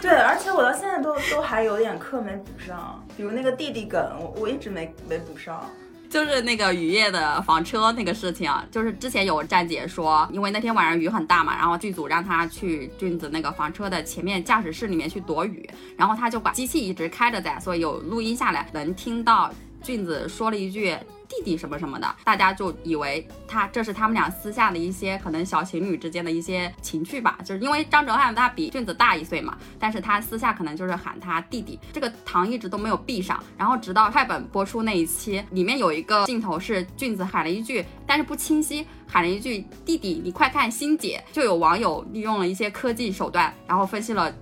[0.00, 5.68] 对，而且我到现在都都还有点课没补上，比如那个弟弟梗，我我一直没没补上。
[6.10, 19.54] 就是那个雨夜的房车那个事情，就是之前有站姐说，因为那天晚上雨很大嘛，然后剧组让他去俊子那个房车的前面驾驶室里面去躲雨，然后他就把机器一直开着在，所以有录音下来能听到
[19.84, 20.96] 俊子说了一句。
[21.30, 44.34] 弟弟什么什么的，大家就以为他这是他们俩私下的一些可能小情侣之间的一些情趣吧，就是因为张哲瀚他比俊子大一岁嘛，但是他私下可能就是喊他弟弟，这个糖一直都没有闭上，然后直到快本播出那一期，里面有一个镜头是俊子喊了一句，但是不清晰，喊了一句弟弟，你快看欣姐，就有网友利用了一些科技手段，然后分析了。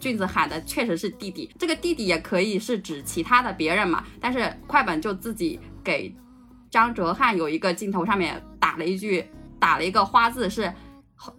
[0.00, 6.14] 俊子喊的确实是弟弟，这个弟弟也可以是指其他的别人嘛，但是快本就自己给
[6.70, 9.24] 张哲瀚有一个镜头上面打了一句，
[9.58, 10.72] 打了一个花字是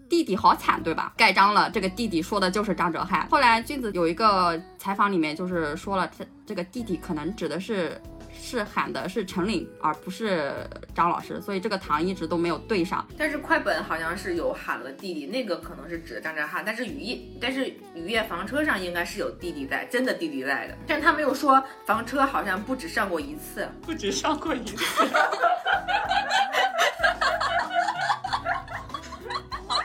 [0.09, 1.13] 弟弟好惨，对吧？
[1.15, 3.27] 盖章了，这个弟弟说的就是张哲瀚。
[3.29, 8.01] 后来君子有一个采访里面就是说了，这这个弟弟可能指的是
[8.39, 13.05] 是喊的是陈岭，而不是张老师，所以这个糖一直都没有对上。
[13.17, 25.05] 但是快本好像是有喊了弟弟，那个可能是指的张哲瀚，但是雨夜，但是雨夜房车上应该是有弟弟在，真的弟弟在的，但他没有说房车好像不止上过一次， 不止上过一次。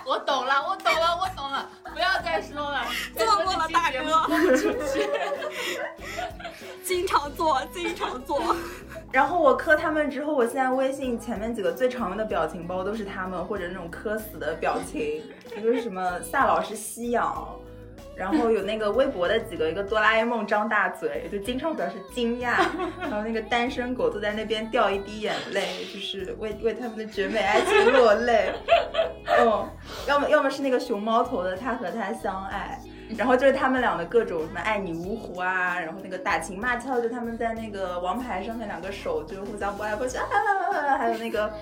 [0.07, 2.85] 我懂了，我懂了，我懂了，不要再说了，
[3.17, 5.09] 做过了大哥出去。
[6.85, 8.55] 经常做，经常做。
[9.11, 15.01] 然后我磕他们之后，我现在微信前面几个最常用的表情包都是他们，或者那种磕死的表情，
[15.57, 17.49] 一个是什么萨老师吸氧，
[18.17, 22.67] 然后有那个微博的几个，一个哆啦 A 梦张大嘴，就经常表示惊讶，
[23.01, 28.53] 然后那个单身狗坐在那边掉一滴眼泪，就是为为他们的绝美爱情落泪。
[29.41, 29.69] 嗯，
[30.07, 32.81] 要么要么是那个熊猫头的他和他相爱。
[33.19, 40.25] 然后就是他们俩的各种什么爱你芜湖啊，然后那个打情骂俏，就他们在那个王牌上面两个手就互相拨来拨去，啊
[40.99, 41.53] 还有那个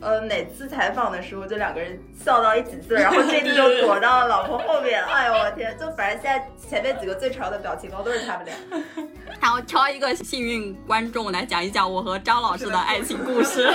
[0.00, 8.54] 呃每次采访的时候就两个人笑到一起去了，然后这次就躲到了老婆后面，哎呦我天，就反正现在前面几个最潮的表情包都是他们俩。
[9.40, 13.72] 然后挑一个幸运观众来讲一讲我和张老师的爱情故事。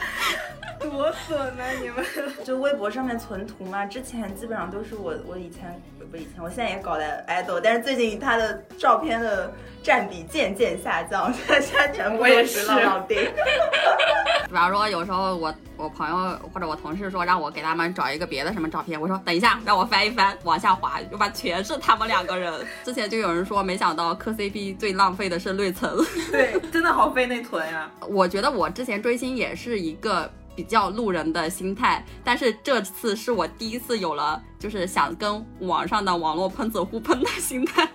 [0.80, 2.04] 多损呢、你们。
[2.44, 9.52] 就微博上面存图嘛，之前基本上都是我我以前不以前，我现在也搞的 idol，但是最近他的照片的
[9.82, 13.18] 占比渐渐下降，现在现在全部也是是浪浪丁。
[14.48, 22.52] 比方说，有时候我我朋友或者我同事说让我给他们找一个别的什么照片，我说等一下，让我翻一翻，往下滑，就把全是他们两个人。
[22.84, 25.90] 之前就有人说，没想到磕 CP 最浪费的是内存。
[26.30, 37.88] 对，真的好费内存呀、我觉得我之前追星也是一个比较路人的心态，但是这次是我第一次有了就是想跟网上的网络喷子互喷的心态，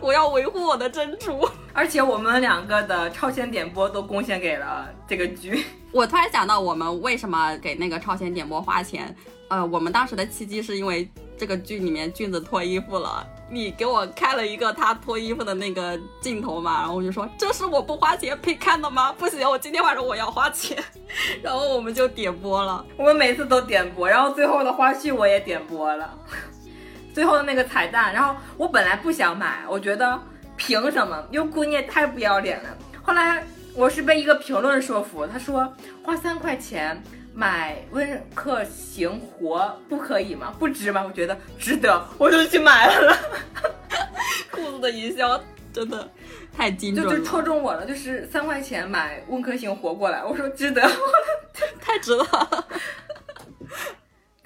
[0.00, 1.48] 我要维护我的珍珠。
[1.72, 5.64] 而且我们两个的超前点播都贡献给了这个剧。
[5.92, 9.14] 我突然想到，我们为什么给那个超前点播花钱？
[9.48, 11.08] 呃，我们当时的契机是因为
[11.38, 19.12] 这个剧里面俊子脱衣服了，你给我开了一个他脱衣服的那个镜头嘛，然后我就说这是我不花钱配看的吗？
[19.12, 20.76] 不行，我今天晚上我要花钱，
[21.42, 22.84] 然后我们就点播了。
[22.96, 26.18] 我们每次都点播，然后最后的花絮我也点播了，
[27.16, 30.20] 最后的那个彩蛋，然后我本来不想买，我觉得
[30.54, 31.26] 凭什么？
[31.30, 32.68] 优酷你也太不要脸了。
[33.02, 37.02] 后来我是被一个评论说服，他说花三块钱
[37.32, 40.52] 买温客行活不可以吗？
[40.58, 41.02] 不值吗？
[41.08, 43.16] 我觉得值得，我就去买了，
[44.52, 46.06] 裤子的营销真的
[46.54, 50.82] 太精就就准了，戳中我了，就是三块钱买温客行活过来，我说值得。
[51.80, 52.26] 太值了。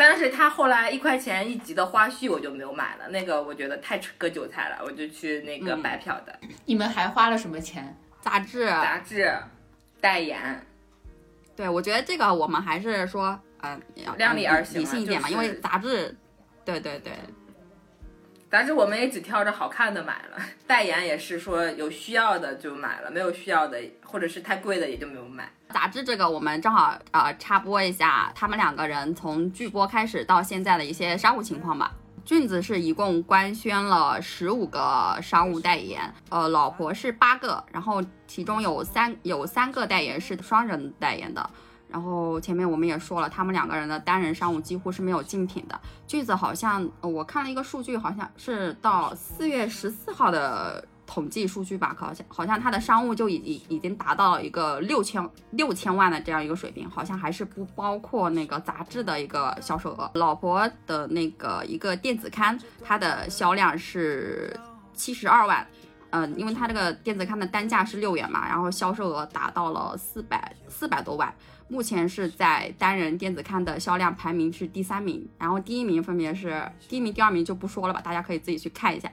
[0.00, 7.94] 但是他后来一块钱一集的花絮我就没有买了，那个我觉得太割韭菜了，我就去那个嗯白嫖的、你们还花了什么钱？
[8.22, 9.30] 杂志，杂志
[10.00, 10.64] 代言。
[11.54, 16.16] 对我觉得这个我们还是说，嗯、要量力而行啊理性一点嘛，就是因为杂志，
[16.64, 17.12] 对对对，
[18.50, 25.48] 杂志我们也只挑着好看的买了，代言也是说有需要的就买了，没有需要的或者是太贵的也就没有买。
[25.68, 31.92] 杂志这个我们正好呃插播一下，他们两个人从剧播开始到现在的一些商务情况吧。
[32.24, 41.50] 俊子是一共官宣了十五个商务代言，呃，老婆是八个，然后其中有三有三个代言是双人代言的。
[41.90, 45.78] 然后前面我们也说了，他们两个人的单人商务几乎是没有竞品的。
[46.06, 60.10] 句子好像我看了一个数据，好像是到四月十四号的统计数据吧，好像好像他的商务就已已已经达到了一个六千六千万的这样一个水平，好像还是不包括那个杂志的一个销售额。
[60.14, 64.56] 老婆的那个一个电子刊，它的销量是
[64.94, 65.66] 七十二万。
[66.12, 71.32] 嗯，因为它这个电子刊的单价是六元嘛，然后销售额达到了四百四百多万，
[71.70, 79.10] 目前是在单人电子刊的销量排名是第三名，然后第一名分别是第一名、第二名就不说了吧，大家可以自己去看一下。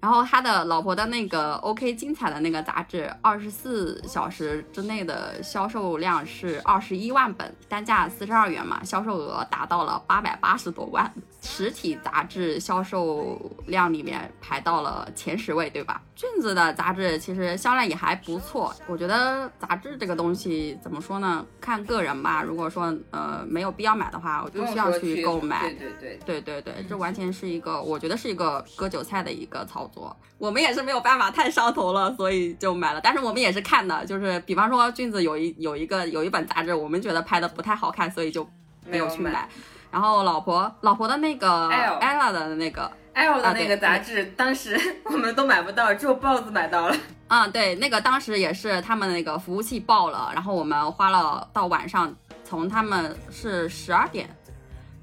[0.00, 11.12] 然后他的老婆的那个 OK 精彩的那个杂志，二十四小时之内的销售量是二十一万本，单价四十二元嘛，销售额达到了八百八十多万，
[11.42, 16.00] 实体杂志销售量里面排到了前十位，对吧？
[16.16, 21.44] 俊子的杂志其实销量也还不错，我觉得杂志这个东西怎么说呢？
[21.60, 22.42] 看个人吧。
[22.42, 25.60] 如果说呃没有必要买的话，我不需要去购买。
[25.60, 30.16] 对对对，对对对，这完全是一个，我觉得是一个割韭菜的一个操作。
[30.38, 33.00] 我们也是没有办法，太上头了，所以就买了。
[33.02, 38.48] 但是我们也是看的，就是比方说俊子有一有一个有一本杂志，我们觉得拍的不太好看，所以就
[38.86, 39.48] 没有去买。
[39.90, 46.96] 然后老婆老婆的那个 ella 的那个，Ella 的那个杂志，当时 我们都买不到，只有豹子买到了。
[47.28, 52.14] 嗯，对，那个当时也是他们那个服务器爆了，然后我们花了到晚上，
[52.44, 54.28] 从他们是十二点，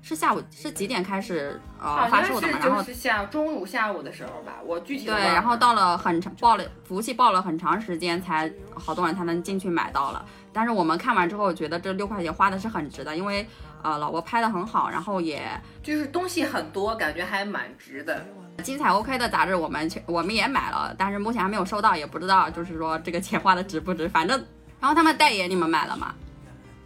[0.08, 2.60] 是下午是几点开始呃发售的嘛？
[2.64, 10.26] 然后是下中午下午的时候吧，我具体对，然后到了很长报了服务器报了很长时间，才好多人才能进去买到了。
[10.54, 13.46] 但是我们看完之后，觉得这六块钱花的是很值的，因为
[13.84, 15.46] 呃老婆拍的很好，然后也
[15.84, 18.26] 就是东西很多，感觉还蛮值的。
[18.64, 24.08] 精彩 OK 的杂志我们去我们也买了，但是目前还没有收到，也不知道就是说这个钱花的值不值。
[24.08, 24.42] 反正
[24.80, 26.16] 然后他们代言你们买了吗？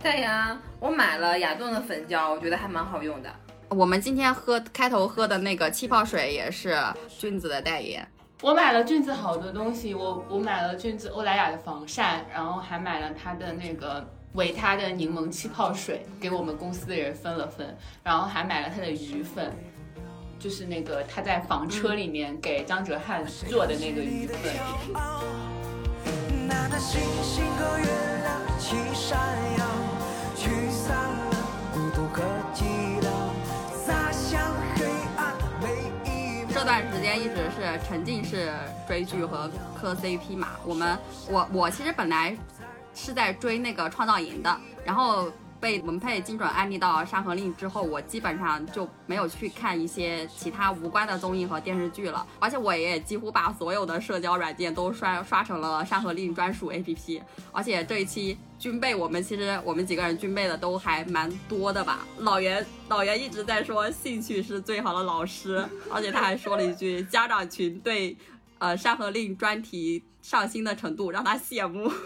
[0.02, 3.30] 对呀，我买了雅顿的粉胶，我觉得还蛮好用的。
[3.70, 6.76] 我们今天喝开头喝的那个气泡水也是
[7.20, 8.06] 君子的代言。
[8.42, 14.04] 我买了俊子好多东西，我我买了俊子欧莱雅的防晒，然后还买了它的那个
[14.34, 19.54] 维他的柠檬气泡水，给我们公司的人分了分，然后还买了它的鱼粉，
[20.40, 24.52] 就是那个他在房车里面给张哲瀚做的那个鱼粉。
[26.48, 29.20] 那那星星和月亮一起闪
[29.60, 29.66] 耀，
[36.72, 38.50] 段时间一直是沉浸式
[38.88, 40.52] 追剧和磕 CP 嘛。
[40.66, 40.98] 我们
[41.30, 42.34] 我我其实本来
[42.96, 45.30] 是在追那个创造营的，然后
[45.62, 57.22] 被文佩精准安利到《山河令》之后，我基本上就没有去看一些其他无关的综艺和电视剧了，而且我也几乎把所有的社交软件都刷刷成了《山河令》专属 APP，
[57.52, 62.08] 而且这一期军备我们其实我们几个人军备的都还蛮多的吧。
[62.18, 68.18] 老袁老袁一直在说兴趣是最好的老师，而且他还说了一句家长群对
[68.58, 71.92] 呃《山河令》专题上心的程度让他羡慕。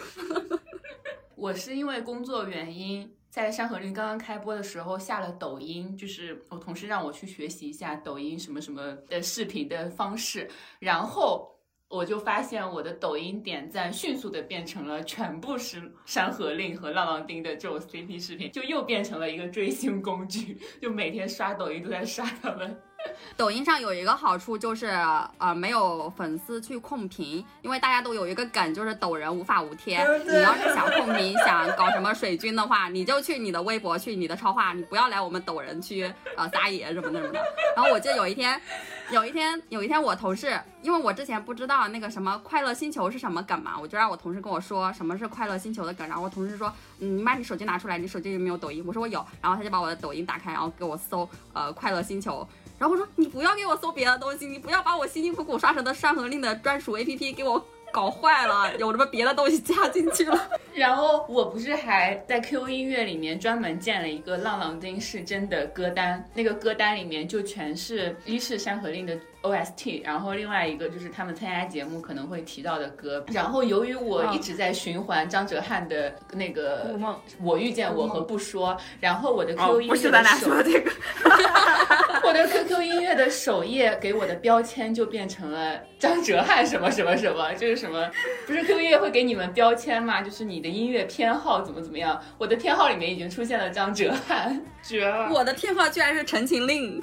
[1.35, 10.49] 我是因为工作原因，在《山河令》刚刚开播的时候下了抖音，就是我同事让我去学习一下抖音什么什么的视频的方式，
[10.79, 11.53] 然后
[11.89, 22.73] 我就发现我的抖音点赞迅速的变成了全部是《山河令》和浪浪丁的这种 CP 视频，就又变成了一个追星工具，就每天刷抖音都在刷他们。
[23.37, 24.87] 抖音上有一个好处就是，
[25.37, 30.05] 呃，没有粉丝去控评，因为大家都有一个梗，就是抖人无法无天。
[30.25, 37.39] 你要是想控评，想搞什么水军的话，你就去你的微博，去你的超话，你不要来我们抖人区呃撒野什么的什么的。
[37.75, 38.59] 然后我记得有一天，
[39.11, 48.83] 有一天，有一天我同事，因为我之前不知道那个什么快乐星球是什么梗嘛，我就让我同事跟我说什么是快乐星球的梗，然后我同事说，嗯，你把你手机拿出来，你手机有没有抖音？
[48.87, 52.47] 我说我有，然后他就把我的抖音打开，然后给我搜呃快乐星球。
[52.77, 60.49] 然后我说你不要给我搜别的东西，你不要把我辛辛苦苦刷成的《山河令》的专属 APP 给我搞坏了， 有什么别的东西加进去了。
[60.73, 69.17] 然后我不是还在 QQ 音乐里面专门建了一个浪浪丁是真的歌单，那个歌单里面就全是一是《山河令》的
[69.49, 73.23] OST，然后另外一个就是他们参加节目可能会提到的歌。
[73.27, 80.91] 然后由于我一直在循环张哲瀚的那个雾梦我遇见我和不说，然后我的 QQ 音不是乐的首咱俩说这个，
[82.27, 88.09] 我的 QQ 音乐的首页给我的标签就变成了张哲瀚什么什么什么，就是什么，
[88.47, 90.21] 不是 QQ 音乐会给你们标签吗？
[90.21, 95.29] 就是你的音乐偏好怎么怎么样，我的偏好里面已经出现了张哲瀚，绝了！
[95.33, 97.01] 我的偏好居然是《陈情令》，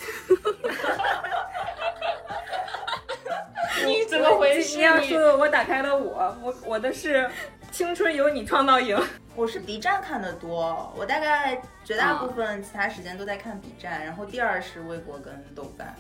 [3.85, 4.77] 你怎么回事？
[4.77, 7.29] 你要你说的我打开了我，我我的是
[7.73, 8.97] 青春有你创造营。
[9.35, 15.95] 我是 B 站看的多，我大概绝大部分其他时间都在看 B 站，然后第二是微博跟豆瓣。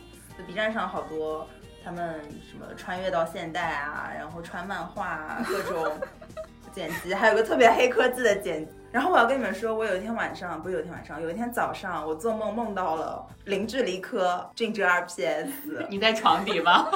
[0.47, 1.49] B 站上好多
[1.85, 5.99] 他们什么穿越到现代啊，然后穿漫画啊，各种
[6.73, 8.67] 剪辑，还有个特别黑科技的剪。
[8.91, 15.49] 然后我要跟你们说，我有一天晚上，不是有一天晚上，有一天早上，我做梦梦到了零距离科俊哲 RPS。
[15.89, 16.89] 你在床底吗？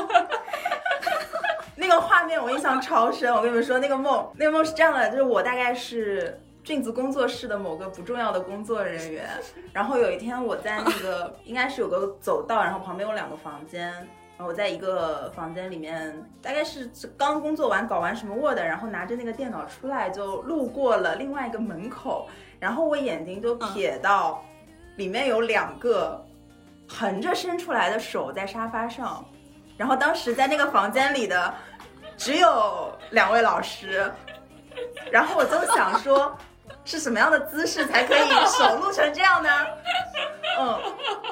[1.74, 9.28] 那个画面我印象超深，我跟你们说，那个梦，那个梦是这样的，就是我大概是俊子工作室的某个不重要的工作人员，
[9.72, 13.92] 然后有一天我在那个应该是有个走道，然后旁边有两个房间，
[14.38, 22.28] 我在一个房间里面，大概是刚工作完搞完什么 Word，然后拿着那个电脑出来，就路过了另外一个门口，
[22.60, 24.44] 然后我眼睛就瞥到
[24.96, 26.22] 里面有两个
[26.86, 29.24] 横着伸出来的手在沙发上。
[29.76, 31.52] 然后当时在那个房间里的
[32.16, 34.10] 只有两位老师，
[35.10, 36.36] 然后我就想说，
[36.86, 39.50] 是什么样的姿势才可以手录成这样呢？
[40.58, 40.80] 嗯，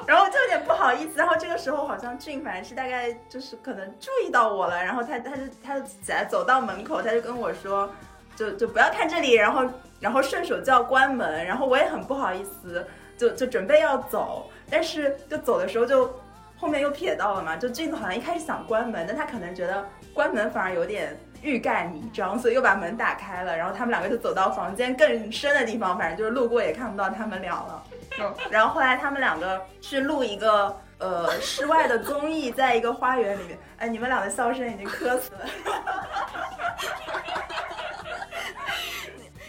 [0.07, 1.13] 然后就有点不好意思。
[1.17, 7.89] 然后这个时候好像俊凡是大概就是可能注意到我了，然后他他就他就起来走到门口，他就跟我说，
[8.37, 9.65] 就就不要看这里，然后
[10.01, 12.87] 然后顺手就要关门，然后我也很不好意思，
[13.17, 16.13] 就就准备要走，但是就走的时候就。
[16.57, 21.15] 后面又瞥到了嘛，就俊子好像一开始想关门，但他可能觉得关门反而有点
[21.45, 23.55] 欲盖弥彰，所以又把门打开了。
[23.57, 27.85] 然后他们两个就走到房间更深的地方，反正就是路过也看不到他们俩了。
[28.19, 33.59] 嗯，然后后来他们两个去录一个呃 室外的综艺，在一个花园里面。
[33.77, 35.41] 哎，你们俩的笑声已经磕死了。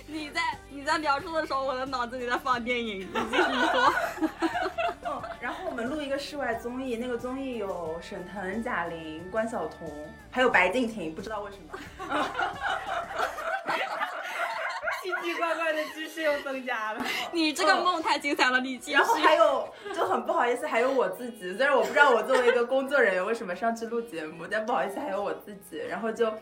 [0.07, 3.93] 你在你在描述的时候，我的脑子里在放电影，你继续说。
[5.75, 9.91] 我们录一个室外综艺，那个综艺有沈腾、贾玲、关晓彤，
[10.31, 11.77] 还有白敬亭，不知道为什么。
[15.03, 17.05] 奇奇怪怪的知识又增加了。
[17.33, 19.03] 你这个梦太精彩了，你继续然。
[19.03, 26.33] 后还有就很不好意思，还有我自己，虽然我不知道我作为一个工作人员为什么上去录节目，但不好意思还有我自己，然后就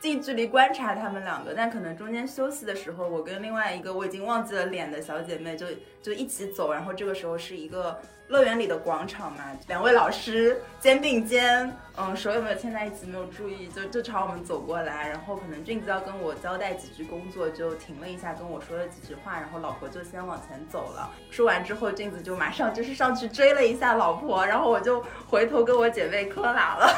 [0.00, 5.66] 近距离观察他们两个，但可能中间休息的时候，我跟另外一个我已经忘记了脸的小姐妹就
[6.02, 7.98] 就一起走，然后这个时候是一个
[8.32, 21.10] 乐园里的广场嘛，两位老师肩并肩，嗯，手有没有牵在一起没有注意，就就朝我们走过来，然后可能俊子要跟我交代几句工作，就停了一下跟我说了几句话，然后老婆就先往前走了。
[21.30, 26.88] 说完之后，俊子就马上就是上去追了一下老婆，然后我就回头跟我姐妹磕喇了。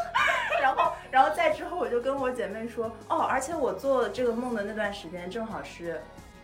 [0.62, 6.00] 然后，然后再之后，我就跟我姐妹说，哦，而且我做这个梦的那段时间，正好是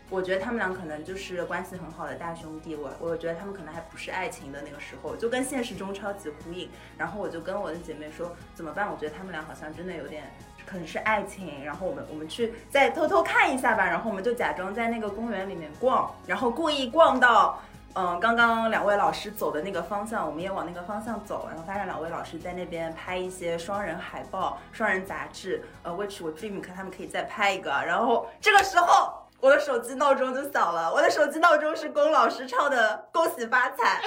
[0.08, 6.70] 我觉得他们俩可能就是关系很好的大兄弟，我我觉得他们可能还不是爱情的那个时候，就跟现实中超级呼应。
[6.96, 8.90] 然后我就跟我的姐妹说怎么办？
[8.90, 10.32] 我觉得他们俩好像真的有点
[10.64, 11.64] 可能是爱情。
[11.64, 13.84] 然后我们我们去再偷偷看一下吧。
[13.84, 17.60] 然后我们就假装在那个公园里面逛，然后故意逛到。
[17.98, 27.70] 嗯，刚刚两位老师走的那个方向，我们也往那个方向走，然后发现两位老师在那边拍一些双人海报、双人杂志，呃，which 我 dream 看他们可以再拍一个。
[27.70, 34.02] 然后这个时候，我的手机闹钟就响了，我的手机闹钟是龚老师唱的《恭喜发财》。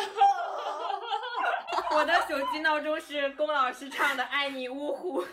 [1.95, 5.24] 我的手机闹钟是龚老师唱的《爱你呜呼》。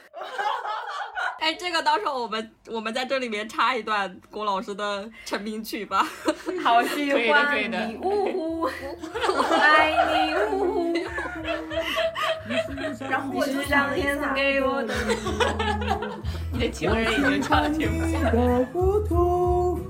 [1.40, 6.06] 哎，这个到时候我们我们在这里面插一段龚老师的成名曲吧。
[6.62, 8.70] 好喜欢你呜呼，
[9.60, 10.94] 爱你呜呼，
[13.10, 14.94] 然后我就想了一下，天送给我的。
[16.52, 18.30] 你的情人已经唱了天不下。
[18.30, 19.80] 的糊涂，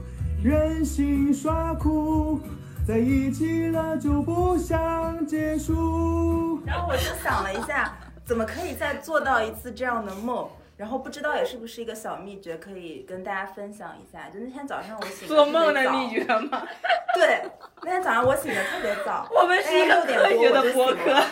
[0.47, 2.41] 任性耍酷，
[2.87, 6.63] 在一起了就不想结束。
[6.65, 10.49] 然后我就想了一下，怎么可以再做到一次这样的梦？
[10.77, 14.31] 然后不知道也是不是一个小秘诀，可以跟大家分享一下。
[14.33, 16.63] 就那天早上我醒做梦的秘诀吗？
[17.17, 17.43] 对，
[17.83, 21.27] 那天早上我醒的特别早，我们是一个大概6科学的点多我就播客醒了。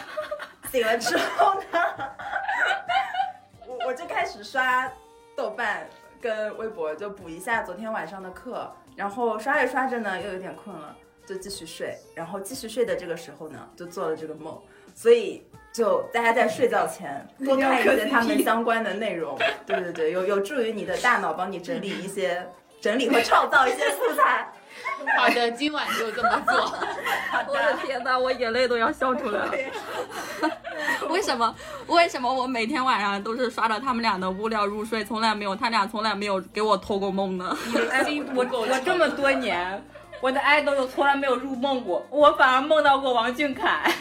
[0.73, 1.79] 醒了之后呢，
[3.69, 4.91] 我我就开始刷
[5.37, 5.87] 豆瓣
[6.21, 8.69] 跟微博，就补一下昨天晚上的课。
[8.97, 10.97] 然后刷着刷着呢，又有点困了，
[11.27, 11.97] 就继续睡。
[12.15, 14.61] 然后继续睡的这个时候呢，就做了这个梦。
[14.95, 22.47] 所以就大家在睡觉前 多看一些他们相关的内容，对对对，有有助于你的大脑帮你整理一些、
[22.81, 24.53] 整理和创造一些素材。
[25.19, 26.55] 好的，今晚就这么做。
[27.49, 29.53] 我的天呐，我眼泪都要笑出来了。
[31.09, 31.55] 为什么？
[31.87, 37.57] 为什么我每天晚上都是刷着他们俩的物料入睡，从来没有他俩从来没有给我托过梦呢？
[37.91, 38.05] 哎，
[38.35, 39.83] 我我这么多年，
[40.21, 43.93] 我的爱豆又从来没有入梦过，我反而梦到过王俊凯。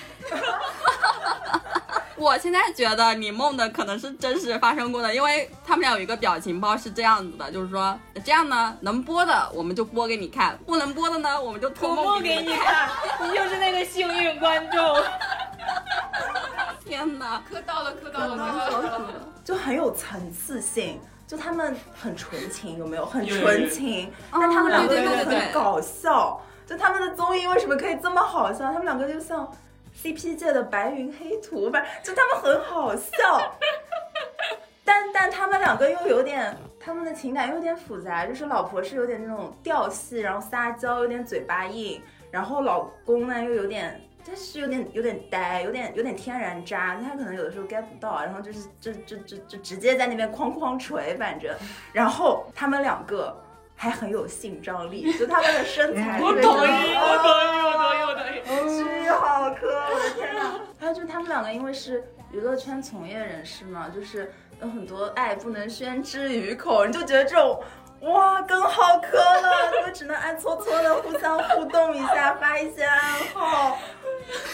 [2.16, 12.90] 我现在觉得你梦的可能是真实发生过的，因为他们俩有一个表情包是这样子的，就是说这样呢，能播的我们就播给你看，不能播的呢我们就托我梦给你看。
[13.22, 14.96] 你就是那个幸运观众。
[16.86, 17.42] 天哪！
[17.50, 19.10] 磕到了，磕到了，磕到了。
[19.44, 23.06] 就很有层次性，就他们很纯情，有没有？
[23.06, 26.40] 很纯情，但他们两个又很搞笑。
[26.66, 28.60] 就他们的综艺为什么可以这么好笑？
[28.68, 29.50] 他们两个就像
[30.04, 33.56] CP 界的白云黑土，反正就他们很好笑。
[34.84, 44.00] 但但他们两个又有点，他们的情感又有点复杂，就是老婆是有点那种调戏，然后撒娇，有点嘴巴硬，然后老公呢又有点。
[44.26, 51.54] 但是有点有点呆，有点有点天然渣，他可能有的时候 get 不到，然后就是就就就就直接在那边哐哐捶，反正，
[51.92, 53.38] 然后他们两个
[53.76, 58.84] 还很有性张力， 就他们的身材特别我同意，高我同意，我同意，我同意。
[58.84, 60.60] 巨好磕，我的天哪！
[60.80, 64.32] 还有就是他们两个因为是娱乐圈从业人士嘛，就是
[64.62, 67.62] 有很多爱不能宣之于口，你就觉得这种。
[68.02, 69.72] 哇，更好磕了！
[69.78, 73.00] 你们只能暗搓搓的互相互动一下，发一些暗
[73.34, 73.78] 号。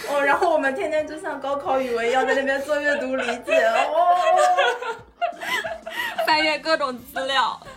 [0.07, 4.19] 哦，然后我们天天就像高考语文一样在那边做阅读理解哦。
[6.27, 7.67] 翻阅各种资料，我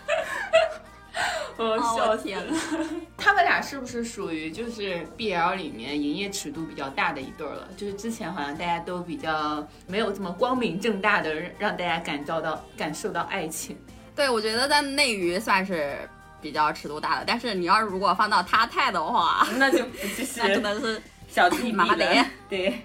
[1.59, 2.59] 哦笑天呐！
[3.16, 7.69] 他们俩是不是属于就是 BL 里面营业尺度比较大的一对儿了？
[7.77, 13.77] 就是之前好像大家都比较没有这么光明正大的让大家感召到感受到爱情。
[14.16, 15.97] 对，我觉得在内娱算是
[16.41, 22.24] 比较尺度大的，但是你要是如果放到他太的话，那就不是 那真的是小弟弟了麻雷。
[22.49, 22.79] 对，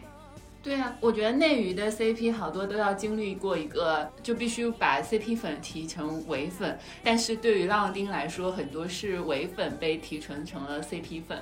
[0.63, 11.41] 对啊，我觉得内娱的 CP 好多都要经历过一个，就必须把 CP 粉提成伪粉，但是对于浪丁来说，很多是伪粉被提纯成了 CP 粉，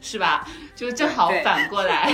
[0.00, 0.48] 是吧？
[0.74, 2.10] 就正好反过来，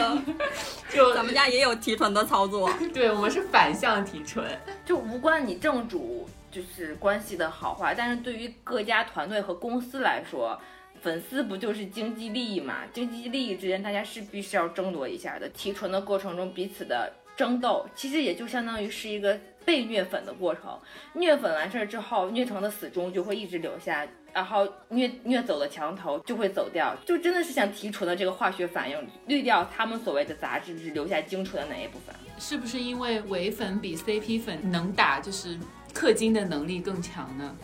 [0.92, 2.68] 就 咱们家也有提纯的操作。
[2.92, 4.44] 对我们是反向提纯。
[4.84, 10.58] 就无关你正主就是关系的好坏，但是对于各家团队和公司来说，
[11.00, 12.84] 粉丝不就是经济利益嘛？
[12.92, 15.48] 经济利益之间，大家是必须要争夺一下的。
[15.50, 20.78] 提纯的过程中，彼此的争斗，其实也就相当于是一个被虐粉的过程。
[21.14, 32.14] 虐粉完事儿之后，虐成的死忠就会一直留下，然后虐虐走的墙头就会走掉，就真的是像提纯的这个化学反应，滤掉他们所谓的杂质，只留下精纯的那一部分。
[32.38, 35.58] 是不是因为伪粉比 CP 粉能打，就是
[35.92, 37.56] 氪金的能力更强呢？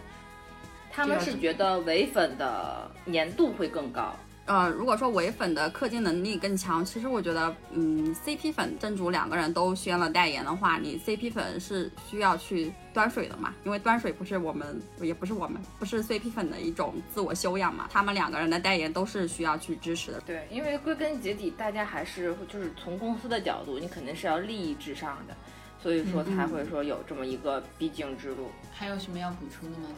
[0.95, 4.15] 他们是觉得唯粉的粘度会更高，
[4.47, 13.53] 呃，如果说唯粉的氪金能力更强，其实我觉得，嗯，CP 粉真主两个人都宣了代言的话，你 CP 粉是需要去端水的嘛？
[13.65, 17.89] 因为端水不是我们，也不是我们，不是 CP 粉的一种自我修养嘛？
[17.91, 20.21] 他们两个人的代言都是需要去支持的。
[20.21, 25.35] 对，因为归根结底，大家还是就是从公司的角度，你肯定是要利益至上的，
[25.83, 28.51] 所以说才会说有这么一个必经之路。
[28.73, 29.89] 还有什么要补充的吗？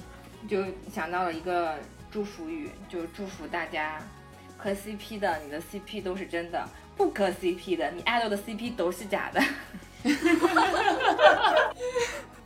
[0.47, 1.79] 就想到了一个
[2.11, 4.03] 祝福语，就祝福大家
[4.57, 6.65] 磕 CP 的，你的 CP 都是真的；
[6.97, 9.43] 不磕 CP 的，你爱豆的 CP 都是假的。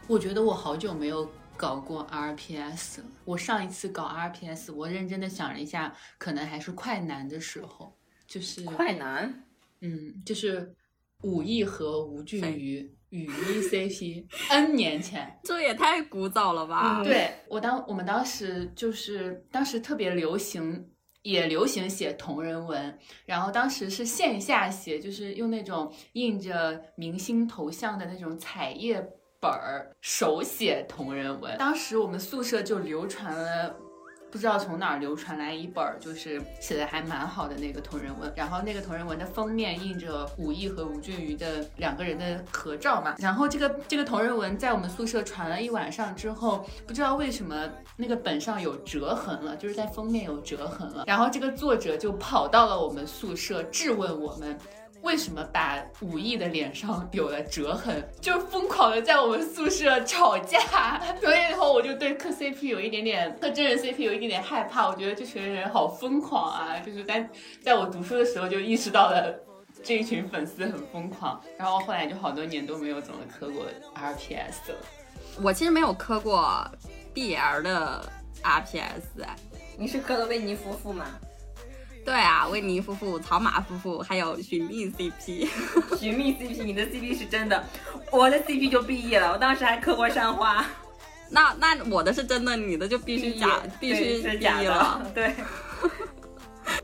[0.08, 3.04] 我觉得我好久没有搞过 RPS 了。
[3.24, 7.96] 我上一次搞 RPS，我认真的想了一下，可能还是快男的时候，
[8.26, 9.44] 就是快男，
[9.80, 10.74] 嗯，就是
[11.22, 15.38] 武艺和吴俊瑜雨衣 CP，N 年前。
[15.44, 17.02] 这也太古早了吧？
[17.04, 20.88] 对我当我们当时就是当时特别流行，
[21.22, 29.00] 也流行写同人文，然后当时是线下写，就是用那种印着明星头像的那种彩页
[29.40, 31.56] 本儿手写同人文。
[31.58, 33.76] 当时我们宿舍就流传了。
[34.30, 54.56] 不知道从哪儿流传来一本，就是写的还蛮好的那个同人文，然后那个同人文的封面印着武艺和吴俊瑜的两个人的合照嘛，然后这个这个同人文在我们宿舍传了一晚上之后，不知道为什么那个本上有折痕了，就是在封面有折痕了，然后这个作者就跑到了我们宿舍质问我们。
[55.02, 60.60] 为什么把武艺的脸上有了折痕，就疯狂的在我们宿舍吵架，
[61.20, 64.88] 所以以后我就对磕 CP 有一点点，磕真人 CP 有一点点害怕。
[64.88, 66.78] 我觉得这群人好疯狂啊！
[66.84, 67.28] 就是在
[67.62, 69.34] 在我读书的时候就意识到了
[69.82, 73.64] 这一群粉丝很疯狂，然后后来就好多年都没有怎么磕过
[73.94, 74.78] RPS 了。
[75.42, 76.70] 我其实没有磕过
[77.14, 78.12] BL 的
[78.42, 79.24] RPS，
[79.78, 81.06] 你是磕的维尼夫妇吗？
[82.04, 85.48] 对啊，维尼夫妇、草马夫妇，还有寻觅 CP。
[85.98, 87.62] 寻觅 CP，你的 CP 是真的，
[88.10, 89.32] 我的 CP 就 BE 了。
[89.32, 90.64] 我当时还磕过山花。
[91.28, 94.60] 那那我的是真的，你的就必须假，必须是假。
[94.62, 95.10] 的。
[95.14, 95.34] 对。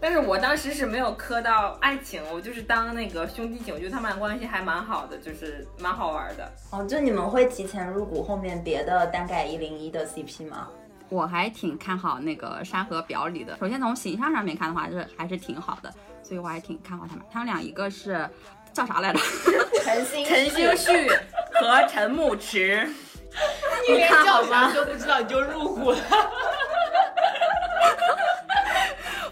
[0.01, 6.53] 但是我当时是没有磕到爱情，我就是当那个兄弟情，我觉得他们俩关系还蛮好的，就是蛮好玩的。
[6.71, 10.69] 哦，就你们会提前入股后面别的单改一零一的 CP 吗？
[11.09, 13.57] 我还挺看好那个山河表里的。
[13.59, 15.93] 首先从形象上面看的话，就是还是挺好的，
[16.23, 17.25] 所以我还挺看好他们。
[17.31, 18.29] 他们俩一个是
[18.73, 19.21] 叫啥来着？
[19.85, 21.09] 陈星陈星旭
[21.55, 22.89] 和陈牧驰，
[23.89, 24.73] 你连看好叫啥吗？
[24.75, 25.99] 都不知道你就入股了。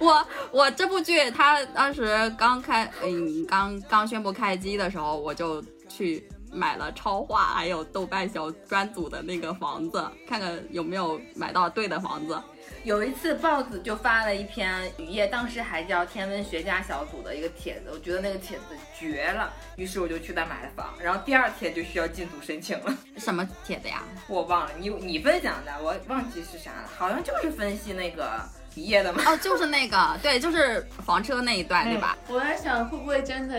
[0.00, 12.40] 我我这部剧，它当时刚开，嗯，刚刚宣布开机的时候，我就去买了超话还有豆瓣小专组的那个房子，看看有没有买到对的房子。
[12.84, 18.64] 有一次豹子就发了一篇雨夜，当时还叫天文学家小组的一个帖子，我觉得那个帖子
[18.98, 22.94] 绝了，于是我就去那买了房，然后第二天就需要进组申请了。
[23.16, 24.02] 什么帖子呀？
[24.28, 28.38] 我忘了，你你分享的，我忘记是啥了，好像就是分析那个
[28.74, 29.22] 雨夜的嘛。
[29.26, 32.18] 哦，就是那个，对，就是房车那一段，对吧？
[32.28, 33.58] 我在想，会不会真的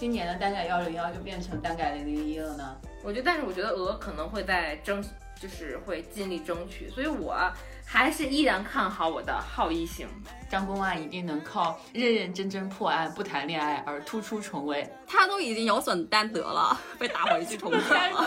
[0.00, 2.74] 今年的单改幺零幺就变成单改零零一了呢？
[3.04, 5.04] 我觉得，但是我觉得鹅可能会在争，
[5.38, 7.36] 就是会尽力争取，所以我
[7.84, 10.08] 还是依然看好我的好一型。
[10.50, 14.90] 张公案一定能靠认认真真破案、不谈恋爱而突出重围。
[15.06, 18.26] 他都已经有损担得了，被打回去重审了。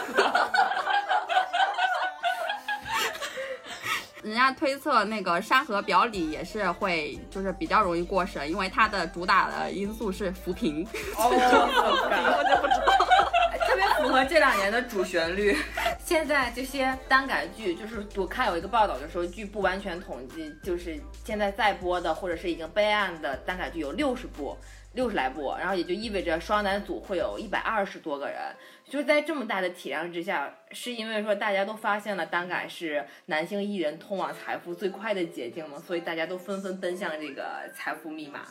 [4.24, 10.88] 人家推测那个山河表里也是会，就是比较容易过审，因为它的主打的因素是扶贫。
[11.18, 15.56] 哦，我就不知道，特别符合这两年的主旋律。
[16.06, 24.58] 现在这些耽改剧，就是我看有一个报道就说，据不完全统计，就是现在在播的或者是已经备案的耽改剧有六十部。
[24.94, 28.40] 六十来部，然后也就意味着双男组会有一百二十多个人，
[28.89, 38.41] 就是在这么大的体量之下，是因为说大家都发现了单改是男性艺人通往财富最快的捷径嘛，所以大家都纷纷奔向这个财富密码。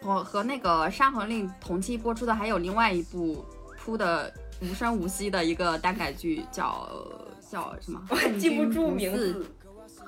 [0.00, 3.44] 和和那个《山河令》同期播出的还有另外一部
[3.76, 4.32] 铺的
[4.62, 6.88] 无声无息的一个单改剧，叫
[7.50, 8.00] 叫什么？
[8.10, 9.44] 我记不住名字。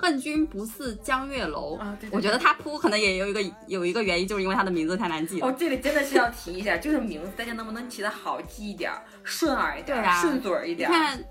[0.01, 5.47] 恨君不似江月楼啊对对对我觉得他铺可能也有一个有一个原因，就是因为他的名字太难记了。
[5.47, 11.23] 哦，这里真的是要提一下，就是名字大家能不能起的好记一点儿，顺耳一点儿，对啊顺嘴儿一点看，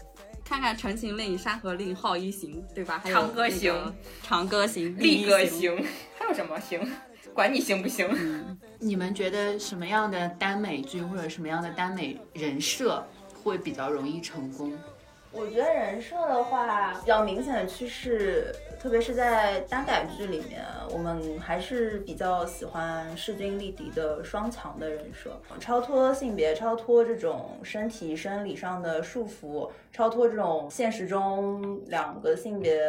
[0.44, 3.00] 看看《陈情令》《山河令》《浩一行》，对吧？
[3.02, 3.72] 还有长歌行
[4.22, 5.76] 《长歌行》 力歌行。
[5.76, 5.86] 行，
[6.18, 6.80] 还有什么行？
[7.34, 8.08] 管你行不行？
[8.78, 13.06] 你们觉得什么样的耽美剧或者什么样的耽美人设
[13.42, 14.72] 会比较容易成功？
[15.32, 32.82] 我觉得人设的话，比较明显的趋势，特别是在耽改剧里面，我们还是比较喜欢势均力敌的双强的人设，超脱性别，超脱这种身体生理上的束缚，超脱这种现实中两个性别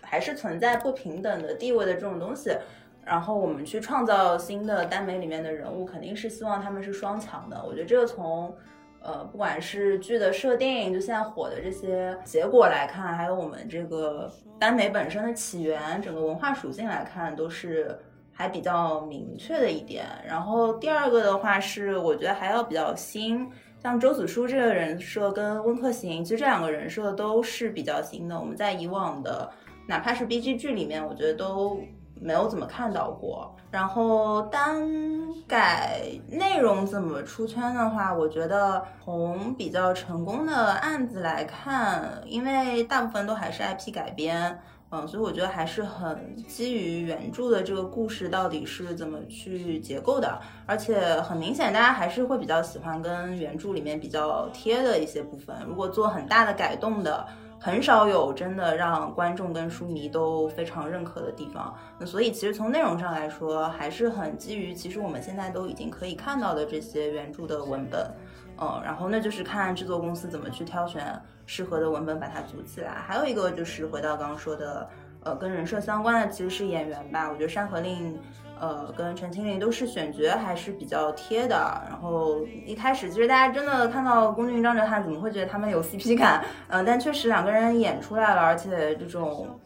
[0.00, 2.56] 还是存在不平等的地位的这种东西。
[3.04, 7.62] 然后我们去创造新的耽美里面的人物，肯定是希望他们是双强的。
[7.66, 8.54] 我觉得这个从
[9.02, 17.98] 呃，不管是剧的设定，就现在火的这些结果来看，还有我们这个耽美本身的起源，整个文化属性来看，都是
[18.32, 20.04] 还比较明确的一点。
[20.26, 23.50] 然后第二个的话是，我觉得还要比较新，
[23.82, 28.38] 像周子舒这个人设跟温客行，其实这两个人设都是比较新的。
[28.38, 29.50] 我们在以往的
[29.86, 31.80] 哪怕是 B G 剧里面，我觉得都
[32.20, 33.56] 没有怎么看到过。
[33.70, 34.88] 然后单
[35.46, 44.60] 改内容怎么出圈的话，我觉得从比较成功的案子来看，因为大部分都还是 IP 改编，
[44.90, 55.56] 嗯，所以我觉得还是很基于原著的这个故事到底是怎么去结构的，而且很明显，大家还是会比较喜欢跟原著里面比较贴的一些部分。
[55.64, 57.24] 如果做很大的改动的。
[57.62, 68.10] 很少有真的让观众跟书迷都非常认可的地方，那所以其实从内容上来说，还是很基于其实我们现在都已经可以看到的这些原著的文本，
[68.58, 72.92] 嗯，然后那就是看制作公司怎么去挑选适合的文本把它组起来。
[73.06, 74.88] 还有一个就是回到刚刚说的，
[75.22, 78.14] 呃，跟人设相关的其实是演员吧，我觉得《山河令》。
[78.60, 81.56] 呃，跟陈情令都是选角还是比较贴的。
[81.88, 86.44] 然后一开始其实大家真的看到龚俊、张哲瀚，怎么会觉得他们有 CP 感？
[86.68, 89.58] 嗯，但确实两个人演出来了，而且这种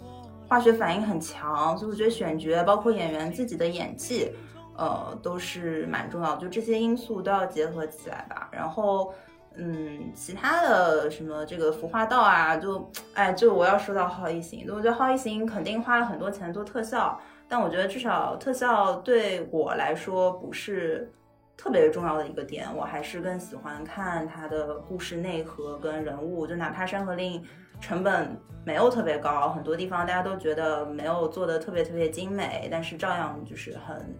[0.46, 4.30] 化学反应很强，所以我觉得选角包括演员自己的演技，
[4.76, 8.48] 呃，都是蛮重要，就这些因素都要结合起来吧。
[8.52, 9.12] 然后，
[9.56, 17.18] 嗯，其他的什么这个服化道啊，就哎，就我要说到浩一行，我觉得浩一行肯定花了很多钱做特效。
[17.54, 21.08] 但我觉得至少特效对我来说不是
[21.56, 26.48] 特别重要的一个点，我还是更喜欢看它的故事内核跟人物。
[26.48, 27.40] 就哪怕《山河令》
[27.80, 34.12] 成本没有特别高，很多地方大家都觉得没有做的特别特别精美，但是照样就是很。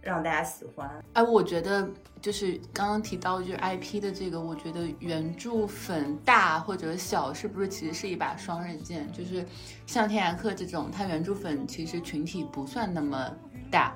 [0.00, 0.90] 让大家喜欢。
[1.12, 1.88] 哎，我觉得
[2.20, 9.10] 就是刚刚提到就是 IP 的这个，我觉得原著粉大或者小是不是其实是一把双刃剑？
[9.12, 9.44] 就是
[9.86, 13.30] 像天涯客这种，它原著粉其实群体不算那么
[13.70, 13.94] 大，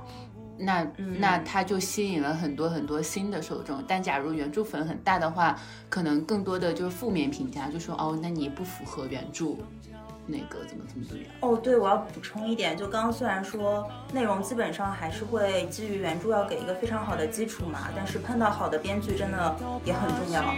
[0.59, 0.86] 那
[1.18, 3.82] 那它就吸引了很多很多新的受众。
[3.89, 5.59] 但假如原著粉很大的话，
[5.89, 9.56] 可能更多的就是负面评价，就说哦，那你不符合原著。
[10.26, 11.32] 那个怎么怎么怎么样？
[11.40, 20.55] 哦，对，我要补充一点，就刚刚虽然说内容基本上还是会基于原著要给一个非常好的基础嘛，但是碰到好的编剧真的也很重要。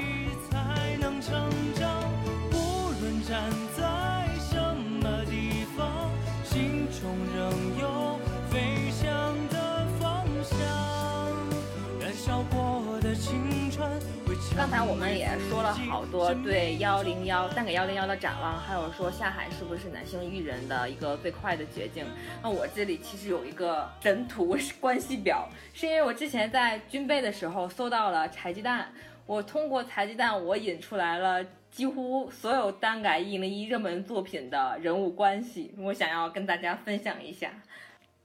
[14.57, 22.07] 刚才我们也说了好多对幺零幺单给幺零幺的展望，还有说下海是不是男性艺人的一个最快的捷径。
[22.43, 28.91] 那我这里其实有一个神图关系表，是因为我之前在军备的时候搜到了柴鸡蛋，
[29.27, 37.51] 我通过柴鸡蛋我引出来了几乎所有单改一零一热门作品的人物关系，我想要跟大家分享一下，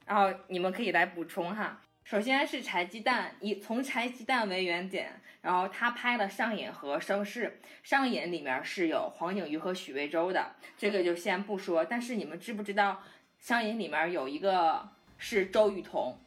[0.06, 1.82] 然后你们可以来补充哈。
[2.06, 5.12] 首先是柴鸡蛋，以从柴鸡蛋为原点。
[5.42, 7.46] 然后他拍了《上瘾》和《盛世》，
[7.84, 11.84] 《上瘾》里面是有黄景瑜和许魏洲的，这个就先不说。
[11.84, 13.02] 但是你们知不知道，
[13.48, 14.88] 《上瘾》里面有一个
[15.18, 16.20] 是周雨彤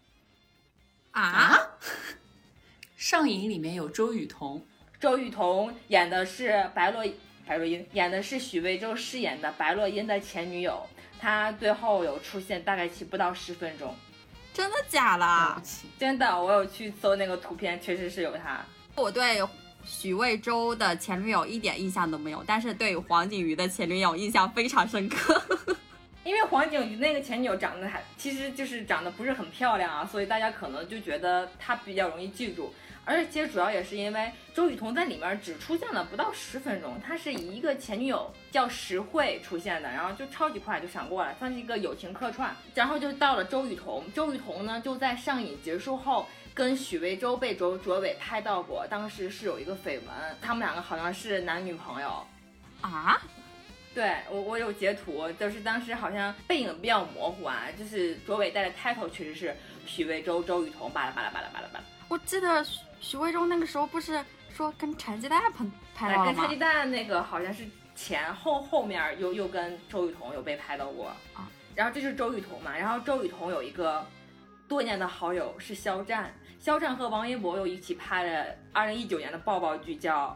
[1.13, 1.55] 啊？
[2.97, 4.67] 《上瘾》里面有周雨彤，
[4.99, 7.05] 周雨彤演的是白洛
[7.47, 10.85] 白洛因，演的是许魏洲饰演的白洛因的前女友，
[11.21, 13.95] 她最后有出现，大概其不到十分钟。
[14.53, 15.63] 真的假的？
[15.99, 18.65] 真的，我有去搜那个图片，确实是有她。
[18.97, 19.41] 我对
[19.85, 25.43] 许魏洲的前女友一点印象都没有，但是对黄景瑜的前女友印象非常深刻。
[26.25, 32.73] 因为黄景瑜那个前女友长得还其实就是长得不是很漂亮啊，所以大家可能就觉得她比较容易记住。
[33.05, 42.57] 而且其实主要也是因为周雨彤在里面只出现了不到十分钟，她是以一个前女友叫石慧出现的，然后就超级快就闪过了，算是一个友情客串。
[42.75, 46.27] 然后就到了周雨彤，周雨彤呢就在上瘾结束后。
[46.55, 50.07] 跟许魏洲被卓卓伟拍到过，当时是有一个绯闻，
[50.41, 52.25] 他们两个好像是男女朋友，
[52.81, 53.21] 啊？
[53.93, 61.85] 对我我有截图，就是当时好像背影比较模糊啊，就是卓伟戴的 title 确实是许魏洲、周雨彤，巴拉巴拉巴拉巴拉巴拉。
[62.09, 62.65] 我记得
[63.01, 65.65] 许魏洲那个时候不是说跟柴鸡蛋拍
[65.95, 67.65] 拍到跟柴鸡蛋那个好像是
[67.97, 71.51] 前后后面又又跟周雨彤有被拍到过啊。
[71.75, 74.05] 然后这是周雨彤嘛，然后周雨彤有一个
[74.67, 80.35] 多年的好友是肖战，肖战和王一博又一起拍了二零一九年的爆爆剧叫。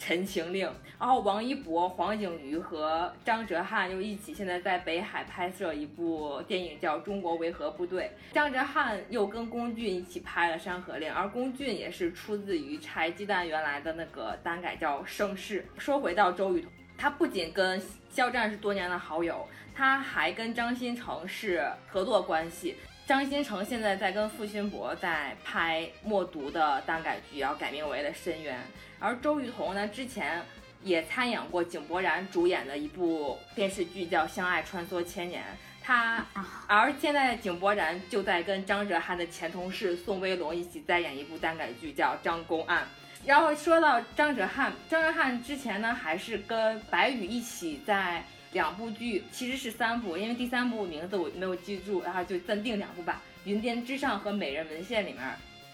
[0.04, 0.66] 《陈情令》，
[0.98, 8.10] 然后王一博、黄景瑜和张哲瀚又一起现在在北海拍摄一部电影，叫《中国维和部队》。
[8.34, 15.64] 张哲瀚又跟龚俊一起拍了《山河令》，而龚俊也是出自于柴鸡蛋原来的那个单改叫《盛世》。
[15.80, 17.80] 说回到周雨彤，他不仅跟
[18.10, 22.74] 肖战是多年的好友，他还跟张新成是合作关系。
[23.12, 28.56] 张新成现在在跟付辛博在拍《默读》的单改剧，要改名为了《深渊》。
[28.98, 30.42] 而周雨彤呢，之前
[30.82, 35.42] 也参演过井柏然主演的一部电视剧，叫《相爱穿梭千年》。
[35.82, 36.24] 他，
[36.66, 42.82] 而现在井柏然就在跟张哲瀚的前同事宋威龙一起在演一部单改剧，叫《张公案》。
[43.26, 55.22] 然后说到张哲瀚，张哲瀚之前呢，还是跟白宇一起在两部剧，其实是三部，因为第三部名字我没有记住，然后就暂定两部吧，《云巅之上》和《美人文献》里面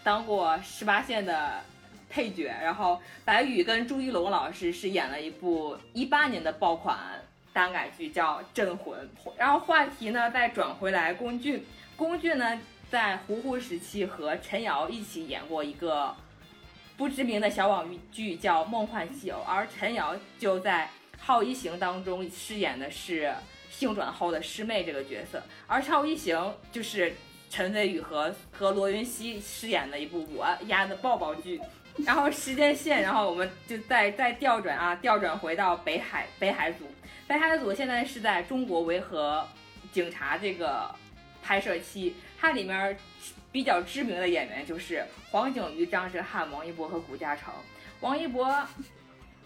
[0.03, 1.63] 当过十八线的。
[2.11, 6.97] 配角，然后白宇跟朱一龙老师是演了一部一八年的爆款
[7.53, 8.99] 单改剧，叫《镇魂》。
[9.37, 11.63] 然后话题呢再转回来，龚俊，
[11.99, 12.59] 龚俊呢
[12.91, 16.17] 在胡胡时期和陈瑶一起演过一个
[16.97, 20.89] 不知名的小网剧，叫《梦幻西游》，而陈瑶就在
[21.25, 23.33] 《超一行》当中饰演的是
[23.71, 26.37] 性转后的师妹这个角色，而《超一行》
[26.73, 27.15] 就是
[27.51, 31.61] 陈飞宇和和罗云熙饰演的一部我压的抱抱剧。
[32.07, 36.85] 然后时间线，然后我们就再再调转啊，调转回到北海北海组。
[37.27, 39.47] 北海组现在是在中国维和
[39.93, 40.95] 警察这个
[41.43, 42.97] 拍摄期，它里面
[43.51, 47.53] 比较知名的演员就是黄景瑜、张哲瀚、王一博和谷嘉诚。
[48.01, 48.47] 王一博，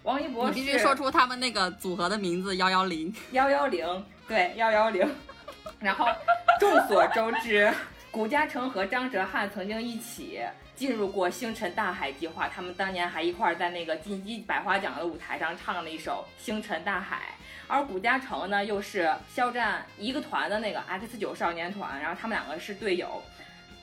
[0.03, 5.09] 王一博，你必须说出他们那个组合的名字：幺幺零，幺幺零，对，幺幺零。
[5.79, 6.07] 然后
[6.59, 7.73] 众所周知，
[8.11, 10.41] 谷嘉诚和张哲瀚曾经一起。
[10.75, 17.17] 进入过星辰大海计划，他们当年还一块儿在那个金鸡百花奖的舞台上唱了一首《星辰大海》。
[17.69, 23.23] 而谷嘉诚呢，又是肖战一个团的那个 X 九少年团，然后他们两个是队友。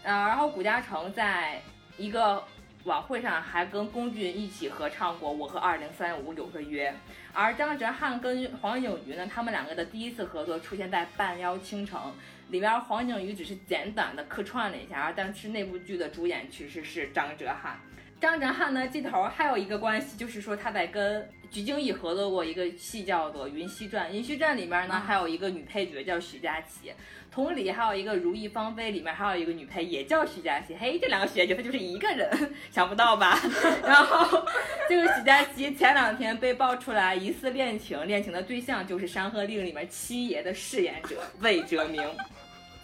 [0.04, 1.62] 呃，然后谷嘉诚在
[1.96, 2.44] 一个
[2.90, 6.90] 晚会上还跟龚俊一起合唱过《我和二零三五有个约》。
[7.32, 12.00] 而张哲瀚跟黄景瑜呢，他们两个的第一次合作出现在《半妖倾城》。
[12.52, 17.74] 里边黄景瑜只是简短的客串了一下，但是那部剧的主演其实是张哲瀚。
[18.20, 24.08] 张哲瀚呢，这头还有一个关系，就是说他在跟鞠婧祎合作过一个戏，叫做《云溪传》。
[24.12, 26.92] 《云溪传》里面呢，还有一个女配角叫许佳琪。
[27.32, 30.76] 同理，还有一个《如意芳菲》里面还有一个女配也叫许佳琪。
[30.80, 33.40] 嘿，这两个学姐她就是一个人，想不到吧？
[33.86, 34.46] 然后
[34.90, 42.04] 这个许佳琪前两天被爆出来疑似恋情，恋情的对象就是《山河令》里面七爷的饰演者魏哲鸣。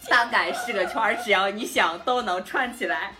[0.08, 3.12] 大概是个圈，只要你想都能串起来。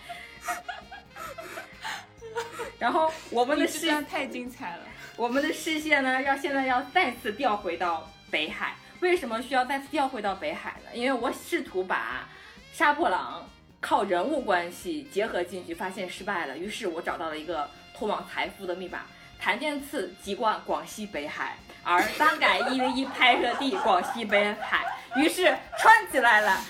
[2.79, 4.83] 然后我们的视线太精彩了，
[5.17, 8.77] 我们的视线呢，要现在要再次调回到北海。
[9.07, 10.91] 为什么需要再次调回到北海呢？
[10.93, 12.29] 因为我试图把
[12.73, 13.49] 杀破狼
[13.81, 16.59] 靠人物关系结合进去，发现失败了。
[16.59, 19.03] 于是我找到了一个通往财富的密码：
[19.39, 24.85] 谭健次籍贯广西北海，而单改一零一拍摄地广西北海，
[25.15, 26.61] 于是串起来了。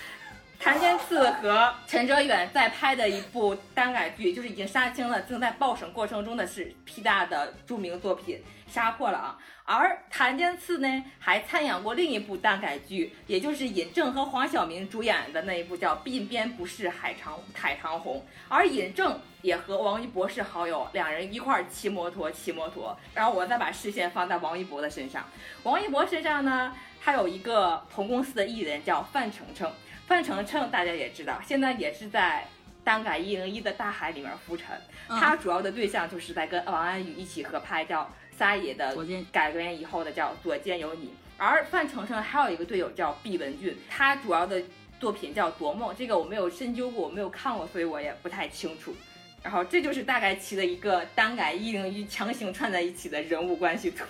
[0.58, 8.42] 谭健次和陈哲远在拍的一部单改剧，就是已经杀青了，正在报审过程中的是 P 大的著名作品
[8.74, 18.18] 《杀破狼》，而谭健次呢还参演过另一部单改剧，也就是尹正和黄晓明主演的那一部叫《鬓边不是海棠海棠红》，
[18.48, 25.24] 而尹正也和王一博是好友，两人一块儿骑摩托骑摩托，然后我再把视线放在王一博的身上，
[25.64, 29.72] 王一博身上呢还有一个同公司的艺人叫范丞丞。
[30.06, 32.46] 范丞丞大家也知道，现在也是在
[32.84, 34.80] 单改一零一的大海里面浮沉。
[35.08, 38.02] 他主要的对象就是在跟王安宇一起合拍叫
[38.36, 38.96] 《撒野》的
[39.32, 41.06] 改编以后的叫《左肩有你》。
[41.38, 44.62] 而范丞丞还有一个队友叫毕文俊，他主要的
[44.98, 48.94] 作品叫《夺梦》，这个我没有深究过，我没有看过，所以我也不太清楚。
[49.42, 54.04] 然后这就是大概其的一个单改一零一强行串在一起的人物关系图。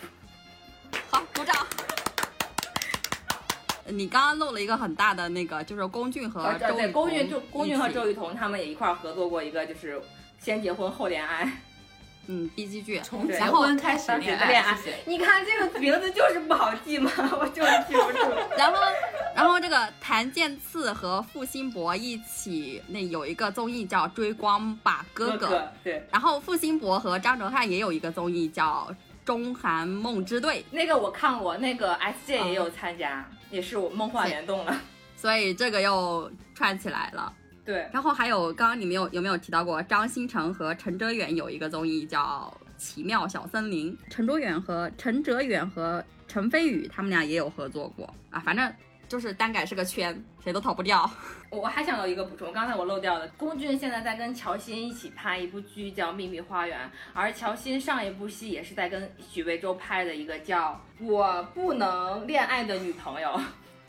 [1.11, 1.55] 好，鼓掌。
[3.89, 10.01] 你刚刚漏了一个很大的那个，就是龚俊和周对，龚俊就龚俊和周雨雨彤他们也一块合作过一个，就是
[10.41, 11.61] 先结婚后恋爱，
[12.29, 14.77] 嗯，B G 剧，从结婚开始恋爱。
[15.05, 18.19] 你看这个名字就是不好记嘛， 我就是记不住。
[18.57, 18.81] 然后，
[19.35, 28.93] 然后这个谭健次和付辛博一起，那有一个综艺叫《追光吧哥哥哥，对，然后付辛博和张哲瀚也有一个综艺叫
[29.25, 31.97] 中韩梦之队，那个我看过，那个
[32.27, 34.81] SJ 也有参加，也是我梦幻联动了。
[35.17, 37.33] 所以这个又串起来了。
[37.67, 48.73] 对，然后还有刚刚你们有有没有提到过张新成和陈哲远有一个综艺叫《奇妙小森林》，陈哲远和陈哲远和陈飞宇他们俩也有合作过啊，反正
[49.09, 51.11] 就是单改是个圈，谁都逃不掉。
[51.51, 56.79] 我还想有一个补充，刚才我漏掉了，龚俊现在在跟乔欣一起拍一部剧叫《秘密花园》，
[57.15, 63.29] 而乔欣上一部戏也是在跟许魏洲拍的一个叫《我不能恋爱的女朋友》。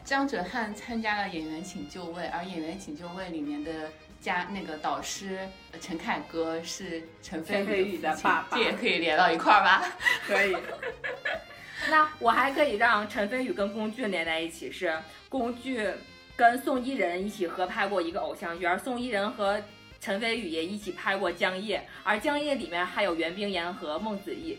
[0.08, 5.40] 张哲瀚参加了《演员请就位》，而《演员请就位》里面的家那个导师
[5.74, 9.84] 呃陈凯歌是陈飞宇的爸爸这也可以连到一块儿吧？
[10.26, 10.56] 可以。
[11.92, 14.98] 那我还可以让陈飞宇跟龚俊连在一起，是
[15.28, 15.94] 龚俊
[16.38, 19.62] 跟宋伊人一起合拍过一个偶像剧，而宋伊人和
[20.00, 24.58] 陈飞宇也一起拍过《江夜》，而《江夜》里面还有袁冰妍和孟子义。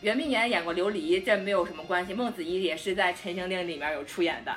[0.00, 2.12] 袁冰妍演过琉璃，这没有什么关系。
[2.12, 4.52] 孟子义也是在《陈情令》里面有出演的。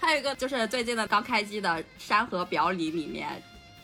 [0.00, 1.68] 还有一个就是最近的刚开机的
[1.98, 3.40] 《山河表里》里面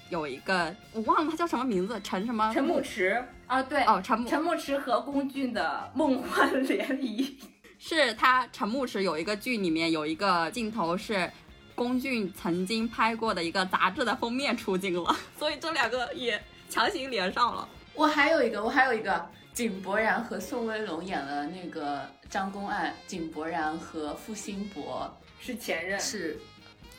[0.09, 2.51] 有一个我忘了他叫什么名字，陈什么？
[2.55, 7.39] 陈牧驰啊，对，哦，陈牧陈牧驰和龚俊的梦幻联谊。
[7.79, 11.31] 是他陈牧驰有一个剧里面有一个镜头是
[11.75, 17.69] 龚俊曾经拍过的一个杂志的封面出镜了，所以这两个也强行连上了。
[17.93, 21.97] 我还有一个，我还有一个，井柏然和宋威龙演了那个
[22.29, 25.11] 《张公案》，井柏然和付辛博
[25.41, 26.39] 是前任，是，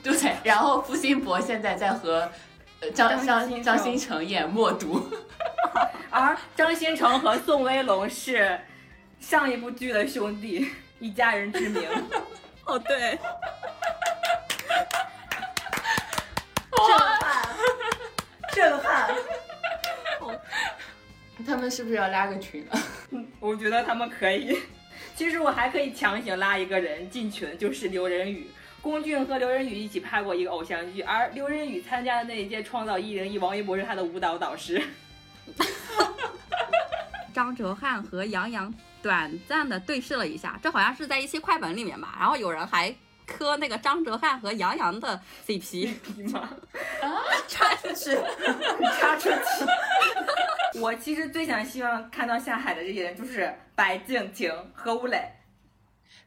[0.02, 2.28] 对，然后付辛博现在在和
[2.80, 5.08] 呃张张张新成张新成演默读，
[6.10, 8.60] 而张新成和宋威龙是
[9.20, 10.68] 上一部剧的兄弟，
[10.98, 11.88] 一家人之名。
[12.66, 13.20] 哦，对，
[16.88, 17.48] 震撼，
[18.52, 19.16] 震撼。
[21.48, 22.78] 他们是不是要拉个群啊？
[23.40, 24.60] 我觉得他们可以。
[25.16, 28.48] 其实我还可以强行拉一个人进群，就是刘仁宇。
[28.82, 34.82] 龚俊和刘仁宇一起拍过一个偶像剧，而刘仁宇参加的那一届《创造一零一》，王一博是他的舞蹈导师。
[37.34, 42.16] 张哲瀚和杨洋短暂的对视了一下，这好像是在一期快本里面吧。
[42.20, 42.94] 然后有人还
[43.26, 45.90] 磕那个张哲瀚和杨洋的 CP，
[46.32, 46.50] 吗？
[47.48, 48.16] 插出去，
[49.00, 49.38] 插出去。
[50.80, 55.32] 我其实最想希望看到下海的这些人，就是白敬亭和吴磊。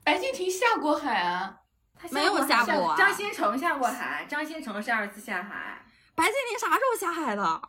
[0.03, 1.61] 白敬亭下过海啊，
[1.95, 5.85] 他没有下过啊张新成下过海，张新成是二次下海。
[6.15, 7.63] 白敬亭啥时候下海的？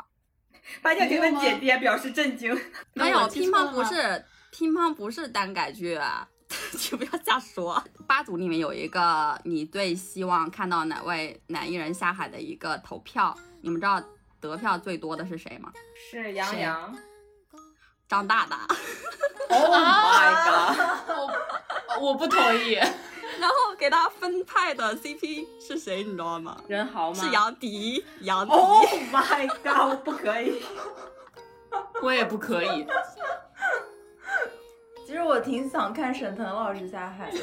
[0.82, 2.58] 白敬亭的姐姐表示震惊。
[2.94, 6.00] 没有，乒乓不是乒乓不是单改剧，
[6.80, 7.84] 就不要瞎说。
[8.08, 14.02] 八组里面有一个你最希望看到哪位男艺人下海的一个投票，你们知道
[14.42, 15.72] 得票最多的是谁吗？
[16.12, 16.98] 是杨洋。
[18.10, 18.68] 张大大。
[19.50, 20.78] Oh my god！
[22.00, 22.76] 我我不同意。
[23.40, 26.62] 然后给他分派的 CP 是谁，你知道吗？
[26.70, 27.20] 任豪吗？
[27.22, 28.52] 是杨迪，杨迪。
[28.54, 29.98] Oh my god！
[30.06, 30.64] 不可以。
[32.02, 32.88] 我也不可以。
[35.06, 37.38] 其实我挺想看沈腾老师下海的。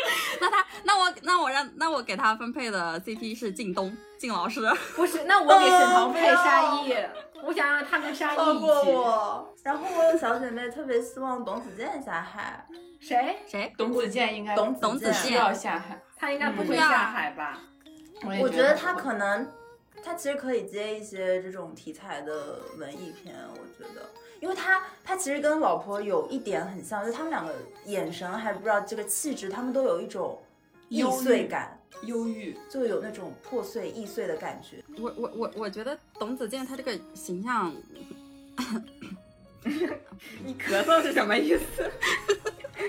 [0.40, 4.60] 那他，那我，那我让，那我给他分配的 CP 是靳东，靳老师。
[4.96, 6.94] 不是，那我给沈腾配沙溢，
[7.42, 8.92] 我想让他跟沙溢放过一起。
[8.92, 9.54] 我。
[9.62, 12.66] 然后我有小姐妹特别希望董子健下海，
[12.98, 13.36] 谁？
[13.46, 13.72] 谁？
[13.76, 16.00] 董子健应该董董子健需要下海。
[16.16, 17.58] 他应该不会嗯下海吧？
[18.32, 19.46] 也我觉得他可能，
[20.02, 24.10] 他其实可以接一些这种题材的文艺片，我觉得，
[24.40, 27.54] 因为他他其实跟老婆有一点很像，就他们两个
[27.84, 30.40] 眼神还不知道这个气质，他们都有一种
[30.88, 32.56] 易碎感，忧郁。
[32.68, 34.82] 就有那种破碎易碎的感觉。
[34.98, 37.74] 我我我我觉得董子健他这个形象，
[40.42, 41.90] 你咳嗽是什么意思？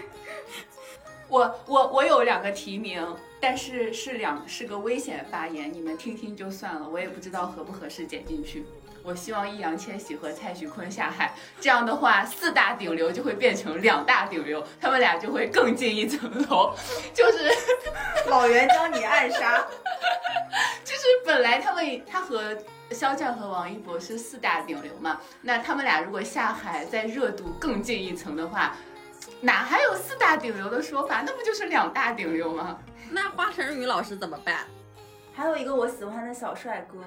[1.28, 3.06] 我我我有两个提名，
[3.40, 8.66] 但是是两是个危险发言，你们听听就算了，我也不知道合不合适剪进去。
[9.04, 16.74] 我希望易烊千玺和蔡徐坤下海，这样的话四大顶流就会变成两大顶流，他们俩就会更进一层楼。
[17.14, 17.52] 就是
[18.30, 19.58] 老袁将你暗杀，
[20.84, 22.56] 就是本来他们他和
[22.92, 28.76] 肖战和王一博是四大顶流嘛，那他们俩如果下海再热度更进一层的话，
[29.40, 31.24] 哪还有四大顶流的说法？
[31.26, 32.78] 那不就是两大顶流吗？
[33.10, 34.66] 那华晨宇老师怎么办？
[35.34, 37.00] 还有一个我喜欢的小帅哥，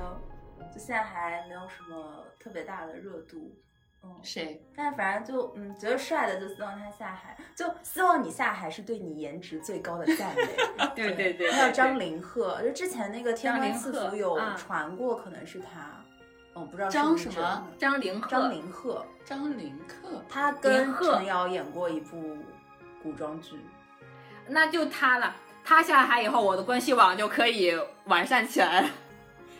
[0.75, 3.55] 就现在还没有什么特别大的热度。
[4.03, 4.63] 嗯，谁？
[4.77, 10.43] 但反正就嗯，觉得帅的就希望他下海，就希望你下海是对你颜值最高的赞美。
[10.95, 16.05] 对对对，还有张凌赫，就之前那个《天官赐福》有传过，可能是他。
[16.55, 22.37] 嗯，不知道张什么张凌赫，张凌赫，张凌赫，他跟陈瑶演过一部
[23.03, 23.57] 古装剧。
[24.47, 25.35] 那就他了。
[25.65, 27.73] 他下海以后，我的关系网就可以
[28.05, 28.89] 完善起来了。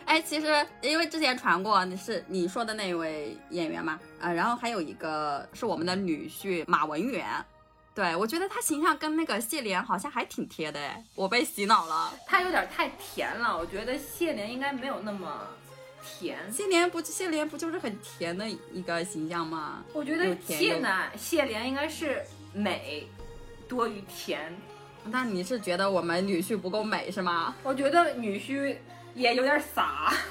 [0.07, 7.27] 哎，其实因为之前传过你是你说的那位演员嘛，啊、然后还有一个是我们的女婿马文远，
[7.95, 12.13] 对我觉得他形象跟那个谢莲好像还挺贴的哎，我被洗脑了。
[12.27, 15.49] 他有点太甜了，我觉得谢莲应该没有那么
[16.03, 16.39] 甜。
[16.53, 19.83] 谢莲不谢莲不就是很甜的一个形象吗？
[19.93, 22.23] 我觉得谢呢，谢莲应该是
[22.53, 23.09] 美
[23.67, 24.55] 多于甜。
[25.07, 27.55] 那你是觉得我们女婿不够美是吗？
[27.63, 28.77] 我觉得女婿
[29.15, 30.13] 也有点傻。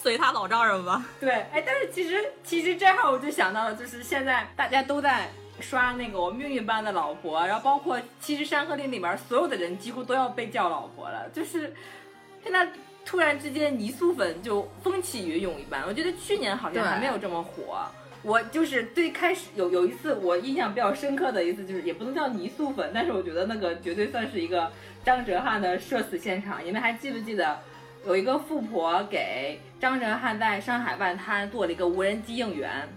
[0.00, 1.04] 随他老丈人吧。
[1.20, 5.28] 对，哎，但是其实其实这会儿我就想到了，就是现在大家都在
[5.60, 11.74] 刷那个我命运般的老婆，然后包括其实《山河令》里面所有的人几乎都要被叫老婆了，就是
[12.42, 12.66] 现在
[13.04, 15.82] 突然之间泥塑粉就风起云涌一般。
[15.86, 17.84] 我觉得去年好像还没有这么火。
[18.22, 24.70] 我就是最开始有有一次我印象比较深刻的一次，就是也不能叫泥塑粉，但是我觉得那个绝对算是一个
[25.04, 26.64] 张哲瀚的社死现场。
[26.64, 27.60] 你们还记不记得
[28.06, 32.88] 有一个富婆给张哲瀚在上海外滩做了一个无人机应援？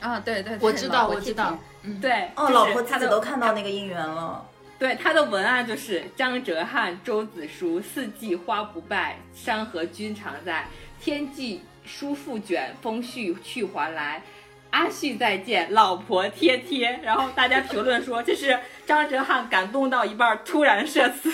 [0.00, 1.94] 啊，对对，我知道，我知道贴。
[2.00, 4.46] 对，哦，就是老婆他的自己都看到那个应援了。
[4.78, 10.66] 对，他的文案就是张哲瀚、周子舒，四季花不败，山河君常在，
[11.00, 14.22] 天际书复卷，风絮去还来。
[14.70, 16.90] 阿旭再见，老婆贴贴。
[17.02, 21.30] 然后大家评论说，这是张哲瀚感动到一半突然社死。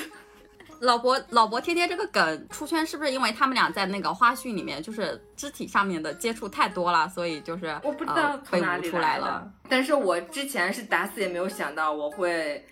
[0.80, 12.62] 老婆老婆贴贴这个梗出圈，是不是因为他们俩在那个花絮里面就是肢体上面的接触太多了，所以就是我不知道从哪里捂出来的了。，但是我之前是打死也没有想到我会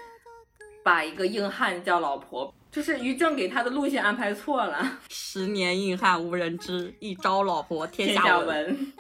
[0.83, 4.99] 把一个硬汉叫老婆，就是于正给他的路线安排错了。
[5.09, 8.93] 十年硬汉无人知，一朝老婆天下闻。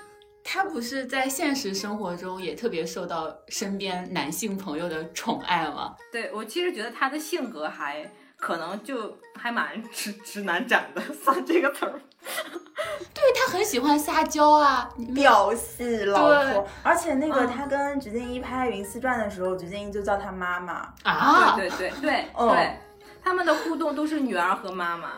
[0.45, 5.95] 闻，他不是在现实生活中也特别受到身边男性朋友的宠爱吗？
[6.12, 12.01] 对我其实觉得他的性格还可能就还蛮直直男斩的，算这个词儿。
[13.12, 20.93] 对他很喜欢撒娇啊，表戏老对婆，而且那个嗯他跟鞠婧祎拍《云丝传》的时候，鞠婧祎就叫他妈妈。
[21.03, 22.79] 啊，对对对对 哦对，
[23.23, 25.12] 他们的互动都是女儿和妈妈。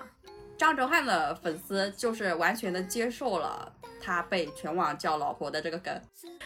[0.59, 3.71] 张哲瀚的粉丝就是完全的接受了
[4.07, 5.93] 他被全网叫老婆的这个梗。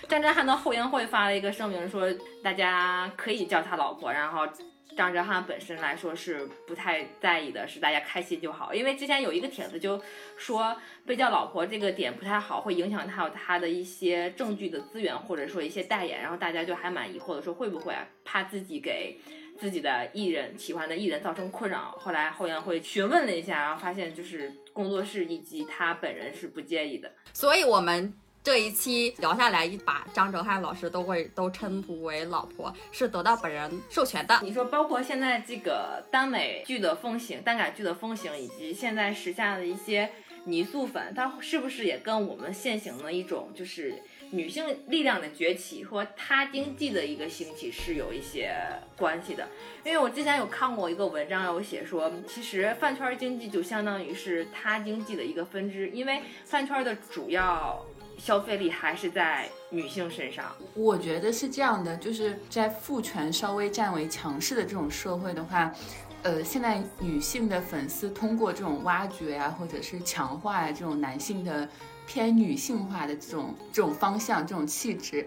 [0.08, 2.10] 张哲瀚的后援会发了一个声明说，
[2.42, 4.48] 大家可以叫他老婆，然后。
[4.96, 8.74] 张哲瀚本身来说是不太在意的，是大家开心就好。
[8.74, 9.98] 因为之前有一个帖子就
[10.36, 10.76] 说
[11.06, 19.16] 被叫老婆这个点不太好，会影响他他的一些证据的资源或者说一些代言，然后大家就还蛮疑惑的，说会不会怕自己给
[19.60, 21.94] 自己的艺人喜欢的艺人造成困扰。
[22.00, 27.12] 后来后援会询问了一下，然后发现就是工作室以及他本人是不介意的。
[27.34, 28.12] 所以我们
[28.42, 34.40] 这一期聊下来，把张哲瀚老师都会都称呼为老婆，是得到本人授权的。
[34.42, 40.10] 你说，包括现在这个耽美剧的风行、耽改剧的风行，以及现在时下的一些
[40.44, 48.54] 泥塑粉，它是不是也跟我们现行的一种就是女性力量的崛起和他经济的一个兴起是有一些
[48.96, 49.48] 关系的？
[49.84, 57.84] 因为我之前有看过一个文章，有写说，其实饭圈经济就相当于是他经济的一个分支，因为饭圈的主要
[58.18, 60.54] 消费力还是在女性身上。
[60.74, 65.74] 我觉得是这样的，就是在父权稍微占为强势的这种社会的话，
[66.22, 71.68] 呃，现在女性的粉丝通过这种挖掘呀、或者是强化呀、这种男性的
[72.12, 75.24] 偏女性化的这种这种方向、这种气质，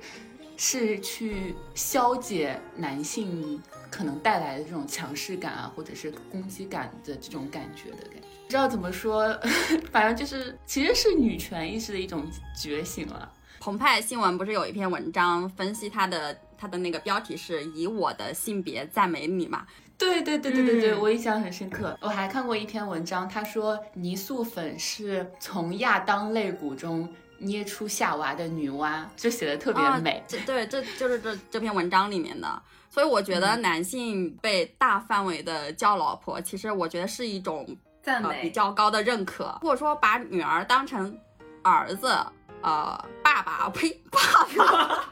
[0.58, 8.28] 是去消解男性可能带来的这种强势感啊，或者是攻击感的这种感觉的感觉。
[8.44, 9.34] 不知道怎么说，
[9.94, 12.30] 反正就是其实是女权意识的一种
[12.62, 13.32] 觉醒了。
[13.62, 19.66] 澎湃新闻不是有一篇文章分析他的他的那个标题是以我的性别赞美你嘛？
[20.06, 21.98] 对对对对对对，嗯我印象很深刻。
[22.02, 27.08] 我还看过一篇文章，他说泥塑粉是从亚当肋骨中
[27.38, 30.24] 捏出夏娃的女娲，就写的特别啊美。
[30.28, 32.62] 这对，这就是这这篇文章里面的。
[32.90, 41.18] 所以我觉得男性被大范围的叫老婆，其实我觉得是一种呃赞美比较高的认可，或者说把女儿当成
[41.64, 42.16] 儿子。
[42.64, 44.20] 呃，爸爸，呸，爸
[44.56, 45.04] 爸，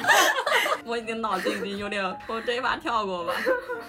[0.84, 3.34] 我已经脑子已经有点，我这一把跳过吧。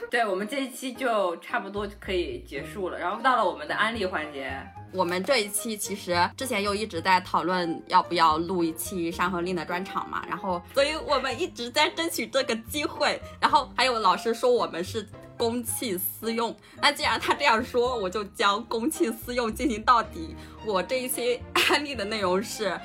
[0.09, 4.51] 对我们这一期就差不多可以结束了，然后到了我们的安利环节。
[4.93, 15.07] 我们这一期其实之前又一直在讨论要不要录一期《山河令》的专场嘛，然后所以我们一直在争取这个机会，然后还有老师说我们是
[15.37, 16.55] 公器私用。
[16.81, 20.35] 那既然他这样说，我就将公器私用进行到底。
[20.65, 22.69] 我这一期安利的内容是《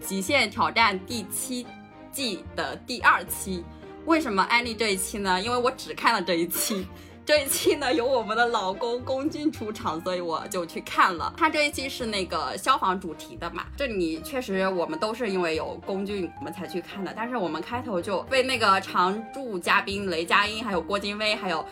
[0.00, 1.66] 极限挑战》第七
[2.10, 3.62] 季的第二期。
[4.06, 5.40] 为什么安利这一期呢？
[5.40, 6.86] 因为我只看了这一期。
[7.26, 11.32] 这一期呢有我们的老公龚俊出场，所以我就去看了。
[11.36, 17.12] 他这一期是那个消防主题的嘛，这里确实我们都是因为有龚俊我们才去看的。
[17.14, 21.64] 但是我们开头就被那个常驻嘉宾雷佳音、还有郭京飞、还有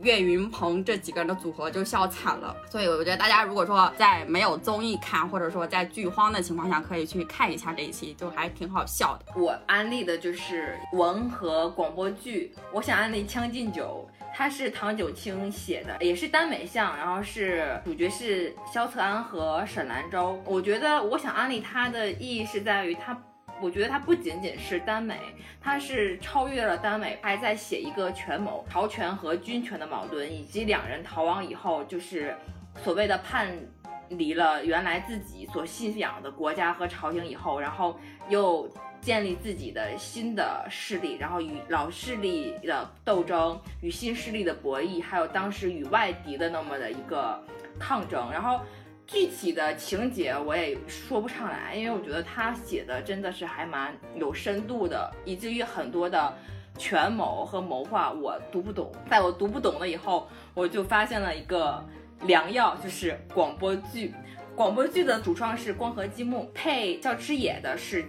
[0.00, 2.56] 岳云鹏这几个人的组合就笑惨了。
[2.70, 9.38] 所以我觉得大家如果说在没有综艺看，或者说在剧荒的情况下，可以去看一下这一期，就还挺好笑的。
[9.38, 14.08] 我安利的就是文和广播剧，我想安利《将进酒》。
[14.38, 20.38] 它是唐九卿写的，也是耽美向，然后是主角是萧策安和沈兰舟。
[20.44, 23.18] 我觉得我想安利它的意义是在于它，
[23.62, 25.18] 我觉得它不仅仅是耽美，
[25.58, 32.36] 它是超越了耽美，还在写一个权谋、朝权和军权的矛盾，以及两人逃亡以后，就是
[32.84, 33.48] 所谓的叛
[34.10, 37.98] 离了原来自己所信仰的国家和朝廷以后，然后
[38.28, 38.70] 又。
[39.06, 47.40] 建立自己的新的势力，然后与老势力的斗争，与新势力的博弈，还有当时与外敌的那么的一个
[47.78, 48.28] 抗争。
[48.32, 48.60] 然后
[49.06, 56.36] 具体的情节我也说不上来，因为我觉得他写的真的是还蛮有深度的，以至于很多的
[56.76, 58.90] 权谋和谋划我读不懂。
[59.08, 61.80] 在我读不懂了以后，我就发现了一个
[62.22, 64.12] 良药，就是广播剧。
[64.56, 68.04] 广播剧的主创是光合积木，配叫之野的是。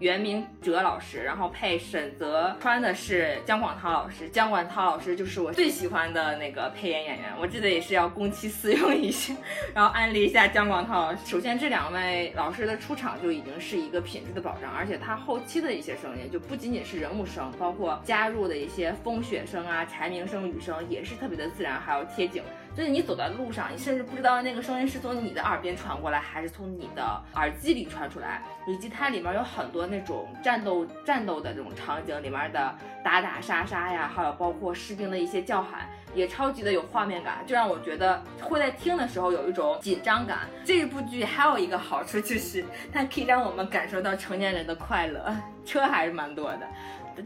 [0.00, 4.28] 袁明哲老师，然后配沈泽川的是姜广涛老师。
[4.28, 9.34] 姜广涛老师就是我最喜欢的那个配音演员，我记得也是要公器私用一下，
[9.74, 11.18] 然后安利一下姜广涛老师。
[11.26, 22.40] 首先，这两位老师的出场就已经是一个品质的保障，而且他后期的一些声音就不仅仅是人物声，包括加入的一些风雪声啊、蝉鸣声、雨声也是特别的自然，还有贴景。
[22.78, 28.40] 所以你走在路上，你甚至不知道那个声音是从你的耳边传过来，还是从你的耳机里传出来。
[28.68, 32.72] 以及它里面有很多那种战斗、战斗的这种场景，里面的
[33.02, 40.40] 打打杀杀呀，还有包括士兵的一些叫喊，也超级的有画面感，就让我觉得会在听的时候有一种紧张感。
[40.64, 45.34] 这部剧还有一个好处就是，它可以让我们感受到成年人的快乐，
[45.66, 46.68] 车还是蛮多的。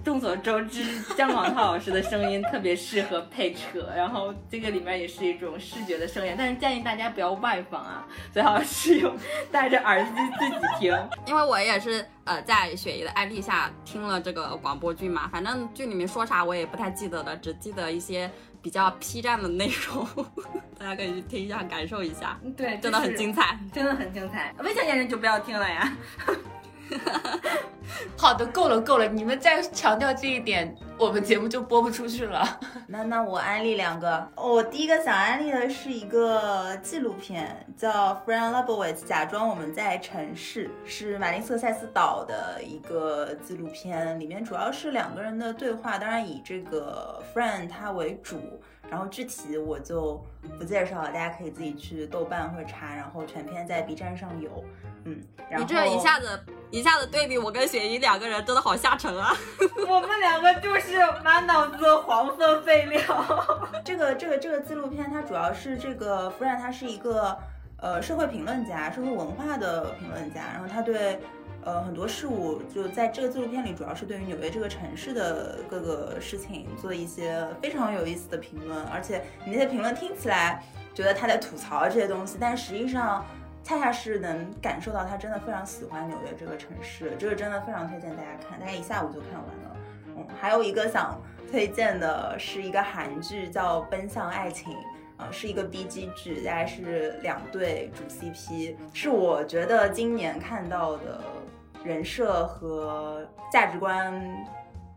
[0.05, 9.17] 众所周知，姜广涛老师的声音特别适合配车，然后这个里面也是一种视觉的盛宴，但是建议大家不要外放啊，最好是用
[9.51, 11.09] 戴着耳机自己听。
[11.27, 20.07] 因为我也是呃在雪姨的安利下听了这个广播剧嘛，反正剧里面说啥我也不太记得了，只记得一些比较 P 站的内容，
[20.79, 22.39] 大家可以去听一下感受一下。
[22.57, 24.55] 对，真的很精彩，真的很精彩。
[24.61, 25.93] 未成年人就不要听了呀。
[28.17, 32.61] 好的，够了够了，你们再强调这一点，我们节目就播不出去了。
[32.87, 37.91] 那那我安利两个，我第一个想安利的是一个纪录片，叫
[38.25, 48.39] 《Fran Lebowitz》，假装我们在城市，是马丁斯塞斯导的一个纪录片，里面主要是两个人的对话，当然以这个 Fran 他为主，
[48.89, 50.23] 然后具体我就
[50.59, 54.65] 不介绍了，大家可以自己去豆瓣或者查，然后全片在 B 站上有。
[55.05, 55.21] 嗯，
[55.59, 59.37] 你这一下子一下子对比我跟雪姨两个人，真的好下沉啊！
[59.89, 63.01] 我们两个就是满脑子黄色废料。
[63.85, 67.37] 这个这个这个纪录片，它主要是这个夫人，他是一个
[67.79, 71.19] 呃社会评论家，社会文化的评论家，然后他对
[71.65, 80.65] 呃很多事物，就在这个纪录片里，主要是对于纽约这个城市的各个事情做一些非常有意思的评论，而且你那些评论听起来
[80.95, 83.27] 觉得他在吐槽这些东西，但实际上。
[83.63, 89.77] 恰恰是能感受到他真的非常喜欢纽约这个城市，这个真的非常推荐大家看，大概一下午就看完了。
[90.17, 91.19] 嗯，还有一个想
[91.51, 94.73] 推荐的是一个韩剧叫《奔向爱情》，
[95.17, 101.23] 啊，是一个 B G 剧，大概是两对主 C P，是我觉得今年看到的
[101.85, 104.21] 人设和价值观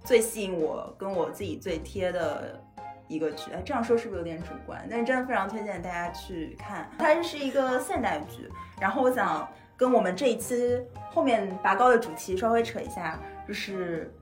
[0.03, 2.59] 最吸引我，跟我自己最贴的。
[3.07, 4.85] 一个剧，哎，这样说是不是有点主观？
[4.89, 8.49] 但是真的非常推荐大家去看，它是一个现代剧。
[8.79, 14.13] 然后我想跟我们这一期后面拔高的主题稍微扯一下，就是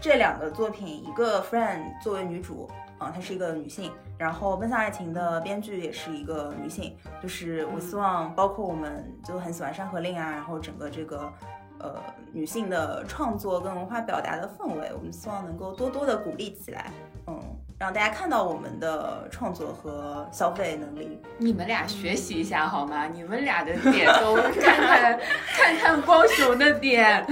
[0.00, 6.96] 这两个作品，一个 Friend 作为女主，啊，她是一个女性，然后《奔向爱情》的编剧也是一个女性。
[7.22, 11.32] 就是我希望，包括我们就很喜欢《山河令》啊，然后整个这个
[11.78, 16.90] 呃女性的创作跟文化表达的氛围，我们希望能够多多的鼓励起来，
[17.26, 17.38] 嗯。
[17.84, 21.20] 让大家看到我们的创作和消费能力。
[21.36, 23.06] 你们俩学习一下好吗？
[23.12, 25.20] 你们俩的点都看看
[25.54, 27.26] 看看光雄的点，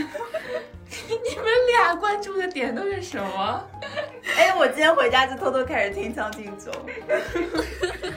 [1.09, 3.65] 你们俩关注的点都是什么？
[4.37, 6.71] 哎，我今天回家就偷偷开始听《将进酒》。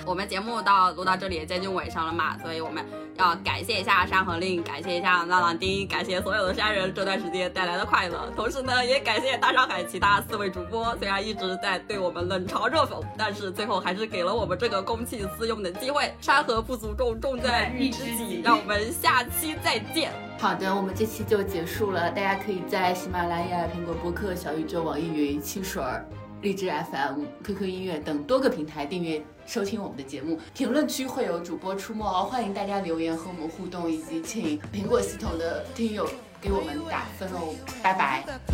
[0.06, 2.86] 我们节目到录到这里也接近尾声了嘛，所以我们
[3.18, 16.14] 要感谢一下山河令，感谢一下浪浪丁，感谢所有的山人这段时间带来的快乐，同时呢，也感谢大上海其他四位主播，虽然一直在对我们冷嘲热讽，但是最后还是给了我们这个公器私用的机会。
[16.22, 20.12] 山河不足重，重在遇知己，让我们下期再见。
[20.38, 22.12] 好的，我们这期就结束了。
[22.12, 26.06] 大家可以在喜马拉雅、苹果播客、小宇宙、网易云、汽水儿、
[26.42, 30.40] 荔枝 FM、QQ 音乐等多个平台订阅收听我们的节目。
[30.54, 36.08] 评论区会有主播出没哦，欢迎大家留言和我们互动，以及请苹果系统的听友
[36.40, 37.56] 给我们打分哦。
[37.82, 38.38] 拜拜，拜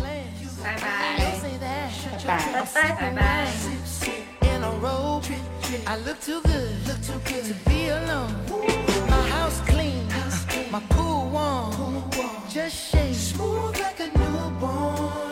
[0.64, 1.16] 拜拜。
[2.26, 3.10] 拜拜拜
[8.86, 8.91] 拜。
[10.72, 12.02] My pool warm,
[12.48, 15.31] just shake smooth like a newborn.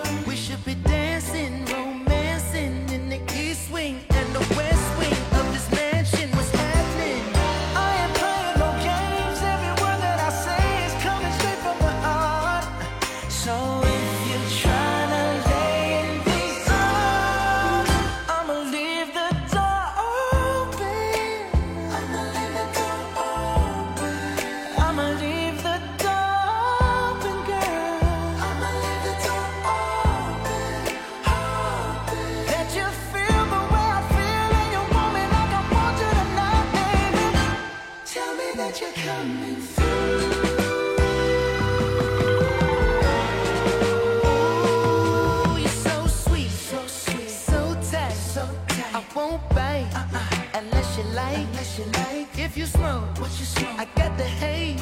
[51.21, 52.39] like.
[52.39, 53.79] If you smoke, what you smoke?
[53.79, 54.81] I got the haze.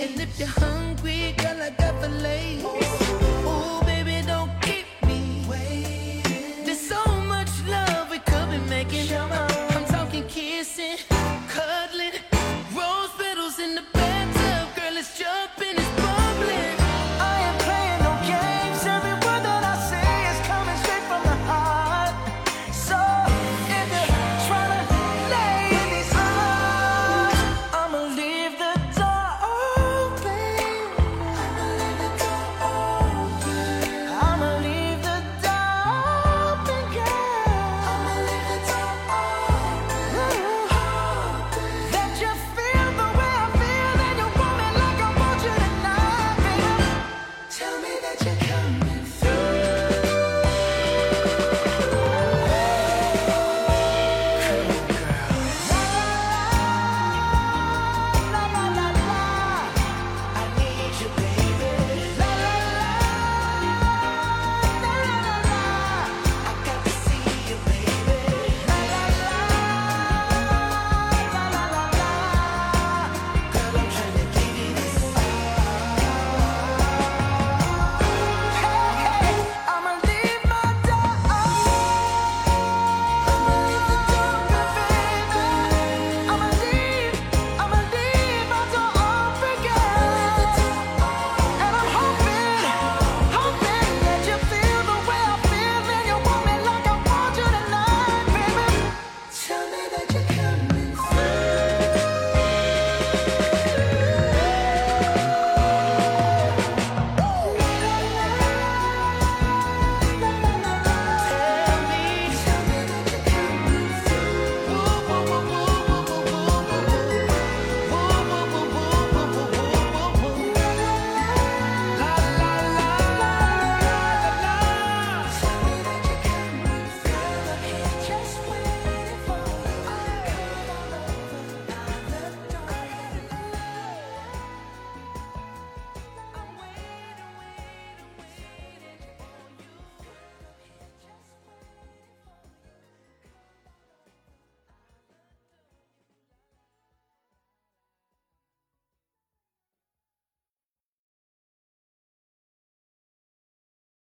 [0.00, 2.62] And if you're hungry, girl, I got the lace.
[2.64, 2.87] Oh,